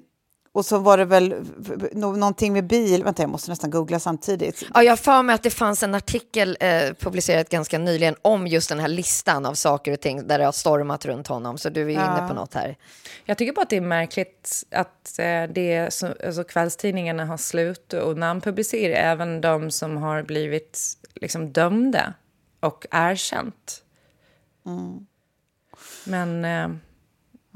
och 0.56 0.64
så 0.64 0.78
var 0.78 0.98
det 0.98 1.04
väl 1.04 1.34
någonting 1.92 2.52
med 2.52 2.66
bil. 2.66 3.04
Vänta, 3.04 3.22
jag 3.22 3.30
måste 3.30 3.50
nästan 3.50 3.70
googla 3.70 3.98
samtidigt. 3.98 4.64
Ja, 4.74 4.82
jag 4.82 4.98
för 4.98 5.22
mig 5.22 5.34
att 5.34 5.42
det 5.42 5.50
fanns 5.50 5.82
en 5.82 5.94
artikel 5.94 6.56
eh, 6.60 6.92
publicerad 7.00 7.48
ganska 7.48 7.78
nyligen 7.78 8.14
om 8.22 8.46
just 8.46 8.68
den 8.68 8.80
här 8.80 8.88
listan 8.88 9.46
av 9.46 9.54
saker 9.54 9.92
och 9.92 10.00
ting 10.00 10.26
där 10.26 10.38
det 10.38 10.44
har 10.44 10.52
stormat 10.52 11.06
runt 11.06 11.26
honom. 11.26 11.58
Så 11.58 11.68
du 11.68 11.82
är 11.82 11.88
inne 11.88 12.24
på 12.28 12.34
något 12.34 12.54
här. 12.54 12.76
Jag 13.24 13.38
tycker 13.38 13.52
bara 13.52 13.62
att 13.62 13.70
det 13.70 13.76
är 13.76 13.80
märkligt 13.80 14.64
att 14.70 15.18
eh, 15.18 15.42
det, 15.54 15.92
så, 15.92 16.14
alltså, 16.26 16.44
kvällstidningarna 16.44 17.24
har 17.24 17.36
slut 17.36 17.92
och 17.92 18.18
namnpublicerar 18.18 18.94
även 18.94 19.40
de 19.40 19.70
som 19.70 19.96
har 19.96 20.22
blivit 20.22 20.80
liksom, 21.14 21.52
dömda 21.52 22.14
och 22.60 22.86
erkänt. 22.90 23.82
Men, 26.04 26.44
eh, 26.44 26.68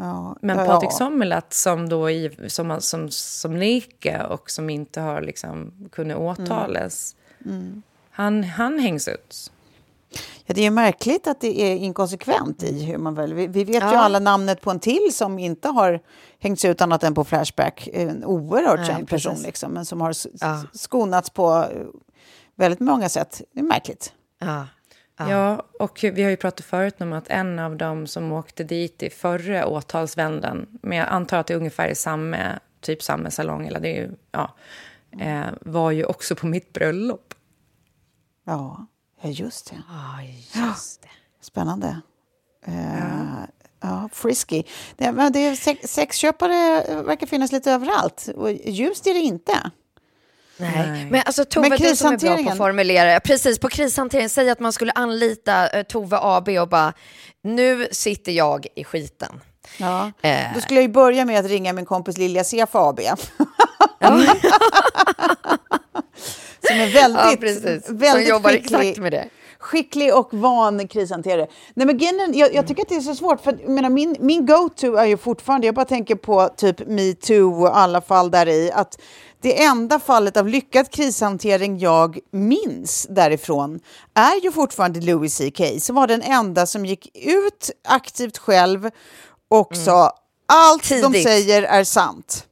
Ja, 0.01 0.37
men 0.41 0.59
ja, 0.59 0.65
Patrik. 0.65 0.93
Sommerlath 0.93 1.51
som 1.51 1.89
då 1.89 2.11
i, 2.11 2.31
som, 2.49 2.77
som, 2.81 3.11
som 3.11 3.59
nekar 3.59 4.25
och 4.25 4.51
som 4.51 4.71
inte 4.71 5.01
har 5.01 5.23
liksom, 5.23 5.73
kunnat 5.93 6.17
åtalas, 6.17 7.17
han, 8.11 8.45
han 8.45 8.79
hängs 8.79 9.09
ut. 9.09 9.53
Ja, 10.47 10.55
det 10.55 10.61
är 10.61 10.65
ju 10.65 10.71
märkligt 10.71 11.27
att 11.27 11.41
det 11.41 11.61
är 11.63 11.77
inkonsekvent 11.77 12.63
i 12.63 12.85
hur 12.85 12.99
man 12.99 13.15
väl... 13.15 13.35
Vi, 13.35 13.47
vi 13.47 13.65
vet 13.65 13.83
ju 13.83 13.87
Ja. 13.87 13.99
alla 13.99 14.19
namnet 14.19 14.61
på 14.61 14.71
en 14.71 14.81
till 14.81 15.09
som 15.13 15.39
inte 15.39 15.69
har 15.69 16.01
hängts 16.39 16.65
ut 16.65 16.81
annat 16.81 17.05
än 17.05 17.15
på 17.15 17.25
Flashback. 17.25 17.89
En 17.93 18.25
oerhört 18.25 18.79
Nej, 18.79 18.89
känd 18.89 19.09
person, 19.09 19.37
liksom, 19.43 19.73
men 19.73 19.85
som 19.87 20.01
har 20.01 20.15
Ja. 20.41 20.63
skonats 20.73 21.31
på 21.31 21.67
väldigt 22.55 22.81
många 22.81 23.09
sätt. 23.09 23.43
Det 23.53 23.61
är 23.61 23.65
märkligt. 23.65 24.13
Ja. 24.39 24.67
Ja, 25.29 25.63
och 25.79 26.01
vi 26.03 26.23
har 26.23 26.31
ju 26.31 26.37
pratat 26.37 26.67
förut 26.67 27.01
om 27.01 27.13
att 27.13 27.29
en 27.29 27.59
av 27.59 27.77
dem 27.77 28.07
som 28.07 28.33
åkte 28.33 28.65
dit 28.65 29.03
i 29.03 29.11
förra 29.11 29.67
åtalsvändan, 29.67 30.67
men 30.83 30.99
jag 30.99 31.09
antar 31.09 31.39
att 31.39 31.47
det 31.47 31.55
är 31.55 31.59
ungefär 31.59 31.89
i 31.89 31.95
samma, 31.95 32.59
typ 32.81 33.03
samma 33.03 33.31
salong, 33.31 33.67
eller 33.67 33.81
det 33.81 33.89
är 33.89 34.03
ju, 34.03 34.11
ja, 34.33 34.55
eh, 35.21 35.47
var 35.61 35.91
ju 35.91 36.05
också 36.05 36.35
på 36.35 36.47
mitt 36.47 36.73
bröllop. 36.73 37.35
Ja, 38.45 38.87
ja 39.23 39.29
just 39.29 39.71
det. 39.71 39.83
Aj, 40.17 40.49
just 40.55 41.03
det. 41.03 41.09
Spännande. 41.41 42.01
Eh, 42.67 43.45
ja, 43.81 44.09
frisky. 44.13 44.63
Det, 44.97 45.13
men 45.13 45.33
det 45.33 45.57
sex, 45.57 45.93
sexköpare 45.93 47.03
verkar 47.03 47.27
finnas 47.27 47.53
lite 47.53 47.73
överallt. 47.73 48.29
Och 48.37 48.53
ljust 48.53 49.07
är 49.07 49.15
det 49.15 49.21
inte. 49.21 49.71
Nej. 50.61 51.09
Men 51.11 51.23
alltså 51.27 51.45
Tove, 51.45 51.69
Men 51.69 51.79
du 51.79 51.97
som 51.97 52.13
är 52.13 52.19
bra 52.19 52.37
på 52.37 52.51
att 52.51 52.57
formulera, 52.57 53.21
precis 53.21 53.59
på 53.59 53.69
krishantering, 53.69 54.29
säg 54.29 54.51
att 54.51 54.61
man 54.61 54.73
skulle 54.73 54.93
anlita 54.93 55.69
eh, 55.69 55.83
Tove 55.83 56.19
AB 56.21 56.49
och 56.49 56.69
bara, 56.69 56.93
nu 57.45 57.89
sitter 57.93 58.33
jag 58.33 58.67
i 58.77 58.85
skiten. 58.85 59.41
Ja. 59.79 60.13
Eh. 60.23 60.39
Då 60.55 60.61
skulle 60.61 60.81
jag 60.81 60.87
ju 60.87 60.93
börja 60.93 61.25
med 61.25 61.41
att 61.41 61.47
ringa 61.51 61.73
min 61.73 61.85
kompis 61.87 62.19
Lilja 62.19 62.45
Sef 62.45 62.69
AB. 62.73 63.01
Som 66.69 66.77
är 66.81 66.93
väldigt, 66.95 67.23
Ja, 67.25 67.37
precis. 67.41 67.87
Som 67.87 67.99
väldigt 67.99 68.29
jobbar 68.29 68.51
skicklig, 68.51 68.81
exakt 68.81 68.99
med 68.99 69.13
det. 69.13 69.29
skicklig 69.59 70.15
och 70.15 70.29
van 70.33 70.89
krishanterare. 70.89 71.47
Nej, 71.75 71.87
men 71.87 71.99
jag, 72.35 72.55
jag 72.55 72.67
tycker 72.67 72.83
att 72.83 72.89
det 72.89 72.97
är 72.97 73.01
så 73.01 73.15
svårt, 73.15 73.41
för 73.41 73.69
menar, 73.69 73.91
min, 73.91 74.17
min 74.21 74.47
go-to 74.47 74.97
är 74.97 75.05
ju 75.07 75.17
fortfarande, 75.17 75.67
jag 75.67 75.75
bara 75.75 75.85
tänker 75.85 76.15
på 76.15 76.49
typ 76.57 76.87
metoo 76.87 77.63
och 77.63 77.79
alla 77.79 78.01
fall 78.01 78.31
där 78.31 78.49
i, 78.49 78.73
att 78.75 78.99
det 79.43 79.63
enda 79.63 79.99
fallet 79.99 80.37
av 80.37 80.49
lyckad 80.49 80.91
krishantering 80.91 81.79
jag 81.79 82.19
minns 82.31 83.07
därifrån 83.11 83.81
är 84.15 84.45
ju 84.45 84.53
fortfarande 84.53 85.01
Louis 85.01 85.39
CK, 85.39 85.83
som 85.83 85.97
var 85.97 86.07
den 86.07 86.23
enda 86.23 86.67
som 86.67 86.87
gick 86.87 87.17
ut 87.27 87.71
aktivt 87.89 88.39
själv 88.39 88.91
och 89.49 89.77
sa 89.77 90.13
allt 90.47 90.89
de 90.89 91.13
Tidigt. 91.13 91.23
säger 91.23 91.63
är 91.63 91.85
sant. 91.85 92.47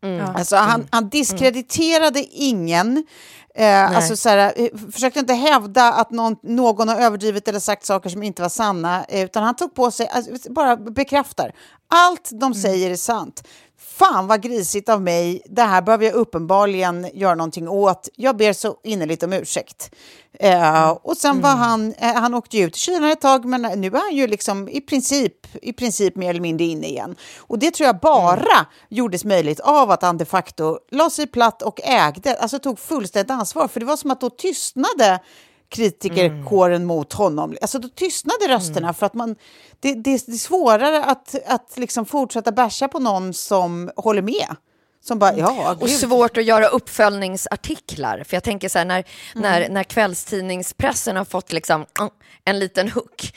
Ja. 0.00 0.22
Alltså, 0.22 0.56
han, 0.56 0.88
han 0.90 1.08
diskrediterade 1.08 2.24
ingen. 2.24 3.06
Eh, 3.54 3.96
alltså, 3.96 4.16
så 4.16 4.28
här, 4.28 4.52
eh, 4.56 4.68
försökte 4.92 5.20
inte 5.20 5.34
hävda 5.34 5.92
att 5.92 6.10
någon, 6.10 6.36
någon 6.42 6.88
har 6.88 6.96
överdrivit 7.00 7.48
eller 7.48 7.60
sagt 7.60 7.86
saker 7.86 8.10
som 8.10 8.22
inte 8.22 8.42
var 8.42 8.48
sanna, 8.48 9.04
utan 9.08 9.42
han 9.42 9.56
tog 9.56 9.74
på 9.74 9.90
sig, 9.90 10.08
alltså, 10.08 10.52
bara 10.52 10.76
bekräftar. 10.76 11.52
Allt 11.88 12.30
de 12.32 12.54
säger 12.54 12.90
är 12.90 12.96
sant. 12.96 13.42
Fan 13.86 14.26
vad 14.26 14.42
grisigt 14.42 14.88
av 14.88 15.02
mig, 15.02 15.42
det 15.46 15.62
här 15.62 15.82
behöver 15.82 16.04
jag 16.04 16.14
uppenbarligen 16.14 17.10
göra 17.14 17.34
någonting 17.34 17.68
åt. 17.68 18.08
Jag 18.16 18.36
ber 18.36 18.52
så 18.52 18.76
innerligt 18.82 19.22
om 19.22 19.32
ursäkt. 19.32 19.94
Eh, 20.38 20.88
och 20.90 21.16
sen 21.16 21.40
var 21.40 21.50
han, 21.50 21.94
eh, 21.98 22.14
han 22.14 22.34
åkte 22.34 22.56
ju 22.56 22.64
ut 22.64 22.76
i 22.76 22.78
kylan 22.78 23.10
ett 23.10 23.20
tag, 23.20 23.44
men 23.44 23.62
nu 23.62 23.86
är 23.86 24.00
han 24.00 24.16
ju 24.16 24.26
liksom 24.26 24.68
i 24.68 24.80
princip, 24.80 25.32
i 25.62 25.72
princip 25.72 26.16
mer 26.16 26.30
eller 26.30 26.40
mindre 26.40 26.64
inne 26.64 26.86
igen. 26.86 27.16
Och 27.36 27.58
det 27.58 27.70
tror 27.70 27.86
jag 27.86 27.98
bara 27.98 28.66
gjordes 28.88 29.24
möjligt 29.24 29.60
av 29.60 29.90
att 29.90 30.02
han 30.02 30.18
de 30.18 30.24
facto 30.24 30.78
la 30.90 31.10
sig 31.10 31.26
platt 31.26 31.62
och 31.62 31.80
ägde, 31.82 32.36
alltså 32.36 32.58
tog 32.58 32.78
fullständigt 32.78 33.30
ansvar. 33.30 33.68
För 33.68 33.80
det 33.80 33.86
var 33.86 33.96
som 33.96 34.10
att 34.10 34.20
då 34.20 34.30
tystnade 34.30 35.20
kritikerkåren 35.68 36.84
mot 36.84 37.12
honom. 37.12 37.56
Alltså 37.60 37.78
då 37.78 37.88
tystnade 37.88 38.48
rösterna 38.48 38.92
för 38.94 39.06
att 39.06 39.14
man, 39.14 39.36
det, 39.80 39.94
det, 39.94 40.26
det 40.26 40.32
är 40.32 40.36
svårare 40.36 41.04
att, 41.04 41.34
att 41.46 41.72
liksom 41.76 42.06
fortsätta 42.06 42.52
basha 42.52 42.88
på 42.88 42.98
någon 42.98 43.34
som 43.34 43.90
håller 43.96 44.22
med. 44.22 44.56
Som 45.04 45.18
bara, 45.18 45.36
ja, 45.36 45.76
Och 45.80 45.88
gud. 45.88 45.90
svårt 45.98 46.36
att 46.36 46.44
göra 46.44 46.66
uppföljningsartiklar. 46.66 48.24
För 48.24 48.36
jag 48.36 48.42
tänker 48.44 48.68
så 48.68 48.78
här, 48.78 48.84
när, 48.84 49.04
när, 49.34 49.68
när 49.68 49.82
kvällstidningspressen 49.84 51.16
har 51.16 51.24
fått 51.24 51.52
liksom 51.52 51.86
mm, 52.00 52.10
en 52.44 52.58
liten 52.58 52.88
hook, 52.90 53.34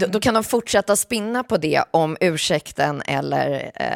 då, 0.00 0.06
då 0.06 0.20
kan 0.20 0.34
de 0.34 0.44
fortsätta 0.44 0.96
spinna 0.96 1.44
på 1.44 1.56
det 1.56 1.82
om 1.90 2.16
ursäkten 2.20 3.02
eller 3.06 3.70
eh, 3.74 3.86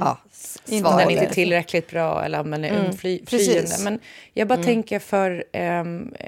ja, 0.00 0.18
s- 0.32 0.58
Inte 0.66 0.88
Om 0.88 0.96
den 0.96 1.02
svaret. 1.02 1.10
inte 1.10 1.24
är 1.24 1.34
tillräckligt 1.34 1.90
bra 1.90 2.24
eller 2.24 2.40
om 2.40 2.50
den 2.50 2.64
är 2.64 2.92
Precis. 2.92 3.28
flyende. 3.28 3.76
Men 3.80 4.00
jag 4.34 4.48
bara 4.48 4.62
tänker 4.62 4.98
för... 4.98 5.44
ehm, 5.52 6.14
eh, 6.20 6.26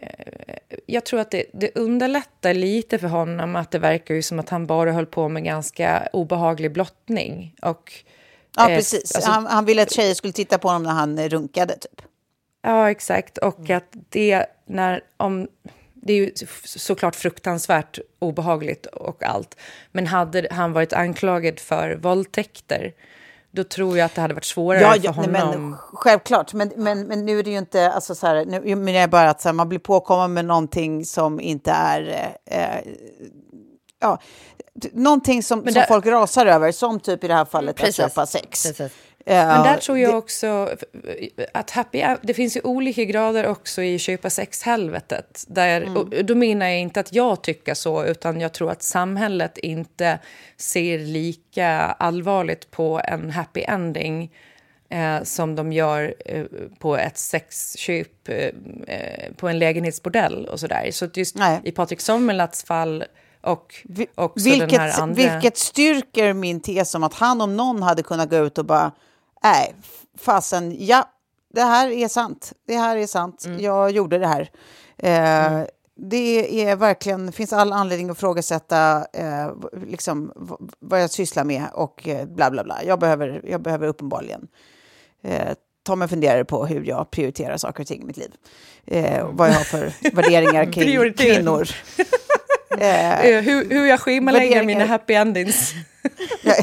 jag 0.87 1.05
tror 1.05 1.21
att 1.21 1.31
det, 1.31 1.45
det 1.53 1.77
underlättar 1.77 2.55
lite 2.55 2.99
för 2.99 3.09
honom 3.09 3.57
att 3.57 3.71
det 3.71 3.79
verkar 3.79 4.15
ju 4.15 4.23
som 4.23 4.39
att 4.39 4.49
han 4.49 4.67
bara 4.67 4.93
höll 4.93 5.07
på 5.07 5.29
med 5.29 5.45
ganska 5.45 6.09
obehaglig 6.13 6.73
blottning. 6.73 7.55
Och, 7.63 7.93
Ja, 8.57 8.71
eh, 8.71 8.77
precis. 8.77 9.15
alltså- 9.15 9.31
han, 9.31 9.47
han 9.47 9.65
ville 9.65 9.83
att 9.83 9.93
tjejer 9.93 10.15
skulle 10.15 10.33
titta 10.33 10.59
på 10.59 10.69
honom 10.69 10.83
när 10.83 10.91
han 10.91 11.29
runkade, 11.29 11.75
typ. 11.79 12.03
Ja, 12.63 12.91
exakt. 12.91 13.39
Och 13.39 13.71
att 13.71 13.93
det, 14.09 14.47
när, 14.67 15.01
om, 15.17 15.49
det 15.95 16.13
är 16.13 16.17
ju 16.17 16.33
såklart 16.65 17.17
fruktansvärt 17.17 17.99
obehagligt 18.19 18.87
och 18.87 19.23
allt. 19.23 19.57
Men 19.93 20.07
hade 20.07 20.49
han 20.51 20.73
varit 20.73 20.93
anklagad 20.93 21.61
för 21.61 21.97
våldtäkter, 21.97 22.93
då 23.51 23.65
tror 23.65 23.99
jag 23.99 24.05
att 24.05 24.15
det 24.15 24.21
hade 24.21 24.35
varit 24.35 24.45
svårare 24.45 24.81
Ja, 24.81 24.91
för 24.93 25.01
ja 25.05 25.15
nej, 25.29 25.41
honom. 25.41 25.71
men, 25.71 25.79
självklart. 25.79 26.53
Men, 26.53 26.73
men, 26.77 27.07
men 27.07 27.25
nu 27.27 27.39
är 27.39 27.43
det 27.43 27.51
ju 27.51 27.59
inte... 27.59 27.93
Alltså, 27.93 28.15
så 28.15 28.27
här, 28.27 28.45
nu, 28.45 28.77
men 28.77 28.95
det 28.95 28.99
är 28.99 29.09
bara 29.09 29.31
att 29.31 29.41
så 29.41 29.49
här, 29.49 29.55
man 29.55 29.69
blir 29.69 29.79
påkommen 29.79 30.33
med 30.33 30.45
någonting 30.45 31.05
som 31.05 31.41
inte 31.41 31.71
är... 31.71 32.35
Eh, 32.45 32.61
eh, 32.63 32.85
ja, 34.01 34.19
någonting 34.93 35.43
som, 35.43 35.59
Men 35.61 35.73
som 35.73 35.81
där- 35.81 35.87
folk 35.87 36.07
rasar 36.07 36.47
över, 36.47 36.73
som 36.73 37.01
typ 37.01 37.25
i 37.25 37.29
det 37.29 37.35
här 37.35 37.45
fallet 37.45 37.77
Precis. 37.77 38.01
att 38.01 38.11
köpa 38.13 38.27
sex. 38.27 38.63
Precis. 38.63 38.93
Eh, 39.27 39.47
Men 39.47 39.63
där 39.63 39.77
tror 39.77 39.99
jag 39.99 40.13
det- 40.13 40.17
också 40.17 40.69
att 41.55 41.71
happy, 41.71 42.05
det 42.23 42.35
finns 42.35 42.57
ju 42.57 42.61
olika 42.65 43.05
grader 43.05 43.47
också 43.47 43.83
i 43.83 43.99
köpa 43.99 44.31
sex-helvetet. 44.31 45.45
Där, 45.49 45.81
Mm. 45.83 45.97
och 45.97 46.25
då 46.25 46.35
menar 46.35 46.67
jag 46.67 46.79
inte 46.81 47.01
att 47.01 47.13
jag 47.13 47.43
tycker 47.43 47.75
så, 47.75 48.05
utan 48.05 48.41
jag 48.41 48.53
tror 48.53 48.71
att 48.71 48.83
samhället 48.83 49.59
inte 49.59 50.19
ser 50.57 50.99
lika 50.99 51.71
allvarligt 51.79 52.71
på 52.71 53.01
en 53.05 53.31
happy 53.31 53.63
ending 53.63 54.33
eh, 54.89 55.23
som 55.23 55.57
de 55.57 55.73
gör 55.73 56.15
eh, 56.27 56.45
på 56.79 56.97
ett 56.97 57.19
sexköp 57.19 58.29
eh, 58.29 58.37
eh, 58.87 59.33
på 59.37 59.49
en 59.49 59.59
lägenhetsbordell 59.59 60.47
och 60.49 60.61
sådär. 60.61 60.89
Så 60.93 61.09
just 61.15 61.37
Nej. 61.37 61.61
i 61.65 61.73
Patrik 61.73 62.01
Sommerlatts 62.01 62.65
fall 62.65 63.05
och 63.43 63.75
också 64.15 64.45
vilket, 64.45 64.71
den 64.71 64.81
här 64.81 65.01
andra... 65.01 65.15
vilket 65.15 65.59
styrker 65.59 66.33
min 66.33 66.61
tes 66.61 66.95
om 66.95 67.03
att 67.03 67.15
han 67.15 67.41
om 67.41 67.57
någon 67.57 67.83
hade 67.83 68.03
kunnat 68.03 68.31
gå 68.31 68.37
ut 68.37 68.59
och 68.59 68.65
bara, 68.65 68.93
nej, 69.43 69.75
fasen, 70.19 70.77
ja, 70.79 71.09
det 71.55 71.63
här 71.63 71.91
är 71.91 72.09
sant. 72.09 72.53
Det 72.67 72.77
här 72.77 72.97
är 72.97 73.07
sant. 73.07 73.45
Mm. 73.47 73.61
Jag 73.61 73.91
gjorde 73.91 74.19
det 74.19 74.27
här. 74.27 74.51
Eh, 74.99 75.67
Det 75.95 76.63
är 76.65 76.77
verkligen, 76.77 77.33
finns 77.33 77.53
all 77.53 77.73
anledning 77.73 78.11
att 78.11 78.17
ifrågasätta 78.17 79.07
eh, 79.13 79.51
liksom, 79.87 80.33
vad 80.79 81.03
jag 81.03 81.11
sysslar 81.11 81.45
med 81.45 81.65
och 81.75 82.09
eh, 82.09 82.27
bla 82.27 82.51
bla 82.51 82.65
bla. 82.65 82.85
Jag 82.85 82.99
behöver, 82.99 83.41
jag 83.45 83.63
behöver 83.63 83.87
uppenbarligen 83.87 84.49
eh, 85.23 85.53
ta 85.83 85.97
mig 85.97 86.05
en 86.05 86.09
funderare 86.09 86.45
på 86.45 86.67
hur 86.67 86.85
jag 86.85 87.11
prioriterar 87.11 87.57
saker 87.57 87.83
och 87.83 87.87
ting 87.87 88.03
i 88.03 88.05
mitt 88.05 88.17
liv. 88.17 88.33
Eh, 88.87 89.29
vad 89.33 89.49
jag 89.49 89.55
har 89.55 89.65
för 89.65 89.93
värderingar 90.17 90.73
kring 90.73 91.13
kvinnor. 91.15 91.69
Eh, 92.79 93.27
Eh, 93.27 93.43
hur, 93.43 93.71
hur 93.71 93.87
jag 93.87 94.01
schemalägger 94.01 94.65
mina 94.65 94.85
happy 94.85 95.15
endings. 95.15 95.73
Eh, 96.45 96.55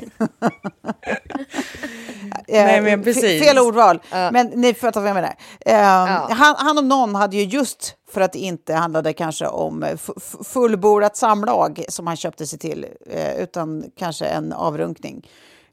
Nej, 2.66 2.82
men 2.82 3.00
fe- 3.00 3.04
precis. 3.04 3.44
Fel 3.44 3.60
ordval, 3.60 4.00
men 4.12 4.48
ni 4.48 4.74
fattar 4.74 5.02
vad 5.02 5.10
jag 5.10 5.16
menar. 5.16 5.36
Eh, 5.66 6.36
han, 6.36 6.56
han 6.58 6.78
om 6.78 6.88
någon 6.88 7.16
hade 7.16 7.36
ju 7.38 7.44
just 7.44 7.96
för 8.12 8.22
att 8.22 8.34
det 8.34 8.40
inte 8.40 8.74
handlade 8.74 9.14
kanske 9.14 9.48
om 9.48 9.84
eh, 9.84 9.90
fu- 9.96 10.20
fu- 10.20 10.44
fullbordat 10.44 11.18
samlag 11.18 11.86
som 11.90 12.08
han 12.08 12.16
köpte 12.16 12.46
sig 12.48 12.60
till, 12.60 12.86
eh, 13.10 13.36
utan 13.42 13.84
kanske 13.98 14.26
en 14.26 14.54
avrunkning. 14.54 15.28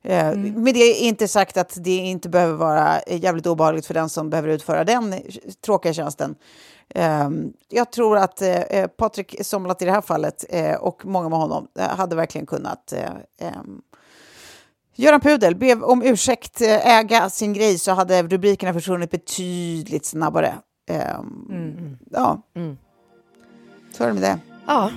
Eh, 0.04 0.26
Mm. 0.28 0.62
Med 0.62 0.74
det 0.74 0.80
är 0.80 1.00
inte 1.08 1.28
sagt 1.28 1.56
att 1.56 1.72
det 1.76 1.96
inte 1.96 2.28
behöver 2.28 2.54
vara 2.54 2.98
eh, 3.00 3.22
jävligt 3.24 3.46
obehagligt 3.46 3.86
för 3.86 3.94
den 3.94 4.08
som 4.08 4.30
behöver 4.30 4.48
utföra 4.48 4.84
den 4.84 5.12
eh, 5.12 5.18
tråkiga 5.64 5.92
tjänsten. 5.92 6.34
Eh, 6.94 7.30
jag 7.68 7.92
tror 7.92 8.16
att 8.16 8.42
eh, 8.42 8.48
eh, 8.56 8.86
Patrik 8.86 9.36
Somlat 9.42 9.82
i 9.82 9.84
det 9.84 9.90
här 9.92 10.00
fallet 10.00 10.44
eh, 10.48 10.74
och 10.74 11.06
många 11.06 11.28
med 11.28 11.38
honom 11.38 11.68
hade 11.78 12.16
verkligen 12.16 12.46
kunnat 12.46 12.92
eh, 12.92 13.10
ehm, 13.40 13.80
Göran 14.98 15.20
Pudel 15.20 15.56
be 15.56 15.74
om 15.74 16.02
ursäkt, 16.02 16.60
äga 16.60 17.30
sin 17.30 17.52
grej 17.52 17.78
så 17.78 17.92
hade 17.92 18.22
rubrikerna 18.22 18.72
försvunnit 18.72 19.10
betydligt 19.10 20.04
snabbare. 20.06 20.54
Ehm, 20.90 21.98
Ja, 22.10 22.42
så 23.96 24.04
är 24.04 24.08
det 24.08 24.14
med 24.14 24.22
det. 24.22 24.38
Ja. 24.66 24.90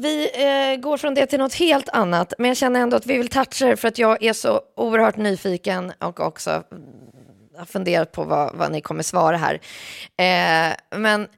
Vi 0.00 0.30
eh, 0.34 0.80
går 0.80 0.96
från 0.96 1.14
det 1.14 1.26
till 1.26 1.38
något 1.38 1.54
helt 1.54 1.88
annat, 1.88 2.32
men 2.38 2.48
jag 2.48 2.56
känner 2.56 2.80
ändå 2.80 2.96
att 2.96 3.06
vi 3.06 3.18
vill 3.18 3.28
toucha 3.28 3.66
det 3.66 3.76
för 3.76 3.88
att 3.88 3.98
jag 3.98 4.22
är 4.22 4.32
så 4.32 4.60
oerhört 4.76 5.16
nyfiken 5.16 5.92
och 5.98 6.20
också 6.20 6.50
mm, 6.50 6.82
har 7.58 7.64
funderat 7.64 8.12
på 8.12 8.24
vad, 8.24 8.54
vad 8.54 8.72
ni 8.72 8.80
kommer 8.80 9.02
svara 9.02 9.36
här. 9.36 9.54
Eh, 10.16 10.98
men 10.98 11.28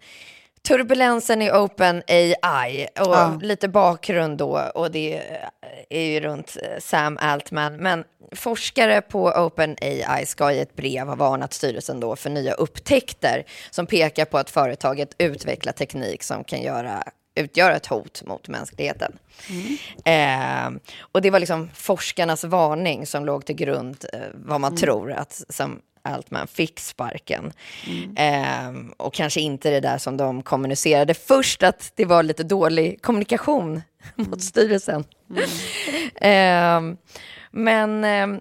turbulensen 0.69 1.43
i 1.43 1.51
Open 1.51 2.03
AI 2.09 2.87
och 3.01 3.07
Ja. 3.07 3.39
lite 3.43 3.69
bakgrund 3.69 4.39
då 4.39 4.61
och 4.75 4.91
det 4.91 5.23
är 5.91 6.03
ju 6.03 6.21
runt 6.21 6.57
eh, 6.63 6.79
Sam 6.81 7.19
Altman. 7.21 7.77
Men 7.77 8.05
forskare 8.33 9.01
på 9.01 9.25
Open 9.25 9.77
AI 9.81 10.27
ska 10.27 10.53
i 10.53 10.61
ett 10.61 10.77
brev 10.77 11.07
ha 11.07 11.15
varnat 11.15 11.53
styrelsen 11.53 12.01
då 12.01 12.17
för 12.17 12.31
nya 12.31 12.53
upptäckter 12.53 13.45
som 13.71 13.87
pekar 13.87 14.25
på 14.25 14.39
att 14.39 14.51
företaget 14.51 15.15
utvecklar 15.19 15.73
teknik 15.73 16.23
som 16.23 16.45
kan 16.45 16.63
göra 16.63 17.03
utgöra 17.35 17.76
ett 17.76 17.87
hot 17.87 18.22
mot 18.26 18.49
mänskligheten. 18.49 19.18
Eh, 20.05 20.70
och 21.12 21.22
det 21.22 21.31
var 21.31 21.41
liksom 21.41 21.70
forskarnas 21.74 22.45
varning 22.45 23.07
som 23.07 23.24
låg 23.24 23.45
till 23.47 23.57
grund 23.57 24.05
eh, 24.12 24.20
vad 24.35 24.61
man 24.61 24.76
tror 24.76 25.12
att 25.12 25.43
som 25.49 25.81
Altman 26.03 26.47
fick 26.47 26.81
sparken. 26.81 27.53
Eh, 28.16 28.72
och 28.97 29.14
kanske 29.14 29.41
inte 29.41 29.70
det 29.70 29.81
där 29.81 29.99
som 29.99 30.16
de 30.16 30.43
kommunicerade 30.43 31.14
först, 31.14 31.62
att 31.62 31.93
det 31.95 32.05
var 32.05 32.22
lite 32.22 32.43
dålig 32.43 33.03
kommunikation 33.03 33.83
mot 34.14 34.43
styrelsen. 34.43 35.05
Eh, 36.14 36.81
men 37.51 38.05
eh, 38.05 38.41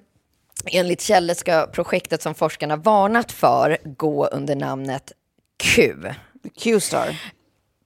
enligt 0.71 1.01
källor 1.01 1.33
ska 1.33 1.67
projektet 1.67 2.21
som 2.21 2.35
forskarna 2.35 2.75
varnat 2.75 3.31
för 3.31 3.77
gå 3.83 4.27
under 4.27 4.55
namnet 4.55 5.11
Q. 5.63 5.95
Q-star. 6.59 7.15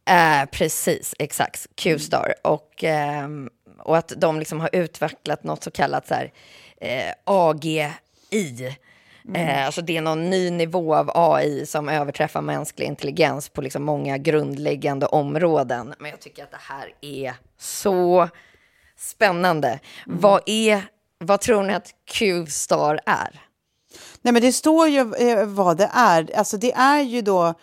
Eh, 0.05 0.45
precis, 0.51 1.15
exakt. 1.19 1.67
Q-star. 1.75 2.33
Och, 2.41 2.83
ehm, 2.83 3.49
och 3.79 3.97
att 3.97 4.13
de 4.17 4.39
liksom 4.39 4.59
har 4.59 4.69
utvecklat 4.73 5.43
något 5.43 5.63
så 5.63 5.71
kallat 5.71 6.07
så 6.07 6.13
här, 6.13 6.31
eh, 6.81 7.13
AGI. 7.23 8.77
Eh, 9.35 9.65
alltså 9.65 9.81
det 9.81 9.97
är 9.97 10.01
någon 10.01 10.29
ny 10.29 10.49
nivå 10.49 10.95
av 10.95 11.11
AI 11.13 11.65
som 11.65 11.89
överträffar 11.89 12.41
mänsklig 12.41 12.85
intelligens 12.85 13.49
på 13.49 13.61
liksom 13.61 13.83
många 13.83 14.17
grundläggande 14.17 15.05
områden. 15.05 15.93
Men 15.99 16.11
jag 16.11 16.19
tycker 16.21 16.43
att 16.43 16.51
det 16.51 16.57
här 16.59 16.93
är 17.01 17.33
så 17.57 18.29
spännande. 18.97 19.79
Vad, 20.05 20.41
är, 20.45 20.81
vad 21.17 21.41
tror 21.41 21.63
ni 21.63 21.73
att 21.73 21.89
Q-star 22.05 22.99
är? 23.05 23.41
Nej, 24.21 24.33
men 24.33 24.41
det 24.41 24.53
står 24.53 24.87
ju 24.87 25.13
eh, 25.15 25.45
vad 25.45 25.77
det 25.77 25.89
är. 25.93 26.35
Alltså, 26.37 26.57
det 26.57 26.73
är 26.73 27.01
ju 27.01 27.21
då 27.21 27.53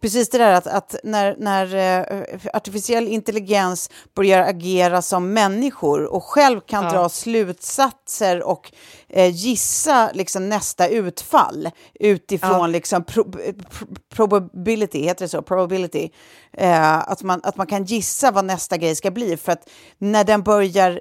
precis 0.00 0.28
det 0.30 0.38
där 0.38 0.52
att, 0.52 0.66
att 0.66 0.96
när, 1.04 1.36
när 1.38 1.74
eh, 1.74 2.38
artificiell 2.52 3.08
intelligens 3.08 3.90
börjar 4.14 4.48
agera 4.48 5.02
som 5.02 5.32
människor 5.32 6.04
och 6.04 6.24
själv 6.24 6.60
kan 6.60 6.84
dra 6.84 7.08
slutsatser 7.08 8.42
och 8.42 8.72
eh, 9.08 9.30
gissa 9.34 10.10
liksom, 10.12 10.48
nästa 10.48 10.88
utfall 10.88 11.70
utifrån 11.94 12.72
liksom, 12.72 13.04
pro, 13.04 13.32
pro, 13.32 13.86
probability, 14.14 15.02
heter 15.02 15.24
det 15.24 15.28
så? 15.28 15.42
Probability. 15.42 16.10
Eh, 16.52 16.98
att, 16.98 17.22
man, 17.22 17.40
att 17.42 17.56
man 17.56 17.66
kan 17.66 17.84
gissa 17.84 18.30
vad 18.30 18.44
nästa 18.44 18.76
grej 18.76 18.96
ska 18.96 19.10
bli. 19.10 19.36
För 19.36 19.52
att 19.52 19.68
när 19.98 20.24
den 20.24 20.42
börjar 20.42 21.00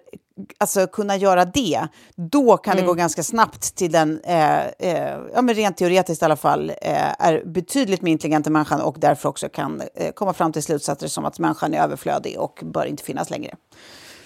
alltså, 0.58 0.88
kunna 0.88 1.16
göra 1.18 1.46
det, 1.46 1.88
då 2.16 2.58
kan 2.58 2.76
det 2.78 2.82
gå 2.82 2.94
ganska 2.94 3.24
snabbt 3.24 3.76
till 3.76 3.92
den, 3.92 4.22
eh, 4.24 4.66
eh, 4.68 5.20
ja, 5.34 5.42
men 5.42 5.56
rent 5.56 5.78
teoretiskt 5.78 6.22
i 6.22 6.26
alla 6.26 6.36
fall, 6.36 6.70
eh, 6.70 7.22
är 7.22 7.44
betydligt 7.46 8.02
mer 8.02 8.12
intelligent 8.12 8.48
än 8.48 8.54
människan 8.54 8.82
och 8.82 8.96
därför 9.00 9.30
också 9.30 9.50
kan 9.50 9.82
eh, 9.96 10.12
komma 10.12 10.34
fram 10.34 10.52
till 10.52 10.64
slutsatser 10.64 11.08
som 11.08 11.26
att 11.26 11.40
människan 11.40 11.74
är 11.74 11.82
överflödig 11.82 12.40
och 12.40 12.60
bör 12.64 12.86
inte 12.86 13.04
finnas 13.04 13.30
längre. 13.30 13.56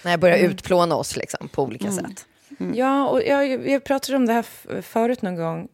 När 0.02 0.10
jag 0.10 0.20
börjar 0.20 0.38
utplåna 0.38 0.96
oss 0.96 1.16
liksom, 1.16 1.48
på 1.48 1.62
olika 1.62 1.92
sätt. 1.92 2.26
Ja, 2.74 3.08
och 3.08 3.22
jag, 3.22 3.68
jag 3.68 3.84
pratade 3.84 4.16
om 4.16 4.26
det 4.26 4.32
här 4.32 4.82
förut 4.82 5.22
någon 5.22 5.36
gång. 5.36 5.68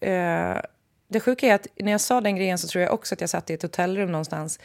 eh, 0.00 0.56
det 1.08 1.20
sjuka 1.20 1.46
är 1.46 1.54
att 1.54 1.66
när 1.76 1.92
jag 1.92 2.00
sa 2.00 2.20
den 2.20 2.36
grejen 2.36 2.58
så 2.58 2.68
tror 2.68 2.82
jag 2.84 2.94
också 2.94 3.14
att 3.14 3.20
jag 3.20 3.30
satt 3.30 3.50
i 3.50 3.54
ett 3.54 3.62
hotellrum 3.62 4.12
någonstans. 4.12 4.58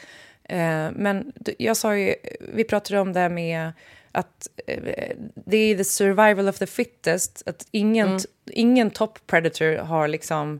Eh, 0.43 0.87
men 0.95 1.33
jag 1.57 1.77
sa 1.77 1.95
ju, 1.95 2.15
vi 2.53 2.63
pratade 2.63 2.99
om 2.99 3.13
det 3.13 3.19
här 3.19 3.29
med 3.29 3.71
att 4.11 4.47
eh, 4.67 5.15
det 5.35 5.57
är 5.57 5.77
the 5.77 5.83
survival 5.83 6.49
of 6.49 6.57
the 6.57 6.67
fittest. 6.67 7.43
Att 7.45 7.67
ingen, 7.71 8.07
mm. 8.07 8.19
ingen 8.51 8.91
top 8.91 9.27
predator 9.27 9.77
har 9.77 10.07
liksom 10.07 10.59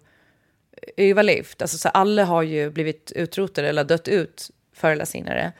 överlevt. 0.98 1.62
Alltså, 1.62 1.78
så 1.78 1.90
alla 1.90 2.26
har 2.26 2.42
ju 2.42 2.70
blivit 2.70 3.12
utrotade 3.12 3.70
eller 3.70 3.84
dött 3.84 4.08
ut 4.08 4.52
förr 4.74 4.92
eller 4.92 5.06
senare. 5.06 5.52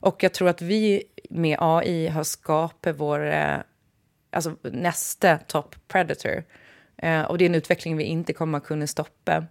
Och 0.00 0.22
jag 0.22 0.34
tror 0.34 0.48
att 0.48 0.62
vi 0.62 1.02
med 1.30 1.56
AI 1.60 2.08
har 2.08 2.24
skapat 2.24 2.96
vår 2.96 3.26
eh, 3.26 3.56
alltså, 4.30 4.54
nästa 4.62 5.38
top 5.38 5.76
predator. 5.88 6.44
Eh, 6.96 7.22
och 7.22 7.38
det 7.38 7.44
är 7.44 7.48
en 7.48 7.54
utveckling 7.54 7.96
vi 7.96 8.04
inte 8.04 8.32
kommer 8.32 8.58
att 8.58 8.64
kunna 8.64 8.86
stoppa. 8.86 9.44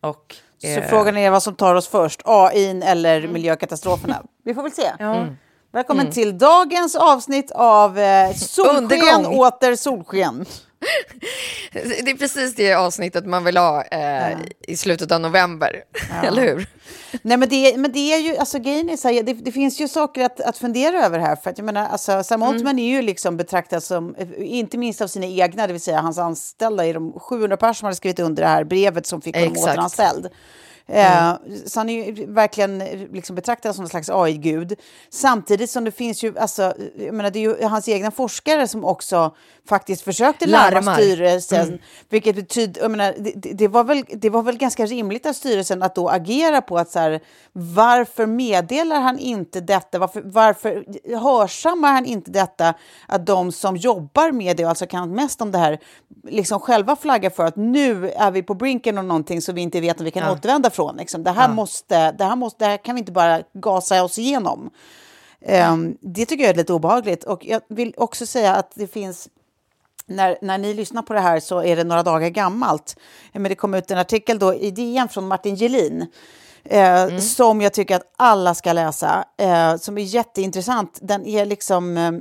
Och, 0.00 0.36
eh, 0.62 0.74
Så 0.74 0.88
frågan 0.88 1.16
är 1.16 1.30
vad 1.30 1.42
som 1.42 1.54
tar 1.54 1.74
oss 1.74 1.88
först, 1.88 2.22
AI 2.24 2.80
eller 2.84 3.28
miljökatastroferna? 3.28 4.22
Vi 4.44 4.54
får 4.54 4.62
väl 4.62 4.72
se. 4.72 4.92
Ja. 4.98 5.14
Mm. 5.14 5.36
Välkommen 5.74 6.06
mm. 6.06 6.12
till 6.12 6.38
dagens 6.38 6.96
avsnitt 6.96 7.50
av 7.50 7.98
eh, 7.98 8.34
Solsken 8.34 9.26
åter 9.26 9.76
solsken. 9.76 10.44
Det 11.72 12.10
är 12.10 12.16
precis 12.16 12.54
det 12.54 12.74
avsnittet 12.74 13.26
man 13.26 13.44
vill 13.44 13.56
ha 13.56 13.82
eh, 13.82 14.30
ja. 14.30 14.38
i 14.60 14.76
slutet 14.76 15.12
av 15.12 15.20
november, 15.20 15.84
ja. 15.92 16.22
eller 16.28 16.42
hur? 16.42 16.66
Nej, 17.22 17.36
men 17.36 17.48
det, 17.48 17.76
men 17.76 17.92
det 17.92 18.12
är 18.14 18.18
ju, 18.18 18.36
alltså 18.36 18.58
grejen 18.58 18.90
är 18.90 18.96
så 18.96 19.08
här, 19.08 19.22
det, 19.22 19.32
det, 19.32 19.52
finns 19.52 19.80
ju 19.80 19.88
saker 19.88 20.24
att, 20.24 20.40
att 20.40 20.58
fundera 20.58 21.06
över 21.06 21.18
här. 21.18 21.36
För 21.36 21.50
att 21.50 21.58
jag 21.58 21.64
menar, 21.64 21.88
alltså, 21.88 22.22
Sam 22.22 22.42
mm. 22.42 22.54
Altman 22.54 22.78
är 22.78 22.88
ju 22.88 23.02
liksom 23.02 23.36
betraktad 23.36 23.82
som, 23.82 24.16
inte 24.38 24.78
minst 24.78 25.00
av 25.00 25.06
sina 25.06 25.26
egna, 25.26 25.66
det 25.66 25.72
vill 25.72 25.82
säga 25.82 26.00
hans 26.00 26.18
anställda, 26.18 26.86
i 26.86 26.92
de 26.92 27.12
700 27.12 27.56
personer 27.56 27.72
som 27.72 27.86
hade 27.86 27.96
skrivit 27.96 28.18
under 28.18 28.42
det 28.42 28.48
här 28.48 28.64
brevet 28.64 29.06
som 29.06 29.20
fick 29.22 29.36
honom 29.36 29.56
återanställd. 29.56 30.28
Mm. 30.86 31.28
Eh, 31.28 31.56
så 31.66 31.80
han 31.80 31.88
är 31.88 32.04
ju 32.04 32.26
verkligen 32.26 32.80
eh, 32.80 32.98
liksom 33.12 33.36
betraktad 33.36 33.74
som 33.74 33.84
en 33.84 33.88
slags 33.88 34.10
AI-gud. 34.10 34.80
Samtidigt 35.10 35.70
som 35.70 35.84
det 35.84 35.90
finns 35.90 36.24
ju, 36.24 36.38
alltså, 36.38 36.74
jag 36.96 37.14
menar, 37.14 37.30
det 37.30 37.38
är 37.38 37.60
ju 37.60 37.64
hans 37.64 37.88
egna 37.88 38.10
forskare 38.10 38.68
som 38.68 38.84
också 38.84 39.34
faktiskt 39.68 40.02
försökte 40.02 40.46
larma 40.46 40.70
Larmar. 40.70 40.94
styrelsen. 40.94 41.68
Mm. 41.68 41.78
Vilket 42.08 42.36
betyder, 42.36 42.82
jag 42.82 42.90
menar, 42.90 43.14
det, 43.18 43.52
det, 43.52 43.68
var 43.68 43.84
väl, 43.84 44.04
det 44.12 44.30
var 44.30 44.42
väl 44.42 44.58
ganska 44.58 44.86
rimligt 44.86 45.26
av 45.26 45.32
styrelsen 45.32 45.82
att 45.82 45.94
då 45.94 46.08
agera 46.08 46.60
på 46.60 46.78
att 46.78 46.90
så 46.90 46.98
här, 46.98 47.20
varför 47.52 48.26
meddelar 48.26 49.00
han 49.00 49.18
inte 49.18 49.60
detta? 49.60 49.98
Varför, 49.98 50.22
varför 50.24 50.84
hörsammar 51.16 51.92
han 51.92 52.06
inte 52.06 52.30
detta? 52.30 52.74
Att 53.08 53.26
de 53.26 53.52
som 53.52 53.76
jobbar 53.76 54.32
med 54.32 54.56
det, 54.56 54.64
alltså 54.64 54.86
kan 54.86 55.14
mest 55.14 55.42
om 55.42 55.52
det 55.52 55.58
här, 55.58 55.78
liksom 56.24 56.60
själva 56.60 56.96
flaggar 56.96 57.30
för 57.30 57.44
att 57.44 57.56
nu 57.56 58.10
är 58.10 58.30
vi 58.30 58.42
på 58.42 58.54
brinken 58.54 58.98
av 58.98 59.04
någonting 59.04 59.42
som 59.42 59.54
vi 59.54 59.60
inte 59.60 59.80
vet 59.80 60.00
om 60.00 60.04
vi 60.04 60.10
kan 60.10 60.22
ja. 60.22 60.32
återvända 60.32 60.70
från. 60.70 60.96
Liksom. 60.96 61.24
Det, 61.24 61.30
här 61.30 61.48
ja. 61.48 61.54
måste, 61.54 62.12
det, 62.12 62.24
här 62.24 62.36
måste, 62.36 62.64
det 62.64 62.70
här 62.70 62.76
kan 62.76 62.94
vi 62.94 62.98
inte 62.98 63.12
bara 63.12 63.42
gasa 63.52 64.04
oss 64.04 64.18
igenom. 64.18 64.70
Um, 65.72 65.96
det 66.00 66.26
tycker 66.26 66.44
jag 66.44 66.50
är 66.50 66.56
lite 66.56 66.72
obehagligt. 66.72 67.24
Och 67.24 67.46
jag 67.46 67.60
vill 67.68 67.94
också 67.96 68.26
säga 68.26 68.54
att 68.54 68.72
det 68.74 68.86
finns 68.86 69.28
när, 70.06 70.38
när 70.42 70.58
ni 70.58 70.74
lyssnar 70.74 71.02
på 71.02 71.14
det 71.14 71.20
här 71.20 71.40
så 71.40 71.62
är 71.62 71.76
det 71.76 71.84
några 71.84 72.02
dagar 72.02 72.28
gammalt. 72.28 72.96
Men 73.32 73.42
det 73.42 73.54
kom 73.54 73.74
ut 73.74 73.90
en 73.90 73.98
artikel 73.98 74.38
då 74.38 74.54
i 74.54 74.70
DN 74.70 75.08
från 75.08 75.28
Martin 75.28 75.56
Gelin 75.56 76.06
eh, 76.64 77.02
mm. 77.02 77.20
som 77.20 77.60
jag 77.60 77.72
tycker 77.72 77.96
att 77.96 78.12
alla 78.16 78.54
ska 78.54 78.72
läsa, 78.72 79.24
eh, 79.38 79.76
som 79.76 79.98
är 79.98 80.02
jätteintressant. 80.02 80.98
Den 81.02 81.26
är 81.26 81.46
liksom... 81.46 81.96
Eh, 81.96 82.12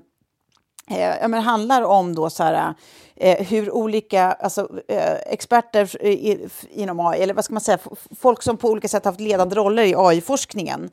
ja, 1.21 1.27
men 1.27 1.43
handlar 1.43 1.81
om 1.81 2.15
då 2.15 2.29
så 2.29 2.43
här, 2.43 2.73
eh, 3.15 3.45
hur 3.47 3.71
olika 3.71 4.31
alltså, 4.31 4.69
eh, 4.87 5.13
experter 5.25 6.05
i, 6.05 6.47
inom 6.69 6.99
AI, 6.99 7.21
eller 7.21 7.33
vad 7.33 7.45
ska 7.45 7.53
man 7.53 7.61
säga, 7.61 7.77
folk 8.19 8.43
som 8.43 8.57
på 8.57 8.69
olika 8.69 8.87
sätt 8.87 9.05
haft 9.05 9.19
ledande 9.19 9.55
roller 9.55 9.83
i 9.83 9.95
AI-forskningen, 9.97 10.89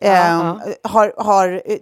eh, 0.00 0.56
har, 0.82 1.14
har 1.16 1.62
eh, 1.64 1.78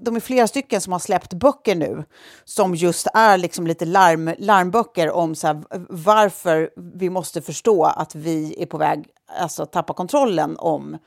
de 0.00 0.16
är 0.16 0.20
flera 0.20 0.46
stycken 0.46 0.80
som 0.80 0.92
har 0.92 1.00
släppt 1.00 1.34
böcker 1.34 1.74
nu 1.74 2.04
som 2.44 2.74
just 2.74 3.06
är 3.14 3.38
liksom 3.38 3.66
lite 3.66 3.84
larm, 3.84 4.34
larmböcker 4.38 5.10
om 5.10 5.34
så 5.34 5.46
här, 5.46 5.62
varför 5.88 6.70
vi 6.76 7.10
måste 7.10 7.42
förstå 7.42 7.84
att 7.84 8.14
vi 8.14 8.62
är 8.62 8.66
på 8.66 8.78
väg 8.78 9.06
att 9.26 9.42
alltså, 9.42 9.66
tappa 9.66 9.94
kontrollen 9.94 10.56
om 10.58 10.98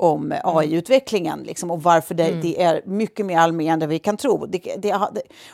om 0.00 0.24
mm. 0.24 0.40
AI-utvecklingen 0.44 1.42
liksom, 1.42 1.70
och 1.70 1.82
varför 1.82 2.14
det, 2.14 2.28
mm. 2.28 2.40
det, 2.40 2.62
är 2.62 2.82
mycket 2.86 3.26
mer 3.26 3.38
alarmerande 3.38 3.84
än 3.84 3.90
vi 3.90 3.98
kan 3.98 4.16
tro. 4.16 4.46
Det, 4.46 4.58
det, 4.58 5.00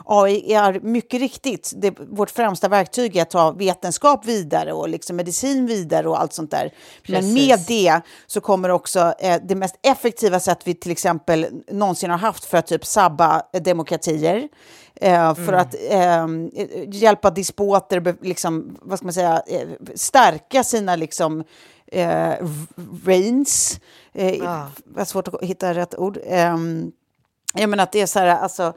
AI 0.05 0.53
är 0.53 0.81
mycket 0.81 1.21
riktigt 1.21 1.73
det, 1.77 1.95
vårt 2.01 2.31
främsta 2.31 2.69
verktyg 2.69 3.17
är 3.17 3.23
att 3.23 3.31
ta 3.31 3.51
vetenskap 3.51 4.27
vidare 4.27 4.73
och 4.73 4.89
liksom 4.89 5.17
medicin 5.17 5.67
vidare 5.67 6.09
och 6.09 6.21
allt 6.21 6.33
sånt 6.33 6.51
där. 6.51 6.73
Precis. 7.03 7.25
Men 7.25 7.35
med 7.35 7.59
det 7.69 8.01
så 8.27 8.41
kommer 8.41 8.69
också 8.69 9.15
eh, 9.19 9.41
det 9.43 9.55
mest 9.55 9.79
effektiva 9.83 10.41
sätt 10.41 10.59
vi 10.65 10.75
till 10.75 10.93
exempel 10.93 11.47
någonsin 11.71 12.11
har 12.11 12.19
haft 12.19 12.45
för 12.45 12.59
att 12.59 12.67
typ 12.67 12.87
sabba 12.87 13.43
demokratier. 13.65 14.49
Eh, 15.01 15.35
för 15.35 15.53
mm. 15.53 15.61
att 15.61 15.75
eh, 15.91 16.27
hjälpa 16.89 17.31
despoter, 17.31 18.17
liksom, 18.25 18.79
vad 18.83 18.99
ska 18.99 19.07
man 19.07 19.13
säga, 19.13 19.43
eh, 19.47 19.69
stärka 19.95 20.65
sina 20.65 20.97
liksom, 20.97 21.45
eh, 21.93 22.35
reigns. 23.05 23.81
Eh, 24.13 24.51
ah. 24.51 24.71
Det 24.85 24.99
var 24.99 25.05
svårt 25.05 25.29
att 25.29 25.43
hitta 25.43 25.75
rätt 25.75 25.95
ord. 25.95 26.19
Eh, 26.27 26.57
jag 27.55 27.71
menar 27.71 27.85
att 27.85 27.93
det 27.93 28.01
är 28.01 28.07
så 28.07 28.19
här, 28.19 28.27
alltså, 28.27 28.75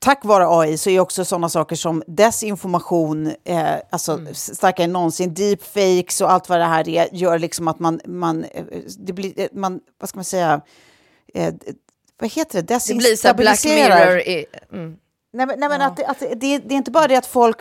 tack 0.00 0.24
vare 0.24 0.46
AI 0.48 0.78
så 0.78 0.90
är 0.90 1.00
också 1.00 1.24
sådana 1.24 1.48
saker 1.48 1.76
som 1.76 2.02
desinformation, 2.06 3.34
eh, 3.44 3.74
alltså 3.90 4.12
mm. 4.12 4.34
starkare 4.34 4.84
än 4.84 4.92
någonsin, 4.92 5.34
deepfakes 5.34 6.20
och 6.20 6.32
allt 6.32 6.48
vad 6.48 6.60
det 6.60 6.64
här 6.64 6.88
är, 6.88 7.08
gör 7.12 7.38
liksom 7.38 7.68
att 7.68 7.78
man, 7.78 8.00
man, 8.06 8.44
eh, 8.44 8.64
det 8.98 9.12
blir, 9.12 9.40
eh, 9.40 9.48
man 9.52 9.80
vad 9.98 10.08
ska 10.08 10.18
man 10.18 10.24
säga, 10.24 10.60
eh, 11.34 11.54
vad 12.18 12.32
heter 12.32 12.62
det, 12.62 12.74
desinstabiliserar. 12.74 13.34
Det 13.34 13.36
blir 13.36 13.54
så 13.56 13.68
Black 13.68 14.06
Mirror. 14.06 14.18
I, 14.18 14.46
mm. 14.72 14.96
Nej, 15.36 15.46
nej 15.46 15.68
men 15.68 15.80
ja. 15.80 15.86
att, 15.86 16.02
att 16.02 16.20
det, 16.20 16.58
det, 16.58 16.74
är 16.74 16.76
inte 16.76 16.90
bara 16.90 17.06
det 17.06 17.16
att 17.16 17.26
folk 17.26 17.58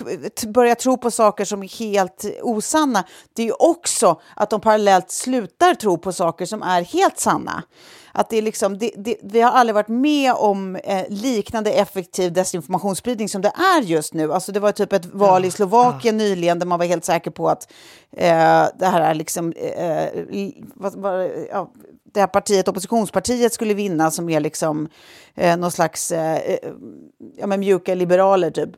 börjar 0.47 0.76
tro 0.76 0.97
på 0.97 1.11
saker 1.11 1.45
som 1.45 1.63
är 1.63 1.80
helt 1.80 2.26
osanna. 2.41 3.03
Det 3.34 3.41
är 3.41 3.45
ju 3.45 3.53
också 3.59 4.21
att 4.36 4.49
de 4.49 4.61
parallellt 4.61 5.11
slutar 5.11 5.73
tro 5.73 5.97
på 5.97 6.11
saker 6.13 6.45
som 6.45 6.63
är 6.63 6.82
helt 6.82 7.19
sanna. 7.19 7.63
Att 8.11 8.30
det 8.30 8.38
är 8.38 8.41
liksom, 8.41 8.78
det, 8.78 8.91
det, 8.97 9.17
vi 9.23 9.41
har 9.41 9.51
aldrig 9.51 9.76
varit 9.76 9.88
med 9.88 10.34
om 10.34 10.76
eh, 10.76 11.05
liknande 11.09 11.71
effektiv 11.71 12.34
desinformationsspridning 12.34 13.30
som 13.30 13.41
det 13.41 13.51
är 13.78 13.82
just 13.82 14.13
nu. 14.13 14.34
Alltså 14.34 14.51
det 14.51 14.59
var 14.59 14.71
typ 14.71 14.93
ett 14.93 15.05
val 15.05 15.43
ja, 15.43 15.47
i 15.47 15.51
Slovakien 15.51 16.19
ja. 16.19 16.26
nyligen 16.26 16.59
där 16.59 16.65
man 16.65 16.80
var 16.80 16.86
helt 16.86 17.05
säker 17.05 17.32
på 17.32 17.49
att 17.49 17.71
eh, 18.11 18.65
det 18.76 18.86
här 18.86 19.01
är 19.01 19.13
liksom... 19.13 19.53
Eh, 19.53 20.23
vad, 20.76 20.95
vad, 20.95 21.30
ja, 21.51 21.71
det 22.16 22.20
här 22.20 22.28
partiet, 22.28 22.68
oppositionspartiet, 22.68 23.53
skulle 23.53 23.74
vinna 23.74 24.11
som 24.11 24.30
är 24.30 24.39
liksom 24.39 24.89
eh, 25.36 25.57
någon 25.57 25.72
slags 25.72 26.11
eh, 26.11 26.36
eh 26.36 26.57
ja, 27.38 27.47
men 27.47 27.59
mjuka 27.59 27.95
liberaler 27.95 28.51
typ. 28.51 28.70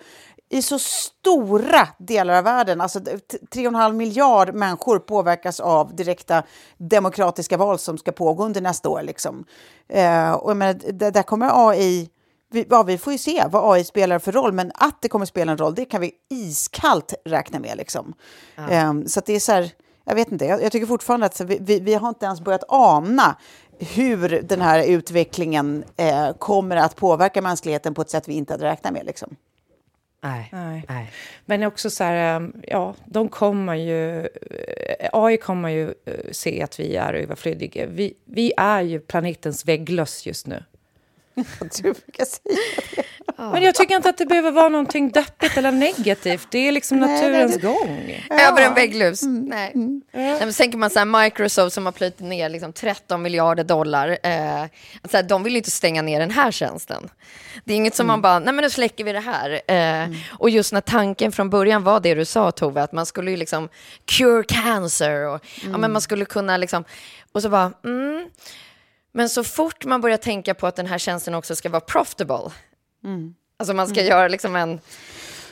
i 0.50 0.62
så 0.62 0.78
stora 0.78 1.88
delar 1.98 2.34
av 2.34 2.44
världen. 2.44 2.80
Alltså 2.80 2.98
3,5 2.98 3.92
miljard 3.92 4.54
människor 4.54 4.98
påverkas 4.98 5.60
av 5.60 5.96
direkta 5.96 6.42
demokratiska 6.76 7.56
val 7.56 7.78
som 7.78 7.98
ska 7.98 8.12
pågå 8.12 8.44
under 8.44 8.60
nästa 8.60 8.88
år. 8.88 9.02
Liksom. 9.02 9.44
Eh, 9.88 10.32
och 10.32 10.56
men, 10.56 10.80
där 10.92 11.22
kommer 11.22 11.68
AI... 11.70 12.10
Vi, 12.50 12.66
ja, 12.70 12.82
vi 12.82 12.98
får 12.98 13.12
ju 13.12 13.18
se 13.18 13.44
vad 13.50 13.74
AI 13.74 13.84
spelar 13.84 14.18
för 14.18 14.32
roll, 14.32 14.52
men 14.52 14.72
att 14.74 15.02
det 15.02 15.08
kommer 15.08 15.26
spela 15.26 15.52
en 15.52 15.58
roll, 15.58 15.74
det 15.74 15.84
kan 15.84 16.00
vi 16.00 16.12
iskallt 16.30 17.14
räkna 17.24 17.58
med. 17.58 17.76
Liksom. 17.76 18.14
Ja. 18.56 18.70
Eh, 18.70 18.92
så 19.06 19.20
det 19.26 19.32
är 19.32 19.40
så 19.40 19.52
här, 19.52 19.72
jag 20.04 20.14
vet 20.14 20.32
inte, 20.32 20.44
jag, 20.44 20.62
jag 20.62 20.72
tycker 20.72 20.86
fortfarande 20.86 21.26
att 21.26 21.40
vi, 21.40 21.58
vi, 21.60 21.80
vi, 21.80 21.94
har 21.94 22.08
inte 22.08 22.26
ens 22.26 22.40
börjat 22.40 22.64
ana 22.68 23.36
hur 23.78 24.42
den 24.42 24.60
här 24.60 24.88
utvecklingen 24.88 25.84
eh, 25.96 26.32
kommer 26.32 26.76
att 26.76 26.96
påverka 26.96 27.42
mänskligheten 27.42 27.94
på 27.94 28.02
ett 28.02 28.10
sätt 28.10 28.28
vi 28.28 28.34
inte 28.34 28.52
hade 28.52 28.64
räknat 28.64 28.92
med. 28.92 29.06
Liksom. 29.06 29.36
Nej. 30.24 30.48
Nej. 30.88 31.12
Men 31.44 31.62
också 31.62 31.90
så 31.90 32.04
här, 32.04 32.36
ehm, 32.36 32.52
ja, 32.68 32.94
de 33.04 33.28
kommer 33.28 33.74
ju... 33.74 34.20
Eh, 34.20 35.08
AI 35.12 35.36
kommer 35.36 35.68
ju 35.68 35.94
eh, 36.04 36.14
se 36.32 36.62
att 36.62 36.80
vi 36.80 36.96
är 36.96 37.14
överflödiga. 37.14 37.86
Vi, 37.86 38.14
vi 38.24 38.52
är 38.56 38.82
ju 38.82 39.00
planetens 39.00 39.68
vägglöss 39.68 40.26
just 40.26 40.46
nu. 40.46 40.64
du 41.82 41.82
brukar 41.82 42.24
säga 42.24 42.56
det. 42.96 43.04
Men 43.36 43.62
jag 43.62 43.74
tycker 43.74 43.96
inte 43.96 44.08
att 44.08 44.18
det 44.18 44.26
behöver 44.26 44.50
vara 44.50 44.68
någonting 44.68 45.10
deppigt 45.10 45.56
eller 45.56 45.72
negativt. 45.72 46.46
Det 46.50 46.58
är 46.68 46.72
liksom 46.72 46.98
Nej, 47.00 47.14
naturens 47.14 47.50
nej, 47.50 47.58
det- 47.60 47.66
gång. 47.66 48.38
Över 48.40 48.62
en 48.62 48.74
vägglus. 48.74 49.22
Nej. 49.22 49.72
Nej, 49.74 50.02
men 50.12 50.52
så 50.52 50.62
tänker 50.62 50.78
man 50.78 50.90
så 50.90 50.98
här, 50.98 51.24
Microsoft 51.24 51.74
som 51.74 51.84
har 51.84 51.92
plöjt 51.92 52.20
ner 52.20 52.48
liksom 52.48 52.72
13 52.72 53.22
miljarder 53.22 53.64
dollar. 53.64 54.18
Eh, 54.22 54.62
att 55.02 55.10
så 55.10 55.16
här, 55.16 55.22
de 55.24 55.42
vill 55.42 55.52
ju 55.52 55.56
inte 55.58 55.70
stänga 55.70 56.02
ner 56.02 56.20
den 56.20 56.30
här 56.30 56.50
tjänsten. 56.50 57.08
Det 57.64 57.72
är 57.72 57.76
inget 57.76 57.94
som 57.94 58.06
man 58.06 58.22
bara, 58.22 58.38
nej 58.38 58.54
men 58.54 58.62
nu 58.62 58.70
släcker 58.70 59.04
vi 59.04 59.12
det 59.12 59.20
här. 59.20 59.60
Eh, 59.72 60.08
Och 60.38 60.50
just 60.50 60.72
när 60.72 60.80
tanken 60.80 61.32
från 61.32 61.50
början 61.50 61.84
var 61.84 62.00
det 62.00 62.14
du 62.14 62.24
sa 62.24 62.50
Tove, 62.50 62.82
att 62.82 62.92
man 62.92 63.06
skulle 63.06 63.30
ju 63.30 63.36
liksom 63.36 63.68
cure 64.04 64.44
cancer 64.48 65.28
och 65.28 65.44
ja, 65.72 65.78
men 65.78 65.92
man 65.92 66.02
skulle 66.02 66.24
kunna 66.24 66.56
liksom, 66.56 66.84
och 67.32 67.42
så 67.42 67.48
bara, 67.48 67.72
mm. 67.84 68.28
Men 69.16 69.28
så 69.28 69.44
fort 69.44 69.84
man 69.84 70.00
börjar 70.00 70.16
tänka 70.16 70.54
på 70.54 70.66
att 70.66 70.76
den 70.76 70.86
här 70.86 70.98
tjänsten 70.98 71.34
också 71.34 71.56
ska 71.56 71.68
vara 71.68 71.80
profitable, 71.80 72.50
alltså 73.58 73.74
man 73.74 73.88
ska 73.88 74.02
göra 74.02 74.28
liksom 74.28 74.56
en, 74.56 74.80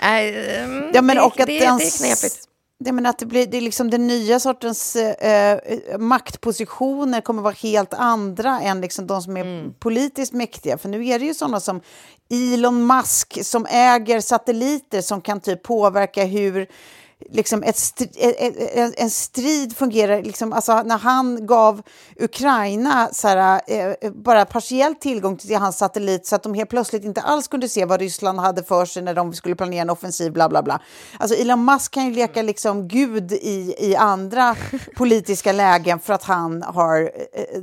mm, 0.00 0.90
Ja, 0.94 1.02
men 1.02 1.16
det, 1.16 1.22
och 1.22 1.40
att 1.40 1.46
det, 1.46 1.60
den 1.60 1.78
det 1.78 1.84
är 1.84 1.98
knepigt. 1.98 2.48
Det, 2.84 2.92
men 2.92 3.06
att 3.06 3.18
det, 3.18 3.26
blir, 3.26 3.46
det 3.46 3.56
är 3.56 3.60
liksom 3.60 3.90
den 3.90 4.06
nya 4.06 4.40
sortens 4.40 4.96
eh, 4.96 5.58
maktpositioner 5.98 7.20
kommer 7.20 7.42
vara 7.42 7.54
helt 7.62 7.94
andra 7.94 8.60
än 8.60 8.80
liksom 8.80 9.06
de 9.06 9.22
som 9.22 9.36
är 9.36 9.40
Mm. 9.42 9.74
politiskt 9.78 10.32
mäktiga. 10.32 10.78
För 10.78 10.88
nu 10.88 11.06
är 11.06 11.18
det 11.18 11.24
ju 11.24 11.34
sådana 11.34 11.60
som 11.60 11.80
Elon 12.30 12.86
Musk 12.86 13.38
som 13.44 13.66
äger 13.70 14.20
satelliter 14.20 15.00
som 15.00 15.20
kan 15.20 15.40
typ 15.40 15.62
påverka 15.62 16.24
hur 16.24 16.66
liksom 17.30 17.62
ett 17.62 17.76
stri, 17.76 18.08
en, 18.38 18.54
en- 18.84 18.94
en 18.96 19.10
strid 19.10 19.76
fungerar. 19.76 20.22
Liksom, 20.22 20.52
alltså 20.52 20.82
när 20.82 20.98
han 20.98 21.46
gav 21.46 21.82
Ukraina 22.20 23.08
så 23.12 23.28
här, 23.28 23.60
eh, 23.66 24.10
bara 24.12 24.44
partiell 24.44 24.94
tillgång 24.94 25.36
till 25.36 25.56
hans 25.56 25.78
satellit 25.78 26.26
så 26.26 26.36
att 26.36 26.42
de 26.42 26.54
helt 26.54 26.70
plötsligt 26.70 27.04
inte 27.04 27.20
alls 27.20 27.48
kunde 27.48 27.68
se 27.68 27.84
vad 27.84 28.00
Ryssland 28.00 28.40
hade 28.40 28.62
för 28.64 28.84
sig 28.84 29.02
när 29.02 29.14
de 29.14 29.32
skulle 29.32 29.54
planera 29.54 29.82
en 29.82 29.90
offensiv, 29.90 30.32
bla 30.32 30.48
bla 30.48 30.62
bla. 30.62 30.80
Alltså 31.18 31.36
Elon 31.36 31.64
Musk 31.64 31.92
kan 31.92 32.04
ju 32.06 32.12
leka 32.14 32.42
liksom 32.42 32.88
gud 32.88 33.32
i, 33.32 33.74
i 33.78 33.96
andra 33.96 34.56
politiska 34.96 35.52
lägen 35.52 36.00
för 36.00 36.12
att 36.12 36.22
han 36.22 36.62
har 36.62 37.02
eh, 37.32 37.62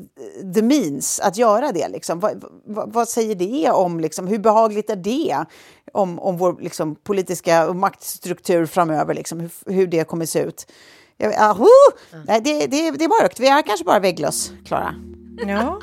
the 0.53 0.62
means 0.62 1.20
att 1.20 1.38
göra 1.38 1.72
det. 1.72 1.88
Liksom. 1.88 2.20
Vad, 2.20 2.43
vad, 2.66 2.93
vad 2.93 3.07
säger 3.10 3.36
det 3.36 3.72
om, 3.72 3.99
liksom, 3.99 4.28
hur 4.28 4.39
behagligt 4.39 4.89
är 4.89 4.95
det 4.95 5.45
om, 5.94 6.20
om 6.20 6.38
vår 6.38 6.58
liksom, 6.62 6.96
politiska 6.96 7.74
maktstruktur 7.74 8.66
framöver, 8.66 9.14
liksom, 9.14 9.40
hur, 9.40 9.52
hur 9.66 9.88
det 9.88 10.08
kommer 10.08 10.26
se 10.26 10.40
ut? 10.40 10.72
Jag, 11.18 11.34
aho! 11.34 11.68
Nej, 12.28 12.42
det, 12.42 12.68
det, 12.68 12.92
det 12.92 13.06
är 13.06 13.22
mörkt. 13.24 13.40
Vi 13.40 13.48
är 13.48 13.62
kanske 13.62 13.86
bara 13.86 14.00
vägglöss, 14.00 14.52
Klara. 14.66 14.96
Ja. 15.48 15.80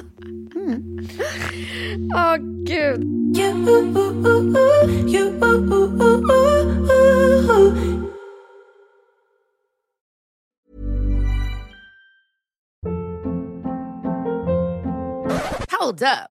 Åh, 2.17 2.37
gud. 2.65 3.17
Hold 15.71 16.03
up. 16.03 16.36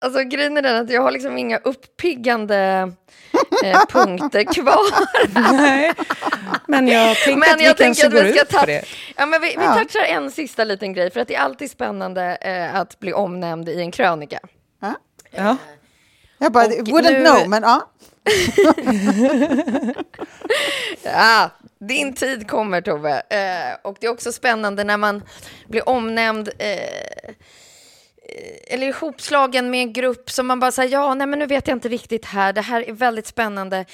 Alltså 0.00 0.22
grejen 0.22 0.56
är 0.56 0.62
den 0.62 0.76
att 0.84 0.90
jag 0.90 1.02
har 1.02 1.10
liksom 1.10 1.38
inga 1.38 1.58
uppiggande 1.58 2.92
eh, 3.64 3.80
punkter 3.88 4.44
kvar. 4.54 4.78
Nej. 5.52 5.92
Men 6.66 6.88
jag 6.88 7.16
tänker 7.16 7.38
Men 7.40 7.50
att 7.54 7.60
vi 7.60 7.64
jag 7.64 7.76
kanske 7.76 8.02
tänker 8.02 8.06
att 8.06 8.12
går 8.24 8.32
vi 8.32 8.32
ska 8.38 8.42
ut 8.42 8.48
på 8.48 8.58
ta, 8.58 8.66
det. 8.66 8.84
ja, 9.16 9.26
men 9.26 9.40
vi, 9.40 9.48
vi 9.48 9.64
Ja. 9.64 9.74
touchar 9.74 10.04
en 10.04 10.30
sista 10.30 10.64
liten 10.64 10.92
grej, 10.92 11.10
för 11.10 11.20
att 11.20 11.28
det 11.28 11.34
är 11.34 11.40
alltid 11.40 11.70
spännande 11.70 12.36
eh, 12.40 12.74
att 12.74 12.98
bli 12.98 13.12
omnämnd 13.12 13.68
i 13.68 13.80
en 13.80 13.90
krönika. 13.90 14.38
Ja. 15.30 15.56
Jag 16.38 16.52
bara, 16.52 16.64
wouldn't 16.66 17.12
nu- 17.12 17.24
know, 17.26 17.48
men 17.48 17.62
ja. 17.62 17.90
Ja, 21.02 21.50
din 21.78 22.14
tid 22.14 22.50
kommer 22.50 22.80
Tove. 22.80 23.22
Eh, 23.30 23.76
och 23.82 23.96
det 24.00 24.06
är 24.06 24.10
också 24.10 24.32
spännande 24.32 24.84
när 24.84 24.96
man 24.96 25.22
blir 25.68 25.88
omnämnd 25.88 26.48
eh, 26.58 26.68
eh, 26.72 27.34
eller 28.70 28.86
ihopslagen 28.86 29.70
med 29.70 29.80
en 29.80 29.92
grupp 29.92 30.30
som 30.30 30.46
man 30.46 30.60
bara 30.60 30.72
säger, 30.72 30.92
ja, 30.92 31.14
nej 31.14 31.26
men 31.26 31.38
nu 31.38 31.46
vet 31.46 31.68
jag 31.68 31.76
inte 31.76 31.88
riktigt 31.88 32.24
här, 32.24 32.52
det 32.52 32.60
här 32.60 32.88
är 32.88 32.92
väldigt 32.92 33.26
spännande. 33.26 33.84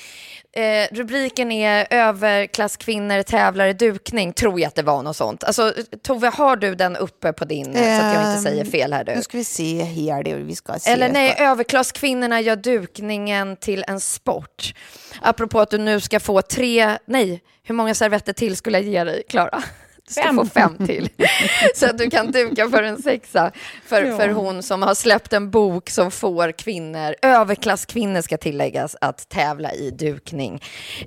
Eh, 0.53 0.95
rubriken 0.97 1.53
är 1.53 1.87
överklasskvinnor 1.91 3.22
tävlar 3.22 3.66
i 3.66 3.72
dukning, 3.72 4.33
tror 4.33 4.61
jag 4.61 4.68
att 4.68 4.75
det 4.75 4.83
var 4.83 5.03
något 5.03 5.16
sånt. 5.16 5.45
Alltså, 5.45 5.72
Tove, 6.03 6.29
har 6.29 6.57
du 6.57 6.75
den 6.75 6.97
uppe 6.97 7.33
på 7.33 7.45
din, 7.45 7.64
så 7.64 7.70
att 7.70 7.77
jag 7.87 8.11
inte 8.11 8.20
Ehm, 8.37 8.43
säger 8.43 8.64
fel 8.64 8.93
här 8.93 9.05
Nu 9.05 9.14
nu? 9.14 9.22
ska 9.22 9.39
vi 9.39 9.45
se 9.45 9.83
här, 9.83 10.22
det 10.22 10.35
vi 10.35 10.55
ska 10.57 10.79
se. 10.79 10.91
Eller 10.91 11.09
nej, 11.09 11.37
överklasskvinnorna 11.39 12.41
gör 12.41 12.57
dukningen 12.57 13.57
till 13.57 13.85
en 13.89 14.01
sport. 14.01 14.75
Apropå 15.22 15.61
att 15.61 15.70
du 15.70 15.79
nu 15.79 16.01
ska 16.01 16.20
få 16.20 16.43
tre, 16.43 16.99
nej, 17.07 17.43
hur 17.62 17.75
många 17.75 17.95
servetter 17.95 18.33
till 18.33 18.57
skulle 18.57 18.79
jag 18.79 18.87
ge 18.89 19.05
dig, 19.05 19.22
Klara? 19.29 19.62
Du 20.07 20.12
ska 20.12 20.22
Fem. 20.22 20.36
få 20.36 20.44
fem 20.46 20.86
till. 20.86 21.09
Så 21.74 21.86
att 21.86 21.98
du 21.98 22.11
kan 22.11 22.30
duka 22.30 22.68
för 22.70 22.82
en 22.82 23.02
sexa. 23.02 23.52
För, 23.84 24.05
Ja. 24.05 24.16
för 24.16 24.28
hon 24.28 24.62
som 24.62 24.82
har 24.82 24.94
släppt 24.94 25.32
en 25.32 25.50
bok 25.50 25.90
som 25.90 26.11
får 26.11 26.52
kvinnor, 26.52 27.14
överklasskvinnor 27.22 28.20
ska 28.20 28.36
tilläggas, 28.38 28.96
att 29.00 29.28
tävla 29.28 29.72
i 29.72 29.90
dukning. 29.90 30.62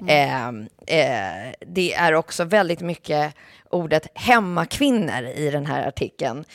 Eh, 0.08 0.48
eh, 0.48 1.54
det 1.68 1.94
är 1.94 2.14
också 2.14 2.44
väldigt 2.44 2.80
mycket 2.82 3.34
ordet 3.70 4.08
hemmakvinnor 4.14 5.24
i 5.36 5.50
den 5.50 5.66
här 5.66 5.88
artikeln. 5.88 6.46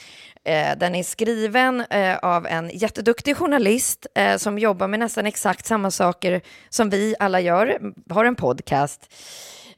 Eh, 0.45 0.79
den 0.79 0.95
är 0.95 1.03
skriven 1.03 1.81
eh, 1.81 2.17
av 2.19 2.47
en 2.47 2.71
jätteduktig 2.75 3.37
journalist 3.37 4.07
eh, 4.15 4.37
som 4.37 4.59
jobbar 4.59 4.89
med 4.89 5.01
nästan 5.01 5.27
exakt 5.27 5.67
samma 5.67 5.91
saker 5.91 6.41
som 6.69 6.91
vi 6.91 7.15
alla 7.19 7.41
gör. 7.41 7.79
Har 8.11 8.25
en 8.25 8.35
podcast, 8.37 9.15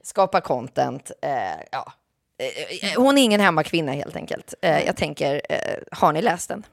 skapar 0.03 0.41
content. 0.41 1.11
Eh, 1.21 1.65
ja. 1.71 1.93
Eh, 2.37 2.91
eh, 2.91 3.01
Hon 3.01 3.17
är 3.17 3.21
ingen 3.23 3.41
hemmakvinna 3.41 3.91
helt 3.91 4.15
enkelt. 4.15 4.53
Eh, 4.61 4.85
jag 4.85 4.95
tänker, 4.95 5.41
har 5.91 6.13
ni 6.13 6.21
läst 6.21 6.49
den? 6.49 6.65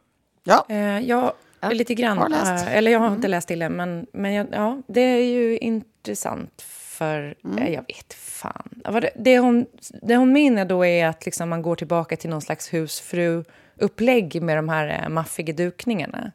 Ja, 0.44 0.66
jag 1.02 1.32
lite 1.70 1.94
grann. 1.94 2.18
Har 2.18 2.28
läst. 2.28 2.66
Eller 2.68 2.90
jag 2.90 2.98
har 2.98 3.14
inte 3.14 3.28
läst 3.28 3.48
till 3.48 3.58
det, 3.58 3.68
men, 3.68 4.06
men 4.12 4.32
jag, 4.32 4.46
ja, 4.52 4.82
det 4.86 5.00
är 5.00 5.24
ju 5.24 5.58
intressant. 5.58 6.62
För 6.62 7.34
eh, 7.58 7.68
jag 7.74 7.84
vet 7.88 8.14
fan. 8.14 8.68
Det, 9.00 9.10
det, 9.16 9.38
hon, 9.38 9.66
det 10.02 10.16
hon 10.16 10.32
menar 10.32 10.64
då 10.64 10.84
är 10.84 11.06
att 11.06 11.24
liksom 11.24 11.48
man 11.48 11.62
går 11.62 11.76
tillbaka 11.76 12.16
till 12.16 12.30
någon 12.30 12.42
slags 12.42 12.72
husfru-upplägg 12.74 14.42
med 14.42 14.58
de 14.58 14.68
här 14.68 15.08
maffiga 15.08 15.52
dukningarna. 15.52 16.32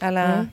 Eller? 0.00 0.48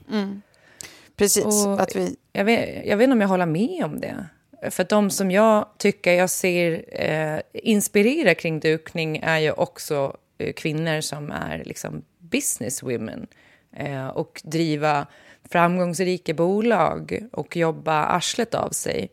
Precis. 1.16 1.45
Och 1.66 1.82
Att 1.82 1.95
vi, 1.95 2.16
jag, 2.34 2.45
vet, 2.45 2.86
jag 2.86 2.97
vet 2.97 3.03
inte 3.03 3.14
om 3.14 3.22
jag 3.22 3.28
håller 3.28 3.45
med 3.45 3.86
om 3.86 3.99
det. 3.99 4.26
För 4.70 4.84
de 4.84 5.09
som 5.09 5.32
jag 5.32 5.68
tycker 5.78 6.14
jag 6.14 6.30
ser 6.30 6.86
eh, 6.89 7.41
inspirera 7.53 8.36
kring 8.36 8.59
dukning 8.59 9.20
är 9.24 9.39
ju 9.39 9.51
också 9.51 10.18
eh, 10.38 10.53
kvinnor 10.53 11.01
som 11.01 11.32
är 11.32 11.64
liksom 11.66 12.03
business 12.20 12.84
women 12.84 13.28
eh, 13.76 14.07
och 14.07 14.41
driva 14.43 15.07
framgångsrika 15.49 16.34
bolag 16.34 17.28
och 17.32 17.57
jobba 17.57 18.03
arslet 18.03 18.55
av 18.55 18.70
sig. 18.70 19.09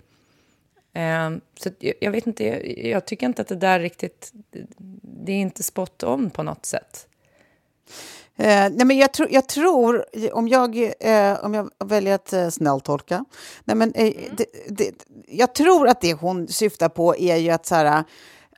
Eh, 0.92 1.30
så 1.60 1.70
jag, 1.78 1.94
jag 2.00 2.10
vet 2.10 2.26
inte, 2.26 2.44
jag, 2.44 2.78
jag 2.78 3.06
tycker 3.06 3.26
inte 3.26 3.42
att 3.42 3.48
det 3.48 3.56
där 3.56 3.80
riktigt... 3.80 4.32
Det 5.02 5.32
är 5.32 5.40
inte 5.40 5.62
spot 5.62 6.02
on 6.02 6.30
på 6.30 6.42
något 6.42 6.66
sätt. 6.66 7.06
Eh, 8.40 8.70
nej 8.70 8.86
men 8.86 8.98
jag, 8.98 9.12
tror, 9.12 9.28
jag 9.30 9.48
tror, 9.48 10.04
om 10.32 10.48
jag, 10.48 10.76
eh, 11.00 11.44
om 11.44 11.54
jag 11.54 11.70
väljer 11.84 12.14
att 12.14 12.32
eh, 12.32 12.48
snälltolka, 12.48 13.24
nej 13.64 13.76
men, 13.76 13.92
eh, 13.92 14.14
det, 14.36 14.44
det, 14.68 14.90
jag 15.28 15.54
tror 15.54 15.88
att 15.88 16.00
det 16.00 16.14
hon 16.14 16.48
syftar 16.48 16.88
på 16.88 17.16
är 17.16 17.36
ju 17.36 17.50
att 17.50 17.66
så 17.66 17.74
här, 17.74 18.04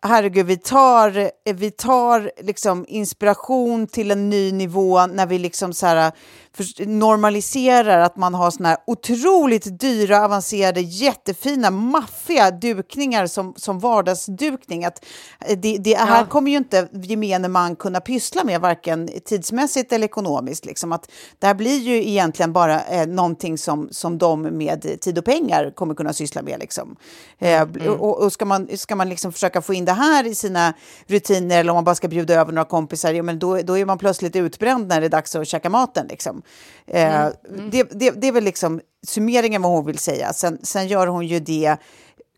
herregud, 0.03 0.46
vi 0.46 0.57
tar, 0.57 1.16
eh, 1.16 1.55
vi 1.55 1.70
tar 1.70 2.30
liksom 2.42 2.84
inspiration 2.88 3.86
till 3.86 4.11
en 4.11 4.30
ny 4.30 4.53
nivå 4.53 5.07
när 5.07 5.26
vi 5.26 5.38
liksom 5.38 5.72
så 5.72 5.86
här, 5.86 6.12
för, 6.55 6.86
normaliserar 6.86 8.00
att 8.00 8.16
man 8.16 8.34
har 8.34 8.50
såna 8.50 8.68
här 8.68 8.78
otroligt 8.86 9.80
dyra, 9.80 10.24
avancerade, 10.24 10.80
jättefina, 10.80 11.70
maffiga 11.70 12.50
dukningar 12.50 13.26
som, 13.26 13.55
som 13.57 13.78
vardagsdukning. 13.78 14.84
Att 14.84 15.05
eh, 15.40 15.59
det, 15.59 15.78
det 15.78 15.94
här 15.94 16.26
kommer 16.26 16.50
ju 16.50 16.57
inte 16.57 16.88
gemene 16.92 17.48
man 17.48 17.76
kunna 17.76 18.00
pyssla 18.00 18.44
med, 18.44 18.61
varken 18.61 19.09
tidsmässigt 19.24 19.92
eller 19.92 20.05
ekonomiskt. 20.05 20.64
Liksom. 20.64 20.92
Att 20.92 21.11
det 21.38 21.46
här 21.46 21.55
blir 21.55 21.78
ju 21.78 22.09
egentligen 22.09 22.53
bara 22.53 22.84
eh, 22.84 23.07
någonting 23.07 23.59
som, 23.59 23.88
som 23.90 24.18
de 24.18 24.42
med 24.42 25.00
tid 25.00 25.18
och 25.18 25.24
pengar 25.24 25.72
kommer 25.74 25.94
kunna 25.94 26.12
syssla 26.12 26.42
med. 26.42 26.61
Liksom. 26.61 26.96
Eh, 27.38 27.62
och, 27.88 28.22
och 28.22 28.32
ska 28.32 28.44
man, 28.44 28.68
ska 28.74 28.96
man 28.96 29.09
liksom 29.09 29.32
försöka 29.32 29.62
få 29.62 29.74
in 29.74 29.84
det 29.84 29.91
här 29.93 30.26
i 30.26 30.34
sina 30.34 30.74
rutiner 31.07 31.61
eller 31.61 31.70
om 31.70 31.74
man 31.74 31.84
bara 31.84 31.95
ska 31.95 32.09
bjuda 32.09 32.34
över 32.34 32.53
några 32.53 32.68
kompisar, 32.68 33.12
ja, 33.12 33.22
men 33.22 33.38
då, 33.38 33.57
då 33.62 33.78
är 33.78 33.84
man 33.84 33.99
plötsligt 33.99 34.36
utbränd 34.36 34.88
när 34.88 35.01
det 35.01 35.07
är 35.07 35.11
dags 35.11 35.36
att 35.36 35.49
käka 35.49 35.70
maten. 35.70 36.07
Liksom. 36.07 36.43
Eh, 36.86 37.26
Det, 37.70 37.82
det, 37.90 38.11
det 38.11 38.28
är 38.28 38.32
väl 38.32 38.45
liksom 38.45 38.80
summeringen 39.07 39.62
vad 39.62 39.72
hon 39.72 39.86
vill 39.86 39.99
säga. 39.99 40.32
Sen, 40.32 40.59
sen 40.62 40.88
gör 40.88 41.07
hon 41.07 41.26
ju 41.26 41.40
det 41.40 41.76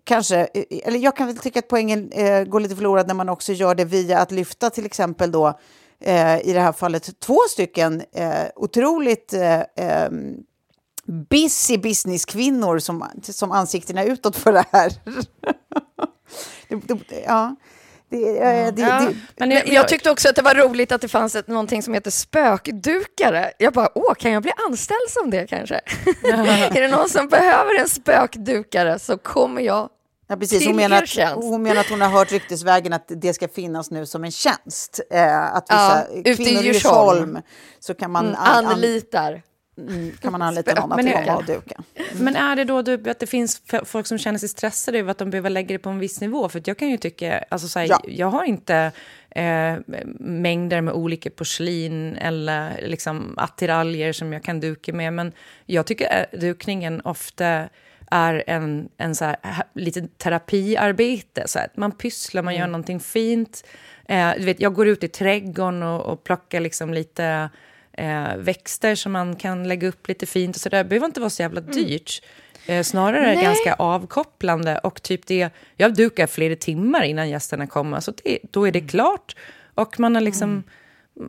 kanske, 0.04 0.38
eh, 0.54 0.64
eller 0.84 0.98
jag 0.98 1.16
kan 1.16 1.26
väl 1.26 1.36
tycka 1.38 1.58
att 1.58 1.68
poängen 1.68 2.12
eh, 2.12 2.44
går 2.44 2.60
lite 2.60 2.76
förlorad 2.76 3.06
när 3.06 3.14
man 3.14 3.28
också 3.28 3.52
gör 3.52 3.74
det 3.74 3.84
via 3.84 4.18
att 4.18 4.30
lyfta 4.30 4.70
till 4.70 4.86
exempel 4.86 5.32
då 5.32 5.58
eh, 6.00 6.48
i 6.48 6.52
det 6.52 6.60
här 6.60 6.72
fallet 6.72 7.20
två 7.20 7.38
stycken 7.50 8.02
eh, 8.12 8.44
otroligt 8.56 9.34
eh, 9.34 9.60
ehm, 9.76 10.36
busy 11.06 11.78
businesskvinnor 11.78 12.78
som, 12.78 13.10
som 13.22 13.52
ansiktena 13.52 14.04
utåt 14.04 14.36
för 14.36 14.52
det 14.52 14.64
här. 14.72 14.92
ja. 17.26 17.56
Det, 18.08 18.70
det, 18.70 18.82
Ja. 18.82 19.00
det, 19.00 19.16
Men 19.36 19.50
jag, 19.50 19.68
jag 19.68 19.88
tyckte 19.88 20.10
också 20.10 20.28
att 20.28 20.36
det 20.36 20.42
var 20.42 20.54
roligt 20.54 20.92
att 20.92 21.00
det 21.00 21.08
fanns 21.08 21.34
ett, 21.34 21.48
någonting 21.48 21.82
som 21.82 21.94
heter 21.94 22.10
spökdukare. 22.10 23.52
Jag 23.58 23.72
bara, 23.72 23.88
åh, 23.94 24.14
kan 24.14 24.32
jag 24.32 24.42
bli 24.42 24.52
anställd 24.68 25.10
som 25.10 25.30
det 25.30 25.46
kanske? 25.46 25.74
är 26.24 26.80
det 26.80 26.88
någon 26.88 27.08
som 27.08 27.28
behöver 27.28 27.80
en 27.80 27.88
spökdukare 27.88 28.98
så 28.98 29.18
kommer 29.18 29.62
jag 29.62 29.88
Ja, 30.26 30.36
precis. 30.36 30.66
Hon 30.66 30.76
menar, 30.76 31.02
att, 31.02 31.34
hon 31.34 31.62
menar 31.62 31.80
att 31.80 31.90
hon 31.90 32.00
har 32.00 32.08
hört 32.08 32.32
ryktesvägen 32.32 32.92
att 32.92 33.04
det 33.08 33.34
ska 33.34 33.48
finnas 33.48 33.90
nu 33.90 34.06
som 34.06 34.24
en 34.24 34.30
tjänst. 34.30 35.00
Eh, 35.10 35.54
att 35.54 35.64
vissa 35.70 36.06
Ja, 36.10 36.14
ute 36.14 36.30
i 36.30 36.36
kvinnor 36.36 36.62
i. 36.62 36.66
Djursholm 36.66 37.38
så 37.80 37.94
kan 37.94 38.10
man, 38.10 38.26
mm, 38.26 38.36
an, 38.38 38.64
an, 38.64 38.72
anlitar. 38.72 39.42
Mm, 39.78 40.16
kan 40.20 40.32
man 40.32 40.42
anlita 40.42 40.74
någon 40.74 40.92
att 40.92 41.04
Men 41.04 41.36
och 41.36 41.44
duka. 41.44 41.82
Men 42.20 42.36
är 42.36 42.56
det 42.56 42.64
då 42.64 42.82
du, 42.82 43.10
att 43.10 43.18
det 43.18 43.26
finns 43.26 43.62
folk 43.84 44.06
som 44.06 44.18
känner 44.18 44.38
sig 44.38 44.48
stressade 44.48 44.98
över 44.98 45.10
att 45.10 45.18
de 45.18 45.30
behöver 45.30 45.50
lägga 45.50 45.74
det 45.74 45.78
på 45.78 45.90
en 45.90 45.98
viss 45.98 46.20
nivå? 46.20 46.48
För 46.48 46.62
jag 46.64 46.78
kan 46.78 46.90
ju 46.90 46.96
tycka, 46.96 47.44
alltså 47.48 47.68
så 47.68 47.78
här, 47.78 47.86
Ja. 47.86 48.00
jag 48.08 48.26
har 48.26 48.44
inte 48.44 48.92
eh, 49.30 49.76
mängder 50.18 50.80
med 50.80 50.94
olika 50.94 51.30
porslin 51.30 52.16
eller 52.16 52.80
liksom 52.86 53.34
attiraljer 53.36 54.12
som 54.12 54.32
jag 54.32 54.42
kan 54.42 54.60
duka 54.60 54.92
med. 54.92 55.12
Men 55.12 55.32
jag 55.66 55.86
tycker 55.86 56.26
eh, 56.32 56.38
dukningen 56.40 57.00
ofta 57.00 57.68
är 58.10 58.44
en, 58.46 58.88
en 58.96 59.14
så 59.14 59.24
här, 59.24 59.36
lite 59.74 60.08
terapiarbete. 60.08 61.42
Så 61.46 61.58
här, 61.58 61.68
man 61.74 61.92
pysslar, 61.92 62.42
man 62.42 62.54
gör 62.54 62.66
någonting 62.66 63.00
fint. 63.00 63.64
Eh, 64.08 64.30
du 64.36 64.44
vet, 64.44 64.60
jag 64.60 64.74
går 64.74 64.88
ut 64.88 65.04
i 65.04 65.08
trädgården 65.08 65.82
och, 65.82 66.06
och 66.06 66.24
plockar 66.24 66.60
liksom 66.60 66.94
lite 66.94 67.50
eh, 67.98 68.36
växter 68.36 68.94
som 68.94 69.12
man 69.12 69.36
kan 69.36 69.68
lägga 69.68 69.88
upp 69.88 70.08
lite 70.08 70.26
fint. 70.26 70.56
och 70.56 70.62
så 70.62 70.68
där. 70.68 70.78
Det 70.78 70.84
behöver 70.84 71.06
inte 71.06 71.20
vara 71.20 71.30
så 71.30 71.42
jävla 71.42 71.60
dyrt. 71.60 72.22
Eh, 72.66 72.82
snarare 72.82 73.34
Nej. 73.34 73.44
ganska 73.44 73.74
avkopplande. 73.74 74.78
Och 74.78 75.02
typ 75.02 75.26
det, 75.26 75.50
jag 75.76 75.94
dukar 75.94 76.26
flera 76.26 76.56
timmar 76.56 77.02
innan 77.02 77.28
gästerna 77.30 77.66
kommer, 77.66 78.00
så 78.00 78.12
det, 78.24 78.38
då 78.50 78.68
är 78.68 78.72
det 78.72 78.80
klart. 78.80 79.36
Och 79.74 80.00
man 80.00 80.14
har 80.14 80.22
liksom... 80.22 80.62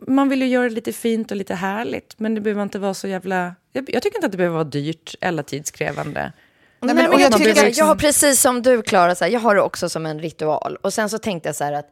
Man 0.06 0.28
vill 0.28 0.42
ju 0.42 0.48
göra 0.48 0.68
det 0.68 0.74
lite 0.74 0.92
fint 0.92 1.30
och 1.30 1.36
lite 1.36 1.54
härligt, 1.54 2.14
men 2.18 2.34
det 2.34 2.40
behöver 2.40 2.62
inte 2.62 2.78
vara 2.78 2.94
så 2.94 3.08
jävla... 3.08 3.54
Jag, 3.72 3.90
jag 3.90 4.02
tycker 4.02 4.16
inte 4.18 4.26
att 4.26 4.32
det 4.32 4.38
behöver 4.38 4.54
vara 4.54 4.64
dyrt 4.64 5.14
eller 5.20 5.42
tidskrävande. 5.42 6.32
Nej, 6.80 6.94
men- 6.94 7.10
men, 7.10 7.20
jag, 7.20 7.32
tycker 7.32 7.54
liksom- 7.54 7.72
jag 7.76 7.84
har 7.84 7.94
precis 7.94 8.40
som 8.40 8.62
du, 8.62 8.82
Klara, 8.82 9.14
så 9.14 9.24
här, 9.24 9.32
jag 9.32 9.40
har 9.40 9.54
det 9.54 9.60
också 9.60 9.88
som 9.88 10.06
en 10.06 10.20
ritual. 10.20 10.76
Och 10.82 10.92
sen 10.92 11.10
så 11.10 11.18
tänkte 11.18 11.48
jag 11.48 11.56
så 11.56 11.64
här 11.64 11.72
att 11.72 11.90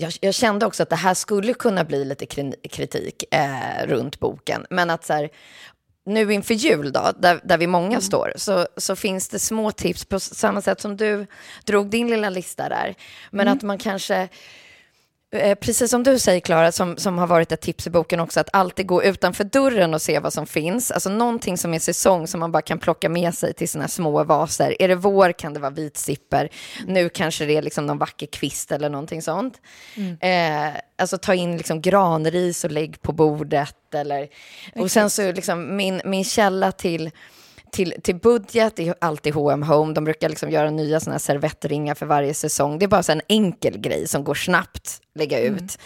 jag, 0.00 0.12
jag 0.20 0.34
kände 0.34 0.66
också 0.66 0.82
att 0.82 0.90
det 0.90 0.96
här 0.96 1.14
skulle 1.14 1.54
kunna 1.54 1.84
bli 1.84 2.04
lite 2.04 2.26
kri- 2.26 2.68
kritik 2.70 3.24
eh, 3.30 3.86
runt 3.86 4.20
boken. 4.20 4.66
Men 4.70 4.90
att 4.90 5.04
så 5.04 5.12
här, 5.12 5.28
nu 6.06 6.32
inför 6.32 6.54
jul 6.54 6.92
då, 6.92 7.12
där, 7.18 7.40
där 7.44 7.58
vi 7.58 7.66
många 7.66 8.00
står, 8.00 8.32
så, 8.36 8.66
så 8.76 8.96
finns 8.96 9.28
det 9.28 9.38
små 9.38 9.70
tips 9.70 10.04
på 10.04 10.20
samma 10.20 10.62
sätt 10.62 10.80
som 10.80 10.96
du 10.96 11.26
drog 11.64 11.90
din 11.90 12.10
lilla 12.10 12.30
lista 12.30 12.68
där. 12.68 12.94
Men 13.30 13.48
att 13.48 13.62
man 13.62 13.78
kanske 13.78 14.28
Precis 15.60 15.90
som 15.90 16.02
du 16.02 16.18
säger, 16.18 16.40
Klara, 16.40 16.72
som, 16.72 16.96
som 16.96 17.18
har 17.18 17.26
varit 17.26 17.52
ett 17.52 17.60
tips 17.60 17.86
i 17.86 17.90
boken 17.90 18.20
också, 18.20 18.40
att 18.40 18.48
alltid 18.52 18.86
gå 18.86 19.04
utanför 19.04 19.44
dörren 19.44 19.94
och 19.94 20.02
se 20.02 20.18
vad 20.18 20.32
som 20.32 20.46
finns. 20.46 20.90
Alltså 20.90 21.10
någonting 21.10 21.58
som 21.58 21.74
är 21.74 21.78
säsong 21.78 22.26
som 22.26 22.40
man 22.40 22.52
bara 22.52 22.62
kan 22.62 22.78
plocka 22.78 23.08
med 23.08 23.34
sig 23.34 23.54
till 23.54 23.68
sina 23.68 23.88
små 23.88 24.24
vaser. 24.24 24.82
Är 24.82 24.88
det 24.88 24.94
vår 24.94 25.32
kan 25.32 25.54
det 25.54 25.60
vara 25.60 25.70
vitsipper. 25.70 26.48
Nu 26.86 27.08
kanske 27.08 27.46
det 27.46 27.56
är 27.56 27.62
liksom 27.62 27.86
någon 27.86 27.98
vacker 27.98 28.26
kvist 28.26 28.72
eller 28.72 28.90
någonting 28.90 29.22
sånt. 29.22 29.60
Eh, 30.20 30.80
alltså 30.98 31.18
ta 31.18 31.34
in 31.34 31.56
liksom 31.56 31.80
granris 31.80 32.64
och 32.64 32.70
lägg 32.70 33.02
på 33.02 33.12
bordet. 33.12 33.94
Eller, 33.94 34.28
och 34.74 34.90
sen 34.90 35.10
så 35.10 35.32
liksom 35.32 35.76
min, 35.76 36.00
min 36.04 36.24
källa 36.24 36.72
till 36.72 37.10
till, 37.72 37.94
till 38.02 38.16
budget, 38.16 38.76
det 38.76 38.88
är 38.88 38.94
alltid 39.00 39.34
H&M 39.34 39.62
Home. 39.62 39.94
De 39.94 40.04
brukar 40.04 40.28
liksom 40.28 40.50
göra 40.50 40.70
nya 40.70 41.00
såna 41.00 41.18
servettringar 41.18 41.94
för 41.94 42.06
varje 42.06 42.34
säsong. 42.34 42.78
Det 42.78 42.84
är 42.84 42.88
bara 42.88 43.02
så 43.02 43.12
en 43.12 43.22
enkel 43.28 43.78
grej 43.78 44.08
som 44.08 44.24
går 44.24 44.34
snabbt 44.34 45.00
lägga 45.14 45.40
ut. 45.40 45.78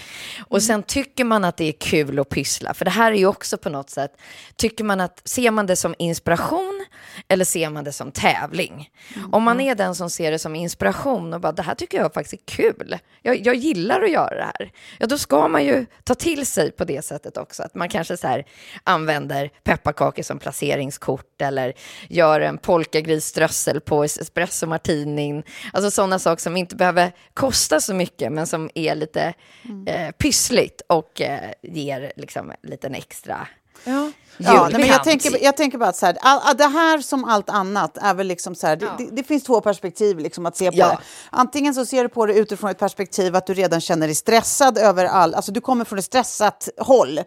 Och 0.49 0.63
sen 0.63 0.83
tycker 0.83 1.25
man 1.25 1.45
att 1.45 1.57
det 1.57 1.65
är 1.65 1.73
kul 1.73 2.19
att 2.19 2.29
pyssla, 2.29 2.75
för 2.75 2.85
det 2.85 2.91
här 2.91 3.13
är 3.13 3.17
ju 3.17 3.27
också 3.27 3.59
på 3.59 3.71
något 3.71 3.91
sätt, 3.91 4.17
tycker 4.57 4.85
man 4.85 5.01
att, 5.01 5.23
ser 5.25 5.51
man 5.51 5.67
det 5.67 5.77
som 5.77 5.95
inspiration 5.99 6.85
eller 7.29 7.45
ser 7.45 7.71
man 7.71 7.85
det 7.85 7.93
som 7.93 8.13
tävling? 8.13 8.91
Om 9.33 9.43
man 9.43 9.61
är 9.61 9.75
den 9.75 9.95
som 9.95 10.11
ser 10.11 10.31
det 10.31 10.39
som 10.39 10.57
inspiration 10.57 11.35
och 11.35 11.41
bara, 11.41 11.53
det 11.53 11.63
här 11.63 11.75
tycker 11.75 11.99
jag 11.99 12.15
faktiskt 12.15 12.43
är 12.43 12.55
kul, 12.55 12.99
jag, 13.23 13.47
jag 13.47 13.55
gillar 13.55 14.03
att 14.03 14.11
göra 14.11 14.35
det 14.35 14.45
här, 14.45 14.73
ja 14.99 15.07
då 15.07 15.19
ska 15.19 15.49
man 15.49 15.65
ju 15.65 15.87
ta 16.05 16.15
till 16.15 16.47
sig 16.47 16.71
på 16.71 16.85
det 16.85 17.05
sättet 17.05 17.37
också, 17.37 17.63
att 17.63 17.75
man 17.75 17.89
kanske 17.89 18.17
så 18.17 18.27
här 18.27 18.45
använder 18.85 19.51
pepparkakor 19.65 20.23
som 20.23 20.39
placeringskort 20.39 21.43
eller 21.43 21.73
gör 22.09 22.41
en 22.41 22.59
polkagrisströssel 22.59 23.81
på 23.81 24.05
espresso 24.05 24.67
martinin, 24.67 25.43
alltså 25.73 25.91
sådana 25.91 26.19
saker 26.19 26.43
som 26.43 26.57
inte 26.57 26.77
behöver 26.77 27.13
kosta 27.35 27.81
så 27.81 27.95
mycket 27.95 28.33
men 28.33 28.47
som 28.47 28.71
är 28.75 28.95
lite 28.95 29.14
eh, 29.17 30.11
pyssligt 30.19 30.83
och 30.87 31.21
eh, 31.21 31.51
ger 31.63 32.13
liksom 32.17 32.51
en 32.51 32.71
liten 32.71 32.95
extra 32.95 33.49
Ja. 33.85 34.11
Ja, 34.37 34.69
men 34.73 34.87
jag, 34.87 35.05
tänker, 35.05 35.45
jag 35.45 35.57
tänker 35.57 35.79
bara 35.79 35.89
att 35.89 35.97
så 35.97 36.07
här, 36.07 36.17
all, 36.21 36.57
det 36.57 36.67
här 36.67 36.99
som 36.99 37.25
allt 37.25 37.51
annat 37.51 37.99
är 37.99 38.15
väl 38.15 38.27
liksom 38.27 38.55
så 38.55 38.67
här, 38.67 38.77
det, 38.77 38.91
det, 38.99 39.09
det, 39.13 39.23
finns 39.23 39.45
två 39.45 39.61
perspektiv 39.61 40.19
liksom 40.19 40.47
att 40.47 40.57
se 40.57 40.71
på 40.71 40.77
Ja. 40.77 40.89
det. 40.89 40.99
Antingen 41.31 41.75
så 41.75 41.87
ser 41.87 42.03
du 42.03 42.09
på 42.09 42.27
det 42.27 42.35
utifrån 42.35 42.71
ett 42.71 42.79
perspektiv 42.79 43.37
att 43.37 43.47
du 43.47 43.55
redan 43.55 43.81
känner 43.81 44.07
dig 44.07 44.15
stressad 44.15 44.79
över 44.79 45.05
all, 45.05 45.35
alltså 45.35 45.53
du 45.53 45.61
kommer 45.61 45.85
från 45.85 45.99
ett 45.99 46.05
stressat 46.05 46.69
håll 46.79 47.21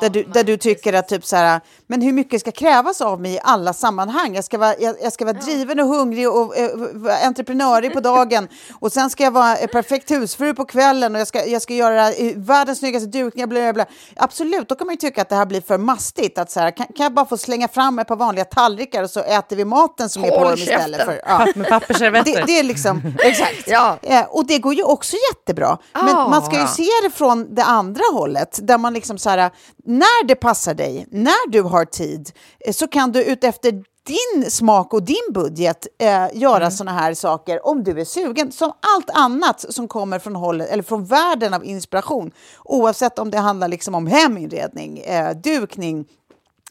där, 0.00 0.10
du, 0.10 0.22
där 0.22 0.44
du 0.44 0.56
tycker 0.56 0.92
att 0.92 1.08
typ 1.08 1.24
så 1.24 1.36
här, 1.36 1.60
men 1.94 2.02
hur 2.02 2.12
mycket 2.12 2.40
ska 2.40 2.52
krävas 2.52 3.00
av 3.00 3.20
mig 3.20 3.34
i 3.34 3.40
alla 3.42 3.72
sammanhang? 3.72 4.34
Jag 4.34 4.44
ska 4.44 4.58
vara, 4.58 4.74
jag, 4.78 4.96
jag 5.02 5.12
ska 5.12 5.24
vara 5.24 5.36
driven 5.36 5.80
och 5.80 5.86
hungrig 5.86 6.28
och 6.30 6.56
eh, 6.56 7.26
entreprenörig 7.26 7.92
på 7.92 8.00
dagen 8.00 8.48
och 8.80 8.92
sen 8.92 9.10
ska 9.10 9.24
jag 9.24 9.30
vara 9.30 9.56
en 9.56 9.68
perfekt 9.68 10.10
husfru 10.10 10.54
på 10.54 10.64
kvällen 10.64 11.14
och 11.14 11.20
jag 11.20 11.28
ska, 11.28 11.46
jag 11.46 11.62
ska 11.62 11.74
göra 11.74 12.12
eh, 12.12 12.36
världens 12.36 12.78
snyggaste 12.78 13.06
dukningar, 13.08 13.46
bla, 13.46 13.60
bla, 13.60 13.72
bla. 13.72 13.86
Absolut, 14.16 14.68
då 14.68 14.74
kan 14.74 14.86
man 14.86 14.92
ju 14.92 14.96
tycka 14.96 15.22
att 15.22 15.28
det 15.28 15.36
här 15.36 15.46
blir 15.46 15.60
för 15.60 15.78
mastigt. 15.78 16.38
Att 16.38 16.50
så 16.50 16.60
här, 16.60 16.70
kan, 16.70 16.86
kan 16.86 17.04
jag 17.04 17.14
bara 17.14 17.26
få 17.26 17.36
slänga 17.36 17.68
fram 17.68 17.98
ett 17.98 18.08
par 18.08 18.16
vanliga 18.16 18.44
tallrikar 18.44 19.02
och 19.02 19.10
så 19.10 19.20
äter 19.20 19.56
vi 19.56 19.64
maten 19.64 20.08
som 20.08 20.24
är 20.24 20.28
på 20.30 20.36
Håll 20.36 20.44
dem 20.50 20.58
istället? 20.58 21.04
För, 21.04 21.20
ja. 21.26 21.46
Med 21.54 21.68
pappersservetter. 21.68 22.34
Det, 22.34 22.42
det 22.46 22.58
är 22.58 22.62
liksom, 22.62 23.02
exakt. 23.24 23.64
Ja. 23.66 23.98
Eh, 24.02 24.24
och 24.28 24.46
det 24.46 24.58
går 24.58 24.74
ju 24.74 24.82
också 24.82 25.16
jättebra. 25.32 25.78
Men 25.92 26.14
Ah. 26.16 26.28
man 26.28 26.42
ska 26.42 26.60
ju 26.60 26.66
se 26.66 26.88
det 27.02 27.10
från 27.10 27.54
det 27.54 27.64
andra 27.64 28.02
hållet, 28.12 28.58
där 28.62 28.78
man 28.78 28.94
liksom 28.94 29.18
så 29.18 29.30
här, 29.30 29.50
när 29.84 30.26
det 30.26 30.34
passar 30.34 30.74
dig, 30.74 31.06
när 31.10 31.50
du 31.50 31.62
har 31.62 31.83
tid, 31.84 32.30
eh, 32.60 32.72
så 32.72 32.88
kan 32.88 33.12
du 33.12 33.24
utefter 33.24 33.72
din 34.06 34.50
smak 34.50 34.94
och 34.94 35.02
din 35.02 35.32
budget 35.34 35.86
eh, 35.98 36.26
göra 36.34 36.56
Mm. 36.56 36.70
såna 36.70 36.92
här 36.92 37.14
saker 37.14 37.66
om 37.66 37.84
du 37.84 38.00
är 38.00 38.04
sugen. 38.04 38.52
Som 38.52 38.72
allt 38.96 39.10
annat 39.10 39.64
som 39.68 39.88
kommer 39.88 40.18
från 40.18 40.36
hållet, 40.36 40.68
eller 40.70 40.82
från 40.82 41.04
världen 41.04 41.54
av 41.54 41.64
inspiration, 41.64 42.30
oavsett 42.64 43.18
om 43.18 43.30
det 43.30 43.38
handlar 43.38 43.68
liksom 43.68 43.94
om 43.94 44.06
heminredning, 44.06 44.98
eh, 44.98 45.30
dukning, 45.36 46.04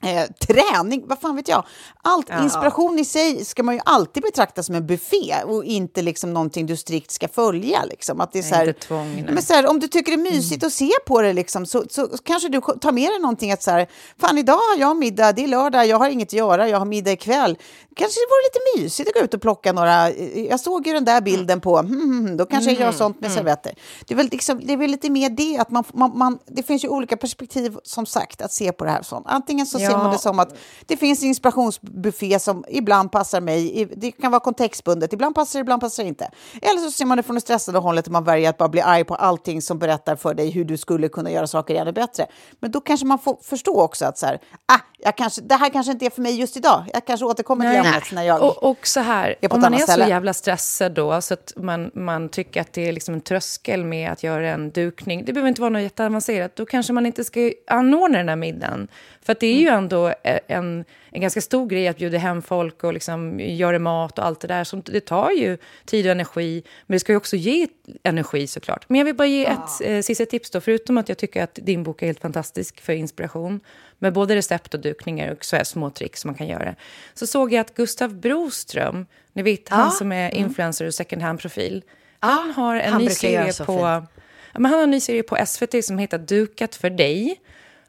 Eh, 0.03 0.27
träning, 0.47 1.03
vad 1.07 1.19
fan 1.19 1.35
vet 1.35 1.47
jag. 1.47 1.65
Allt, 2.01 2.29
Inspiration 2.43 2.99
i 2.99 3.05
sig 3.05 3.45
ska 3.45 3.63
man 3.63 3.75
ju 3.75 3.81
alltid 3.85 4.23
betrakta 4.23 4.63
som 4.63 4.75
en 4.75 4.87
buffé 4.87 5.43
och 5.45 5.65
inte 5.65 6.01
liksom 6.01 6.33
någonting 6.33 6.65
du 6.65 6.77
strikt 6.77 7.11
ska 7.11 7.27
följa. 7.27 7.85
Liksom. 7.85 8.21
Att 8.21 8.31
det 8.31 8.39
är 8.39 8.43
så 8.43 8.55
här, 8.55 8.67
inte 8.67 8.79
tvång. 8.79 9.19
Mm. 9.19 9.33
men 9.33 9.43
så 9.43 9.53
här, 9.53 9.67
om 9.67 9.79
du 9.79 9.87
tycker 9.87 10.17
det 10.17 10.29
är 10.29 10.31
mysigt 10.31 10.63
att 10.63 10.73
se 10.73 10.91
på 11.05 11.21
det 11.21 11.33
liksom, 11.33 11.65
så, 11.65 11.83
så 11.89 12.07
kanske 12.23 12.49
du 12.49 12.61
tar 12.61 12.91
med 12.91 13.09
dig 13.11 13.19
någonting 13.19 13.51
att 13.51 13.63
så 13.63 13.71
här, 13.71 13.87
fan 14.19 14.37
idag 14.37 14.53
har 14.53 14.79
jag 14.79 14.97
middag, 14.97 15.31
det 15.31 15.43
är 15.43 15.47
lördag, 15.47 15.87
jag 15.87 15.97
har 15.99 16.09
inget 16.09 16.27
att 16.27 16.33
göra, 16.33 16.69
jag 16.69 16.79
har 16.79 16.85
middag 16.85 17.11
ikväll. 17.11 17.57
Kanske 17.95 18.19
det 18.19 18.25
vore 18.29 18.43
lite 18.75 18.83
mysigt 18.83 19.09
att 19.09 19.15
gå 19.15 19.21
ut 19.21 19.33
och 19.33 19.41
plocka 19.41 19.73
några, 19.73 20.11
jag 20.35 20.59
såg 20.59 20.87
ju 20.87 20.93
den 20.93 21.05
där 21.05 21.21
bilden 21.21 21.61
på, 21.61 21.77
hmm, 21.77 22.01
hmm, 22.01 22.25
hmm, 22.27 22.37
då 22.37 22.45
kanske 22.45 22.71
jag 22.71 22.79
gör 22.79 22.83
Mm. 22.83 22.97
sånt 22.97 23.21
med 23.21 23.31
servetter. 23.31 23.73
Det 24.07 24.13
är, 24.13 24.15
väl 24.15 24.29
liksom, 24.31 24.61
det 24.65 24.73
är 24.73 24.77
väl 24.77 24.91
lite 24.91 25.09
mer 25.09 25.29
det, 25.29 25.57
att 25.57 25.71
man, 25.71 25.83
man, 25.93 26.17
man, 26.17 26.39
det 26.45 26.63
finns 26.63 26.83
ju 26.83 26.87
olika 26.87 27.17
perspektiv 27.17 27.77
som 27.83 28.05
sagt 28.05 28.41
att 28.41 28.51
se 28.51 28.71
på 28.71 28.85
det 28.85 28.91
här. 28.91 29.01
Sånt. 29.03 29.25
Antingen 29.29 29.65
så 29.65 29.79
ser 29.79 29.92
Ja. 29.97 30.03
man 30.03 30.11
det 30.11 30.17
som 30.17 30.39
att 30.39 30.55
det 30.85 30.97
finns 30.97 31.21
en 31.21 31.27
inspirationsbuffé 31.27 32.39
som 32.39 32.65
ibland 32.67 33.11
passar 33.11 33.41
mig, 33.41 33.85
det 33.97 34.11
kan 34.11 34.31
vara 34.31 34.39
kontextbundet, 34.39 35.13
ibland 35.13 35.35
passar 35.35 35.59
det, 35.59 35.61
ibland 35.61 35.81
passar 35.81 36.03
det 36.03 36.09
inte. 36.09 36.29
Eller 36.61 36.79
så 36.79 36.91
ser 36.91 37.05
man 37.05 37.17
det 37.17 37.23
från 37.23 37.35
det 37.35 37.41
stressade 37.41 37.79
hållet 37.79 38.05
och 38.05 38.13
man 38.13 38.23
väljer 38.23 38.49
att 38.49 38.57
bara 38.57 38.69
bli 38.69 38.81
arg 38.81 39.03
på 39.03 39.15
allting 39.15 39.61
som 39.61 39.79
berättar 39.79 40.15
för 40.15 40.33
dig 40.33 40.49
hur 40.49 40.65
du 40.65 40.77
skulle 40.77 41.09
kunna 41.09 41.31
göra 41.31 41.47
saker 41.47 41.75
ännu 41.75 41.91
bättre. 41.91 42.25
Men 42.59 42.71
då 42.71 42.81
kanske 42.81 43.05
man 43.05 43.19
får 43.19 43.37
förstå 43.41 43.81
också 43.81 44.05
att 44.05 44.17
så 44.17 44.25
här, 44.25 44.39
ah, 44.65 44.79
jag 45.03 45.17
kanske, 45.17 45.41
det 45.41 45.55
här 45.55 45.69
kanske 45.69 45.91
inte 45.91 46.05
är 46.05 46.09
för 46.09 46.21
mig 46.21 46.39
just 46.39 46.57
idag. 46.57 46.83
Jag 46.93 47.05
kanske 47.05 47.25
återkommer 47.25 47.69
till 47.69 47.79
ämnet 47.79 48.11
när 48.11 48.23
jag... 48.23 48.43
Och, 48.43 48.63
och 48.63 48.87
så 48.87 48.99
här, 48.99 49.35
är 49.41 49.47
på 49.47 49.55
om 49.55 49.61
man 49.61 49.73
är 49.73 49.77
ställe. 49.77 50.03
så 50.03 50.09
jävla 50.09 50.33
stressad 50.33 50.91
då, 50.91 51.21
så 51.21 51.33
att 51.33 51.53
man, 51.55 51.91
man 51.93 52.29
tycker 52.29 52.61
att 52.61 52.73
det 52.73 52.87
är 52.87 52.91
liksom 52.91 53.13
en 53.13 53.21
tröskel 53.21 53.85
med 53.85 54.11
att 54.11 54.23
göra 54.23 54.49
en 54.49 54.69
dukning. 54.71 55.25
Det 55.25 55.33
behöver 55.33 55.49
inte 55.49 55.61
vara 55.61 55.69
något 55.69 55.81
jätteavancerat. 55.81 56.55
Då 56.55 56.65
kanske 56.65 56.93
man 56.93 57.05
inte 57.05 57.23
ska 57.23 57.51
anordna 57.67 58.17
den 58.17 58.29
här 58.29 58.35
middagen. 58.35 58.87
För 59.21 59.35
det 59.39 59.47
är 59.47 59.59
ju 59.59 59.67
ändå 59.67 60.07
eh, 60.07 60.39
en, 60.47 60.85
en 61.13 61.21
ganska 61.21 61.41
stor 61.41 61.67
grej 61.67 61.87
att 61.87 61.97
bjuda 61.97 62.17
hem 62.17 62.41
folk 62.41 62.83
och 62.83 62.93
liksom 62.93 63.39
göra 63.39 63.79
mat 63.79 64.19
och 64.19 64.25
allt 64.25 64.39
det 64.39 64.47
där. 64.47 64.63
Som, 64.63 64.81
det 64.85 64.99
tar 64.99 65.31
ju 65.31 65.57
tid 65.85 66.05
och 66.05 66.11
energi, 66.11 66.63
men 66.85 66.95
det 66.95 66.99
ska 66.99 67.11
ju 67.11 67.17
också 67.17 67.35
ge 67.35 67.67
energi 68.03 68.47
såklart. 68.47 68.85
Men 68.89 68.97
jag 68.97 69.05
vill 69.05 69.15
bara 69.15 69.27
ge 69.27 69.45
ett 69.45 69.81
eh, 69.81 70.01
sista 70.01 70.25
tips 70.25 70.49
då, 70.49 70.61
förutom 70.61 70.97
att 70.97 71.09
jag 71.09 71.17
tycker 71.17 71.43
att 71.43 71.59
din 71.61 71.83
bok 71.83 72.01
är 72.01 72.05
helt 72.05 72.19
fantastisk 72.19 72.81
för 72.81 72.93
inspiration, 72.93 73.59
med 73.99 74.13
både 74.13 74.35
recept 74.35 74.73
och 74.73 74.79
dukningar 74.79 75.31
och 75.31 75.45
så 75.45 75.55
här 75.55 75.63
små 75.63 75.89
tricks 75.89 76.21
som 76.21 76.29
man 76.29 76.35
kan 76.35 76.47
göra. 76.47 76.75
Så 77.13 77.27
såg 77.27 77.53
jag 77.53 77.61
att 77.61 77.75
Gustav 77.75 78.15
Broström, 78.15 79.05
ni 79.33 79.41
vet 79.41 79.69
han 79.69 79.91
som 79.91 80.11
är 80.11 80.35
influencer 80.35 80.85
och 80.85 80.93
second 80.93 81.21
hand-profil, 81.21 81.83
han 82.19 82.51
har 82.51 82.75
en 82.75 82.93
han 82.93 83.01
ny 83.01 83.09
serie 83.09 83.53
på... 83.53 83.65
fint. 83.65 84.19
Ja, 84.53 84.59
men 84.59 84.65
han 84.65 84.73
har 84.73 84.83
en 84.83 84.91
ny 84.91 84.99
serie 84.99 85.23
på 85.23 85.37
SVT 85.45 85.85
som 85.85 85.97
heter 85.97 86.17
Dukat 86.17 86.75
för 86.75 86.89
dig. 86.89 87.39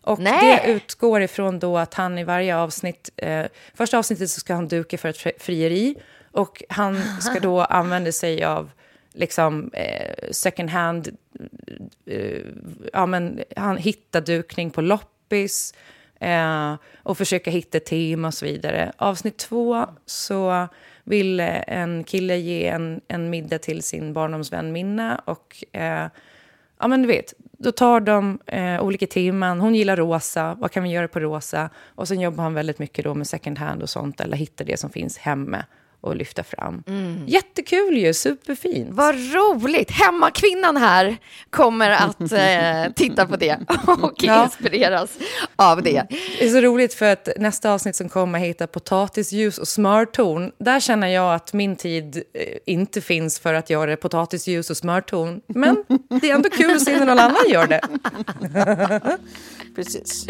Och 0.04 0.18
Nej. 0.18 0.60
det 0.64 0.72
utgår 0.72 1.22
ifrån 1.22 1.58
då 1.58 1.78
att 1.78 1.94
han 1.94 2.18
i 2.18 2.24
varje 2.24 2.56
avsnitt... 2.56 3.10
Eh, 3.16 3.46
första 3.74 3.98
avsnittet 3.98 4.30
så 4.30 4.40
ska 4.40 4.54
han 4.54 4.68
duka 4.68 4.98
för 4.98 5.08
ett 5.08 5.18
fri- 5.18 5.38
frieri. 5.38 5.94
Och 6.32 6.62
han 6.68 7.20
ska 7.20 7.40
då 7.40 7.60
använda 7.70 8.12
sig 8.12 8.44
av 8.44 8.70
liksom 9.12 9.70
eh, 9.72 10.14
second 10.30 10.70
hand... 10.70 11.16
Eh, 12.06 12.40
ja, 12.92 13.06
men 13.06 13.40
han 13.56 13.76
hittar 13.76 14.20
dukning 14.20 14.70
på 14.70 14.80
loppis 14.80 15.74
eh, 16.20 16.74
och 17.02 17.18
försöka 17.18 17.50
hitta 17.50 17.80
tema 17.80 18.28
och 18.28 18.34
så 18.34 18.44
vidare. 18.46 18.92
Avsnitt 18.96 19.36
två 19.38 19.86
så 20.06 20.68
vill 21.04 21.40
en 21.40 22.04
kille 22.04 22.36
ge 22.36 22.66
en, 22.66 23.00
en 23.08 23.30
middag 23.30 23.58
till 23.58 23.82
sin 23.82 24.12
barndomsvän 24.12 24.72
Minna 24.72 25.22
och 25.24 25.64
eh, 25.72 26.06
ja 26.84 26.88
men 26.88 27.02
du 27.02 27.08
vet, 27.08 27.34
då 27.58 27.72
tar 27.72 28.00
de 28.00 28.38
eh, 28.46 28.82
olika 28.82 29.06
teman. 29.06 29.60
Hon 29.60 29.74
gillar 29.74 29.96
rosa, 29.96 30.56
vad 30.60 30.70
kan 30.70 30.82
vi 30.82 30.90
göra 30.90 31.08
på 31.08 31.20
rosa? 31.20 31.70
Och 31.86 32.08
sen 32.08 32.20
jobbar 32.20 32.44
han 32.44 32.54
väldigt 32.54 32.78
mycket 32.78 33.04
då 33.04 33.14
med 33.14 33.26
second 33.26 33.58
hand 33.58 33.82
och 33.82 33.90
sånt, 33.90 34.20
eller 34.20 34.36
hittar 34.36 34.64
det 34.64 34.80
som 34.80 34.90
finns 34.90 35.18
hemma 35.18 35.64
och 36.04 36.16
lyfta 36.16 36.42
fram. 36.42 36.82
Jättekul 37.26 37.96
ju, 37.98 38.14
superfint. 38.14 38.88
Vad 38.92 39.14
roligt! 39.14 39.90
Hemmakvinnan 39.90 40.76
här 40.76 41.16
kommer 41.50 41.90
att 41.90 42.20
eh, 42.32 42.92
titta 42.96 43.26
på 43.26 43.36
det 43.36 43.56
och 44.02 44.12
Ja. 44.24 44.44
inspireras 44.44 45.10
av 45.56 45.82
det. 45.82 46.02
Det 46.38 46.44
är 46.46 46.50
så 46.50 46.60
roligt 46.60 46.94
för 46.94 47.12
att 47.12 47.28
nästa 47.36 47.72
avsnitt 47.72 47.96
som 47.96 48.08
kommer 48.08 48.38
heter 48.38 48.66
potatisljus 48.66 49.58
och 49.58 49.68
smörtorn. 49.68 50.52
Där 50.58 50.80
känner 50.80 51.08
jag 51.08 51.34
att 51.34 51.52
min 51.52 51.76
tid 51.76 52.16
eh, 52.16 52.22
inte 52.66 53.00
finns 53.00 53.38
för 53.38 53.54
att 53.54 53.70
göra 53.70 53.96
potatisljus 53.96 54.70
och 54.70 54.76
smörtorn. 54.76 55.40
Men 55.46 55.76
det 56.20 56.30
är 56.30 56.34
ändå 56.34 56.50
kul 56.50 56.76
att 56.76 56.82
se 56.82 56.98
när 56.98 57.06
någon 57.06 57.18
annan 57.18 57.48
gör 57.50 57.66
det. 57.66 57.80
Precis. 59.76 60.26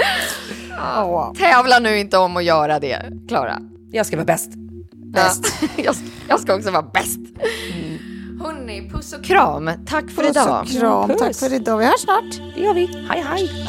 Ja. 0.71 1.35
Tävla 1.39 1.79
nu 1.79 1.99
inte 1.99 2.19
om 2.19 2.37
att 2.37 2.45
göra 2.45 2.79
det, 2.81 3.03
Klara. 3.29 3.59
Jag 3.93 4.07
ska 4.07 4.17
vara 4.17 4.25
bäst. 4.27 4.51
Bäst. 5.15 5.55
jag, 5.77 5.95
ska- 5.97 6.05
jag 6.29 6.41
ska 6.41 6.55
också 6.55 6.71
vara 6.71 6.83
bäst. 6.83 7.19
Hörni, 8.43 8.91
puss 8.91 9.13
och 9.13 9.25
kram. 9.25 9.71
Tack 9.87 10.11
för 10.11 10.23
Puss 10.23 10.31
idag. 10.31 10.61
och 10.63 10.69
kram. 10.69 11.09
Puss. 11.09 11.19
Tack 11.19 11.37
för 11.37 11.53
idag. 11.57 11.79
Vi 11.79 11.85
hörs 11.85 12.01
snart. 12.01 12.55
Det 12.55 12.61
gör 12.61 12.75
vi. 12.75 13.07
Hej, 13.11 13.25
hej. 13.29 13.69